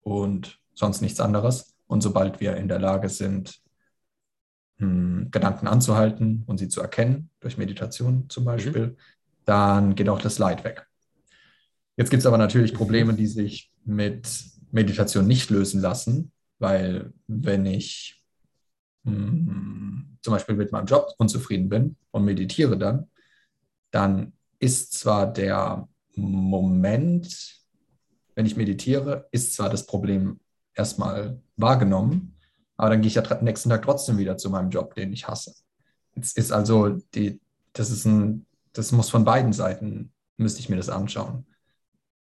[0.00, 1.74] und sonst nichts anderes.
[1.86, 3.60] Und sobald wir in der Lage sind,
[4.78, 8.96] Gedanken anzuhalten und sie zu erkennen, durch Meditation zum Beispiel, mhm.
[9.44, 10.86] dann geht auch das Leid weg.
[11.96, 14.28] Jetzt gibt es aber natürlich Probleme, die sich mit
[14.70, 18.22] Meditation nicht lösen lassen, weil wenn ich
[19.02, 23.08] mh, hm, zum Beispiel mit meinem Job unzufrieden bin und meditiere dann,
[23.90, 27.62] dann ist zwar der Moment,
[28.34, 30.40] wenn ich meditiere, ist zwar das Problem
[30.74, 32.37] erstmal wahrgenommen,
[32.78, 35.52] aber dann gehe ich ja nächsten Tag trotzdem wieder zu meinem Job, den ich hasse.
[36.14, 37.40] Jetzt ist also die,
[37.72, 41.44] das ist ein, das muss von beiden Seiten, müsste ich mir das anschauen.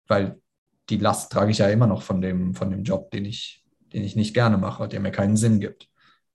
[0.07, 0.40] Weil
[0.88, 4.05] die Last trage ich ja immer noch von dem, von dem Job, den ich, den
[4.05, 5.88] ich nicht gerne mache, der mir keinen Sinn gibt.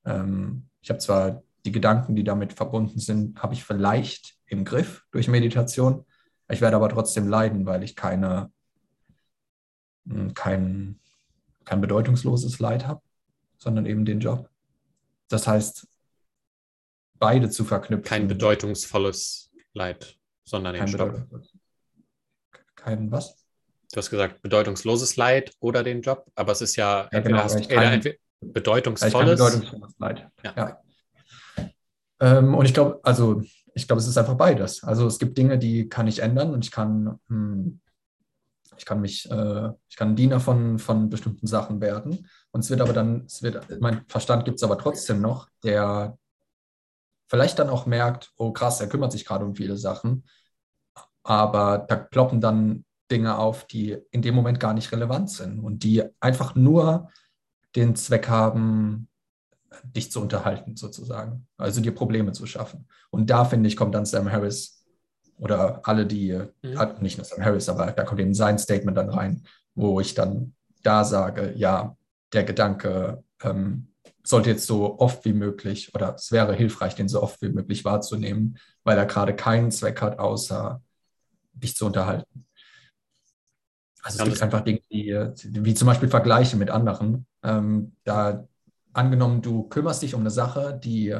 [0.05, 5.05] Ähm, ich habe zwar die Gedanken, die damit verbunden sind, habe ich vielleicht im Griff
[5.11, 6.05] durch Meditation.
[6.49, 8.51] Ich werde aber trotzdem leiden, weil ich keine,
[10.09, 10.99] hm, kein,
[11.63, 13.01] kein bedeutungsloses Leid habe
[13.59, 14.49] sondern eben den Job.
[15.27, 15.87] Das heißt,
[17.19, 18.05] beide zu verknüpfen.
[18.05, 21.27] Kein bedeutungsvolles Leid, sondern den Job.
[22.75, 23.45] Kein was?
[23.91, 27.43] Du hast gesagt, bedeutungsloses Leid oder den Job, aber es ist ja, ja entweder genau,
[27.43, 28.03] hast kein,
[28.39, 29.39] bedeutungsvolles.
[29.39, 30.29] bedeutungsvolles Leid.
[30.43, 30.53] Ja.
[30.55, 30.81] ja.
[32.19, 33.41] Ähm, und ich glaube, also
[33.73, 34.83] ich glaube, es ist einfach beides.
[34.83, 37.79] Also es gibt Dinge, die kann ich ändern und ich kann, hm,
[38.77, 42.27] ich kann mich, äh, ich kann Diener von, von bestimmten Sachen werden.
[42.51, 46.17] Und es wird aber dann, es wird, mein Verstand gibt es aber trotzdem noch, der
[47.27, 50.23] vielleicht dann auch merkt, oh krass, er kümmert sich gerade um viele Sachen,
[51.23, 55.83] aber da ploppen dann Dinge auf, die in dem Moment gar nicht relevant sind und
[55.83, 57.09] die einfach nur
[57.75, 59.07] den Zweck haben,
[59.83, 62.87] dich zu unterhalten sozusagen, also dir Probleme zu schaffen.
[63.11, 64.83] Und da finde ich, kommt dann Sam Harris
[65.37, 66.95] oder alle, die, mhm.
[66.99, 69.43] nicht nur Sam Harris, aber da kommt eben sein Statement dann rein,
[69.75, 70.53] wo ich dann
[70.83, 71.95] da sage, ja,
[72.33, 73.87] der Gedanke ähm,
[74.23, 77.85] sollte jetzt so oft wie möglich oder es wäre hilfreich, den so oft wie möglich
[77.85, 80.81] wahrzunehmen, weil er gerade keinen Zweck hat, außer
[81.53, 82.45] dich zu unterhalten.
[84.01, 87.25] Also es gibt einfach Dinge, die, wie zum Beispiel Vergleiche mit anderen.
[87.43, 88.47] Ähm, da
[88.93, 91.15] angenommen, du kümmerst dich um eine Sache, die,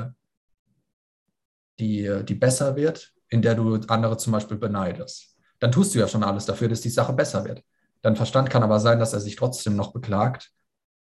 [1.79, 5.37] die, die besser wird, in der du andere zum Beispiel beneidest.
[5.59, 7.63] Dann tust du ja schon alles dafür, dass die Sache besser wird.
[8.01, 10.53] Dein Verstand kann aber sein, dass er sich trotzdem noch beklagt,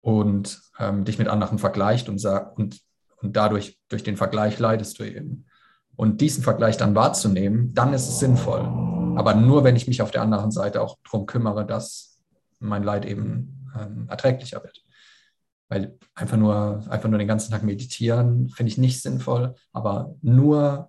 [0.07, 2.25] und ähm, dich mit anderen vergleicht und,
[2.55, 2.81] und,
[3.23, 5.47] und dadurch, durch den Vergleich leidest du eben.
[5.97, 8.61] Und diesen Vergleich dann wahrzunehmen, dann ist es sinnvoll.
[9.19, 12.21] Aber nur, wenn ich mich auf der anderen Seite auch darum kümmere, dass
[12.61, 14.81] mein Leid eben ähm, erträglicher wird.
[15.69, 20.89] Weil einfach nur, einfach nur den ganzen Tag meditieren finde ich nicht sinnvoll, aber nur,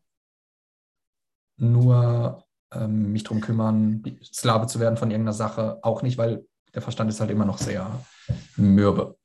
[1.55, 6.45] nur ähm, mich darum kümmern, Sklave zu werden von irgendeiner Sache, auch nicht, weil
[6.75, 7.99] der Verstand ist halt immer noch sehr
[8.55, 9.17] mürbe.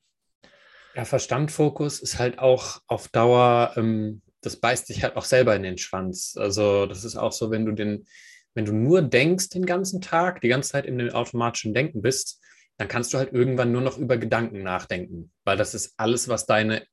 [0.95, 5.63] Ja, Verstandfokus ist halt auch auf Dauer, ähm, das beißt sich halt auch selber in
[5.63, 6.35] den Schwanz.
[6.37, 8.05] Also das ist auch so, wenn du den,
[8.53, 12.41] wenn du nur denkst den ganzen Tag, die ganze Zeit in dem automatischen Denken bist,
[12.77, 16.45] dann kannst du halt irgendwann nur noch über Gedanken nachdenken, weil das ist alles, was
[16.45, 16.85] deine,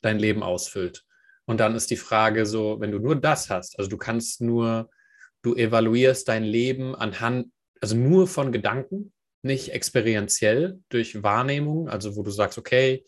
[0.00, 1.04] dein Leben ausfüllt.
[1.44, 4.90] Und dann ist die Frage so, wenn du nur das hast, also du kannst nur,
[5.42, 7.48] du evaluierst dein Leben anhand,
[7.80, 9.12] also nur von Gedanken,
[9.42, 13.04] nicht experientiell durch Wahrnehmung, also wo du sagst, okay,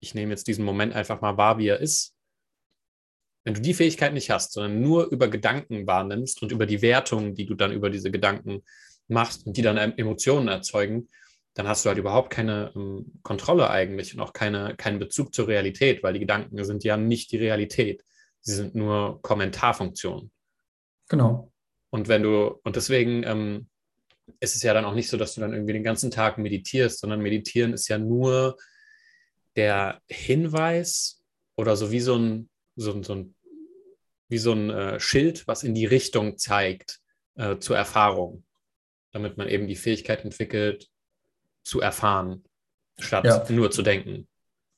[0.00, 2.14] ich nehme jetzt diesen Moment einfach mal wahr, wie er ist.
[3.44, 7.34] Wenn du die Fähigkeit nicht hast, sondern nur über Gedanken wahrnimmst und über die Wertungen,
[7.34, 8.62] die du dann über diese Gedanken
[9.08, 11.08] machst und die dann Emotionen erzeugen,
[11.54, 15.48] dann hast du halt überhaupt keine ähm, Kontrolle eigentlich und auch keine, keinen Bezug zur
[15.48, 18.04] Realität, weil die Gedanken sind ja nicht die Realität.
[18.40, 20.30] Sie sind nur Kommentarfunktionen.
[21.08, 21.52] Genau.
[21.90, 23.69] Und wenn du, und deswegen ähm,
[24.40, 27.00] ist es ja dann auch nicht so, dass du dann irgendwie den ganzen Tag meditierst,
[27.00, 28.56] sondern meditieren ist ja nur
[29.56, 31.22] der Hinweis
[31.56, 33.34] oder so wie so ein, so, so ein,
[34.28, 37.00] wie so ein äh, Schild, was in die Richtung zeigt
[37.36, 38.44] äh, zur Erfahrung,
[39.12, 40.88] damit man eben die Fähigkeit entwickelt,
[41.64, 42.44] zu erfahren,
[42.98, 43.44] statt ja.
[43.50, 44.28] nur zu denken.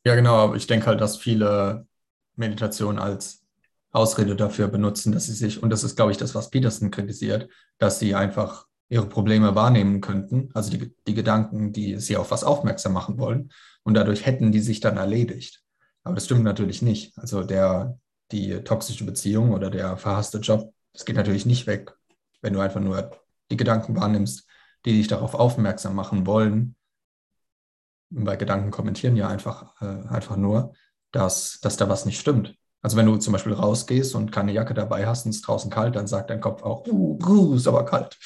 [0.05, 1.87] Ja, genau, aber ich denke halt, dass viele
[2.35, 3.45] Meditationen als
[3.93, 7.49] Ausrede dafür benutzen, dass sie sich, und das ist, glaube ich, das, was Peterson kritisiert,
[7.79, 12.44] dass sie einfach ihre Probleme wahrnehmen könnten, also die, die Gedanken, die sie auf was
[12.44, 13.51] aufmerksam machen wollen,
[13.85, 15.62] und dadurch hätten die sich dann erledigt.
[16.05, 17.16] Aber das stimmt natürlich nicht.
[17.19, 17.98] Also der,
[18.32, 21.94] die toxische Beziehung oder der verhasste Job, das geht natürlich nicht weg,
[22.43, 23.10] wenn du einfach nur
[23.51, 24.47] die Gedanken wahrnimmst,
[24.85, 26.77] die dich darauf aufmerksam machen wollen.
[28.10, 30.74] Weil Gedanken kommentieren ja einfach, äh, einfach nur,
[31.12, 32.56] dass, dass da was nicht stimmt.
[32.82, 35.97] Also wenn du zum Beispiel rausgehst und keine Jacke dabei hast und es draußen kalt,
[35.97, 38.19] dann sagt dein Kopf auch, uh, uh, ist aber kalt.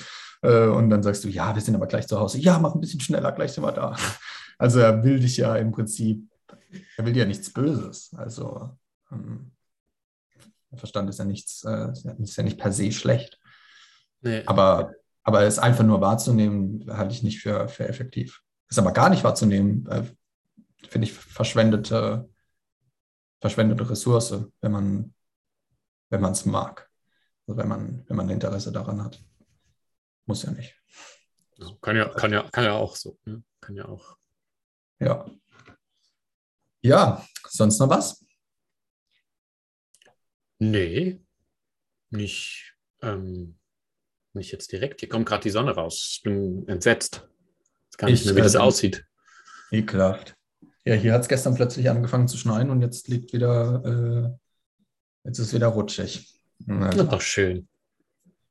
[0.43, 2.39] Äh, und dann sagst du, ja, wir sind aber gleich zu Hause.
[2.39, 3.97] Ja, mach ein bisschen schneller, gleich sind wir da.
[4.59, 6.31] Also er will dich ja im Prinzip,
[6.97, 8.11] er will dir ja nichts Böses.
[8.17, 8.71] Also
[9.13, 9.53] ähm,
[10.71, 13.39] der Verstand ist ja nichts, äh, ist ja nicht per se schlecht.
[14.23, 14.45] Nee.
[14.47, 14.93] Aber,
[15.25, 18.41] aber es einfach nur wahrzunehmen, halte ich nicht für, für effektiv.
[18.71, 20.05] Es aber gar nicht wahrzunehmen, äh,
[20.89, 22.27] finde ich verschwendete,
[23.43, 25.13] verschwendete Ressource, wenn man
[26.11, 26.91] wenn man es mag.
[27.47, 29.23] Also wenn man, wenn man Interesse daran hat.
[30.27, 30.75] Muss ja nicht.
[31.81, 33.19] Kann ja, kann ja, kann ja auch so.
[33.25, 33.43] Ne?
[33.61, 34.19] Kann ja auch.
[34.99, 35.31] Ja.
[36.83, 38.25] Ja, sonst noch was?
[40.59, 41.21] Nee,
[42.11, 43.59] nicht, ähm,
[44.33, 45.01] nicht jetzt direkt.
[45.01, 46.17] Hier kommt gerade die Sonne raus.
[46.17, 47.29] Ich bin entsetzt.
[47.91, 49.05] Ich kann nicht mehr, wie das äh, aussieht.
[49.71, 50.37] Ekelhaft.
[50.85, 55.39] Ja, hier hat es gestern plötzlich angefangen zu schneien und jetzt liegt wieder, äh, jetzt
[55.39, 56.41] ist wieder rutschig.
[56.69, 56.81] Also.
[56.81, 57.69] Das ist doch schön.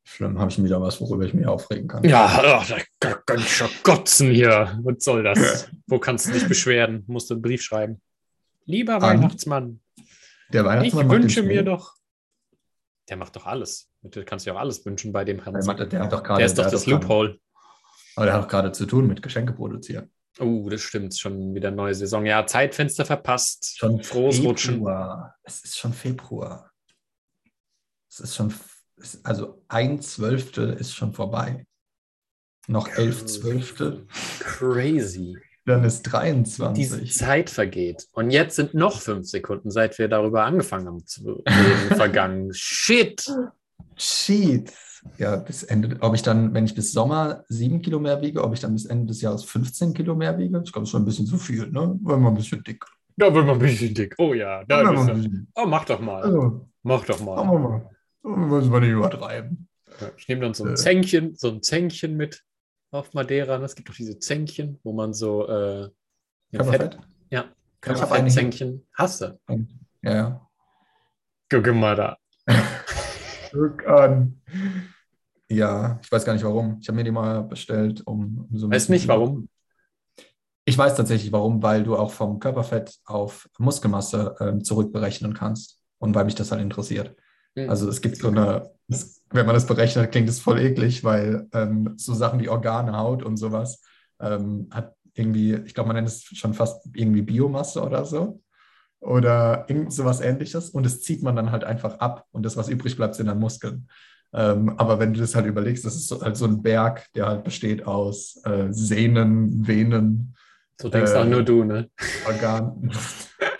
[0.08, 2.04] Schlimm, habe ich wieder was, worüber ich mich aufregen kann.
[2.04, 4.80] Ja, ach, da kann ich schon kotzen hier.
[4.84, 5.68] Was soll das?
[5.88, 7.04] Wo kannst du dich beschweren?
[7.08, 8.00] Musst du einen Brief schreiben.
[8.66, 9.82] Lieber Weihnachtsmann.
[10.54, 11.08] Der Weihnachtsmann.
[11.08, 11.96] Ich wünsche mir doch.
[13.10, 13.90] Der macht doch alles.
[14.04, 15.66] Du kannst dir auch alles wünschen bei dem Hans.
[15.66, 17.40] Der, der, hat doch grade, der ist doch das Loophole.
[18.16, 20.12] Aber der hat doch gerade zu tun mit Geschenke produzieren.
[20.40, 21.18] Oh, das stimmt.
[21.18, 22.26] Schon wieder neue Saison.
[22.28, 23.76] Ja, Zeitfenster verpasst.
[23.78, 24.52] Schon Frohes Februar.
[24.52, 24.88] Rutschen.
[25.44, 26.72] Es ist schon Februar.
[28.10, 28.54] Es ist schon
[29.24, 31.66] also ein Zwölftel ist schon vorbei.
[32.68, 34.08] Noch elf Zwölftel.
[34.40, 35.38] Crazy.
[35.66, 37.02] Dann ist 23.
[37.02, 38.08] Die Zeit vergeht.
[38.14, 42.54] Und jetzt sind noch fünf Sekunden, seit wir darüber angefangen haben zu reden, vergangen.
[42.54, 43.26] Shit.
[43.96, 44.72] Shit.
[45.18, 48.54] Ja, bis Ende, ob ich dann, wenn ich bis Sommer sieben Kilo mehr wiege, ob
[48.54, 50.62] ich dann bis Ende des Jahres 15 Kilo mehr wiege?
[50.64, 51.98] Ich glaube, schon ein bisschen zu viel, ne?
[52.02, 52.84] Wenn man ein bisschen dick.
[53.18, 54.16] Da wird man ein bisschen dick.
[54.18, 56.24] Oh ja, da ist Oh, mach doch mal.
[56.24, 57.36] Also, mach doch mal.
[57.36, 57.95] Machen wir mal.
[58.26, 59.68] Muss man nicht übertreiben.
[60.18, 60.76] Ich nehme dann so ein äh.
[60.76, 62.44] Zänkchen, so ein Zänkchen mit
[62.92, 63.64] auf Madeira.
[63.64, 65.90] Es gibt doch diese Zänkchen, wo man so äh,
[66.52, 66.98] Fett,
[67.30, 67.46] ja,
[67.82, 68.86] Körperfettzänkchen.
[68.94, 69.40] Hast du?
[70.02, 70.50] Ja, ja.
[71.50, 72.18] Guck mal da.
[73.52, 74.42] Guck an.
[75.48, 76.80] Ja, ich weiß gar nicht warum.
[76.82, 79.50] Ich habe mir die mal bestellt, um, um so Weißt nicht warum?
[80.66, 86.16] Ich weiß tatsächlich warum, weil du auch vom Körperfett auf Muskelmasse äh, zurückberechnen kannst und
[86.16, 87.16] weil mich das halt interessiert.
[87.56, 87.70] Mhm.
[87.70, 88.70] Also es gibt so eine,
[89.32, 93.24] wenn man das berechnet, klingt es voll eklig, weil ähm, so Sachen wie Organe, Haut
[93.24, 93.82] und sowas
[94.20, 98.42] ähm, hat irgendwie, ich glaube, man nennt es schon fast irgendwie Biomasse oder so.
[99.00, 100.70] Oder irgend sowas ähnliches.
[100.70, 102.26] Und das zieht man dann halt einfach ab.
[102.32, 103.88] Und das, was übrig bleibt, sind dann Muskeln.
[104.34, 107.28] Ähm, aber wenn du das halt überlegst, das ist so, halt so ein Berg, der
[107.28, 110.36] halt besteht aus äh, Sehnen, Venen.
[110.82, 111.90] So denkst äh, auch nur du, ne?
[112.26, 112.92] Organ.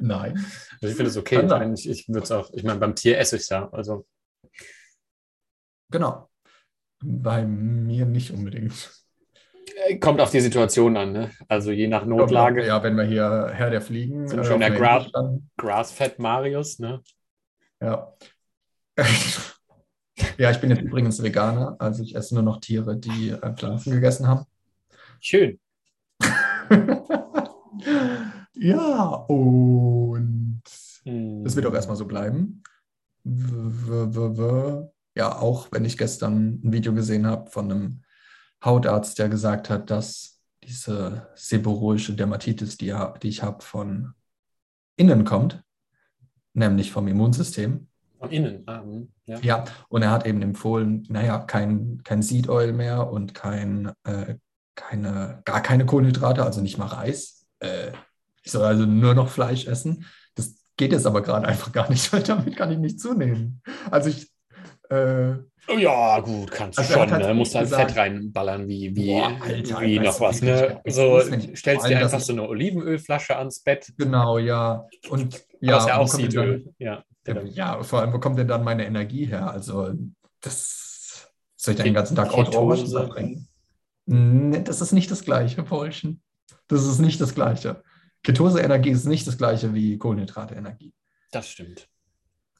[0.00, 0.34] Nein.
[0.80, 1.42] Also ich finde es okay.
[1.42, 3.68] Ich meine, ich, ich würde es auch, ich meine, beim Tier esse ich es ja.
[3.70, 4.06] Also.
[5.90, 6.28] Genau.
[7.00, 8.90] Bei mir nicht unbedingt.
[9.86, 11.30] Äh, kommt auf die Situation an, ne?
[11.48, 12.66] Also je nach Notlage.
[12.66, 14.28] Ja, wenn wir hier Herr der Fliegen.
[14.28, 15.06] Sind äh, schon der Gra
[15.56, 17.00] Grassfett Marius, ne?
[17.80, 18.12] Ja.
[20.38, 23.92] ja, ich bin jetzt übrigens Veganer, also ich esse nur noch Tiere, die äh, Pflanzen
[23.92, 24.44] gegessen haben.
[25.20, 25.60] Schön.
[28.58, 30.62] ja, und
[31.04, 31.44] hm.
[31.44, 32.62] das wird auch erstmal so bleiben.
[35.14, 38.02] Ja, auch wenn ich gestern ein Video gesehen habe von einem
[38.64, 44.14] Hautarzt, der gesagt hat, dass diese seborrhoische Dermatitis, die, die ich habe, von
[44.96, 45.62] innen kommt,
[46.52, 47.88] nämlich vom Immunsystem.
[48.18, 49.38] Von innen, ah, hm, ja.
[49.40, 54.36] Ja, und er hat eben empfohlen, naja, kein, kein Seed Oil mehr und kein, äh,
[54.74, 57.46] keine, gar keine Kohlenhydrate, also nicht mal Reis.
[57.60, 57.92] Äh,
[58.42, 60.06] ich soll also nur noch Fleisch essen.
[60.34, 63.62] Das geht jetzt aber gerade einfach gar nicht, weil damit kann ich nicht zunehmen.
[63.90, 64.30] Also ich,
[64.90, 65.34] äh,
[65.76, 67.10] ja, gut, kannst du also schon.
[67.10, 67.34] Halt ne?
[67.34, 70.40] Musst halt Fett reinballern, wie, wie, Boah, Alter, wie noch was.
[70.40, 70.80] Ne?
[70.86, 71.20] So,
[71.54, 73.92] stellst dir einfach so eine Olivenölflasche ans Bett.
[73.98, 74.86] Genau, ja.
[75.10, 76.72] Und ja, ist ja auch Seedöl.
[76.78, 77.04] Ja,
[77.44, 79.50] ja, vor allem, wo kommt denn dann meine Energie her?
[79.50, 79.92] Also,
[80.40, 83.48] das soll ich den ganzen Tag Ketose verbringen?
[84.06, 86.22] Nee, das ist nicht das Gleiche, Paulchen.
[86.68, 87.82] Das ist nicht das Gleiche.
[88.22, 90.92] Ketose-Energie ist nicht das Gleiche wie Kohlenhydrate-Energie.
[91.30, 91.88] Das stimmt.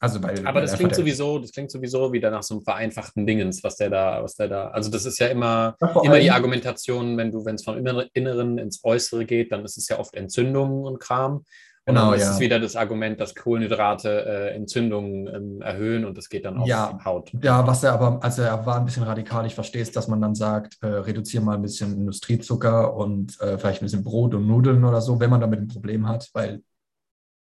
[0.01, 3.65] Also weil, Aber das klingt sowieso, das klingt sowieso wieder nach so einem vereinfachten Dingens,
[3.65, 4.69] was der da, was der da.
[4.69, 8.59] Also das ist ja immer, ja, immer die Argumentation, wenn du, wenn es vom Inneren
[8.59, 11.45] ins Äußere geht, dann ist es ja oft Entzündungen und Kram.
[11.89, 12.33] Genau, ist ja.
[12.33, 16.69] es wieder das Argument, dass Kohlenhydrate äh, Entzündungen ähm, erhöhen und das geht dann auf
[16.69, 17.33] ja, die Haut.
[17.43, 19.47] Ja, was er aber, also er war ein bisschen radikal.
[19.47, 23.57] Ich verstehe es, dass man dann sagt, äh, reduziere mal ein bisschen Industriezucker und äh,
[23.57, 26.63] vielleicht ein bisschen Brot und Nudeln oder so, wenn man damit ein Problem hat, weil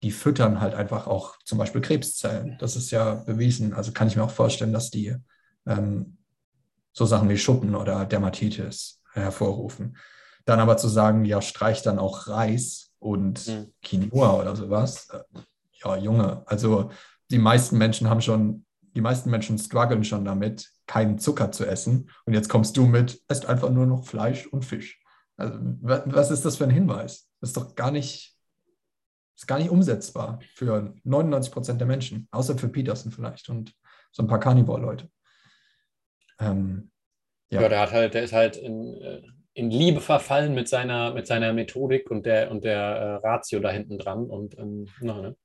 [0.02, 2.56] die füttern halt einfach auch zum Beispiel Krebszellen.
[2.58, 3.74] Das ist ja bewiesen.
[3.74, 5.14] Also kann ich mir auch vorstellen, dass die
[5.66, 6.16] ähm,
[6.92, 9.96] so Sachen wie Schuppen oder Dermatitis hervorrufen.
[10.46, 13.72] Dann aber zu sagen, ja, streich dann auch Reis und mhm.
[13.82, 15.08] Quinoa oder sowas.
[15.10, 15.40] Äh,
[15.84, 16.90] ja, Junge, also
[17.30, 18.64] die meisten Menschen haben schon,
[18.94, 22.10] die meisten Menschen strugglen schon damit, keinen Zucker zu essen.
[22.24, 25.00] Und jetzt kommst du mit, esst einfach nur noch Fleisch und Fisch.
[25.36, 27.28] Also, was ist das für ein Hinweis?
[27.40, 28.32] Das ist doch gar nicht
[29.42, 33.74] ist gar nicht umsetzbar für 99 Prozent der Menschen, außer für Peterson vielleicht und
[34.12, 35.10] so ein paar Carnivore-Leute.
[36.38, 36.90] Ähm,
[37.50, 37.62] ja.
[37.62, 37.68] ja.
[37.68, 39.22] der hat halt, der ist halt in, äh,
[39.54, 42.80] in Liebe verfallen mit seiner, mit seiner Methodik und der, und der
[43.22, 44.26] äh, Ratio da hinten dran.
[44.26, 45.36] Und ähm, na, ne?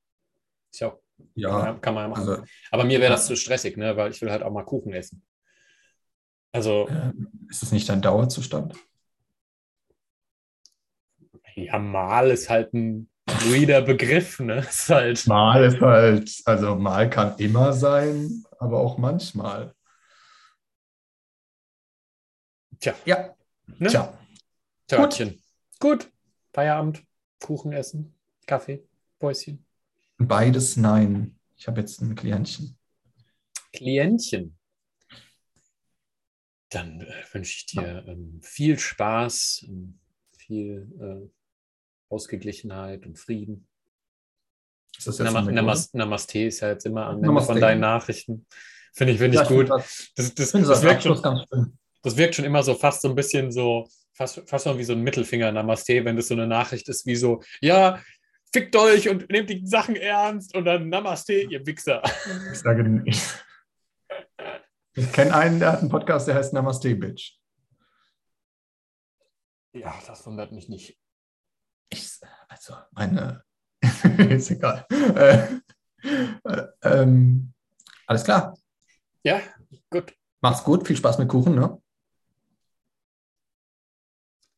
[0.72, 1.00] Ist ja auch,
[1.36, 2.30] ja, kann man, kann man ja machen.
[2.30, 3.98] Also, Aber mir wäre das zu stressig, ne?
[3.98, 5.24] weil ich will halt auch mal Kuchen essen.
[6.52, 6.88] Also.
[6.90, 8.76] Ähm, ist das nicht dein Dauerzustand?
[11.56, 14.60] Ja, mal ist halt ein fluider Begriff, ne?
[14.70, 15.26] Ist halt.
[15.28, 19.74] Mal ist halt, also mal kann immer sein, aber auch manchmal.
[22.80, 22.94] Tja.
[23.06, 23.36] Ja.
[23.77, 23.89] Ne?
[23.89, 24.18] Tja.
[24.88, 25.41] Törtchen.
[25.80, 26.06] Gut.
[26.06, 26.11] Gut.
[26.53, 27.03] Feierabend.
[27.39, 28.15] Kuchen essen.
[28.45, 28.88] Kaffee.
[29.19, 29.65] Päuschen.
[30.18, 31.38] Beides nein.
[31.56, 32.77] Ich habe jetzt ein Klientchen.
[33.73, 34.57] Klientchen.
[36.69, 39.99] Dann äh, wünsche ich dir ähm, viel Spaß, ähm,
[40.38, 41.30] viel äh,
[42.10, 43.68] Ausgeglichenheit und Frieden.
[44.98, 48.45] Ist das jetzt Nam Namas Namaste ist ja jetzt immer am Ende von deinen Nachrichten.
[48.94, 49.69] Finde ich, find ich ja, gut.
[49.69, 51.45] Das, das, das, das wirkt schon, das
[52.03, 55.02] wirkt schon immer so fast so ein bisschen so, fast, fast so wie so ein
[55.02, 58.02] Mittelfinger Namaste, wenn das so eine Nachricht ist wie so, ja,
[58.53, 62.02] fickt euch und nehmt die Sachen ernst und dann Namaste, ihr Wichser.
[62.52, 63.22] Ich sage nicht.
[64.95, 67.38] Ich kenne einen, der hat einen Podcast, der heißt Namaste, Bitch.
[69.74, 70.98] Ja, das wundert mich nicht.
[71.90, 73.44] Ich, also meine,
[74.30, 74.86] ist egal.
[74.90, 75.60] Äh,
[76.44, 77.53] äh, ähm,
[78.07, 78.57] alles klar.
[79.24, 79.41] Ja,
[79.90, 80.15] gut.
[80.41, 81.82] Mach's gut, viel Spaß mit Kuchen, ne?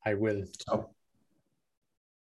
[0.10, 0.44] I will.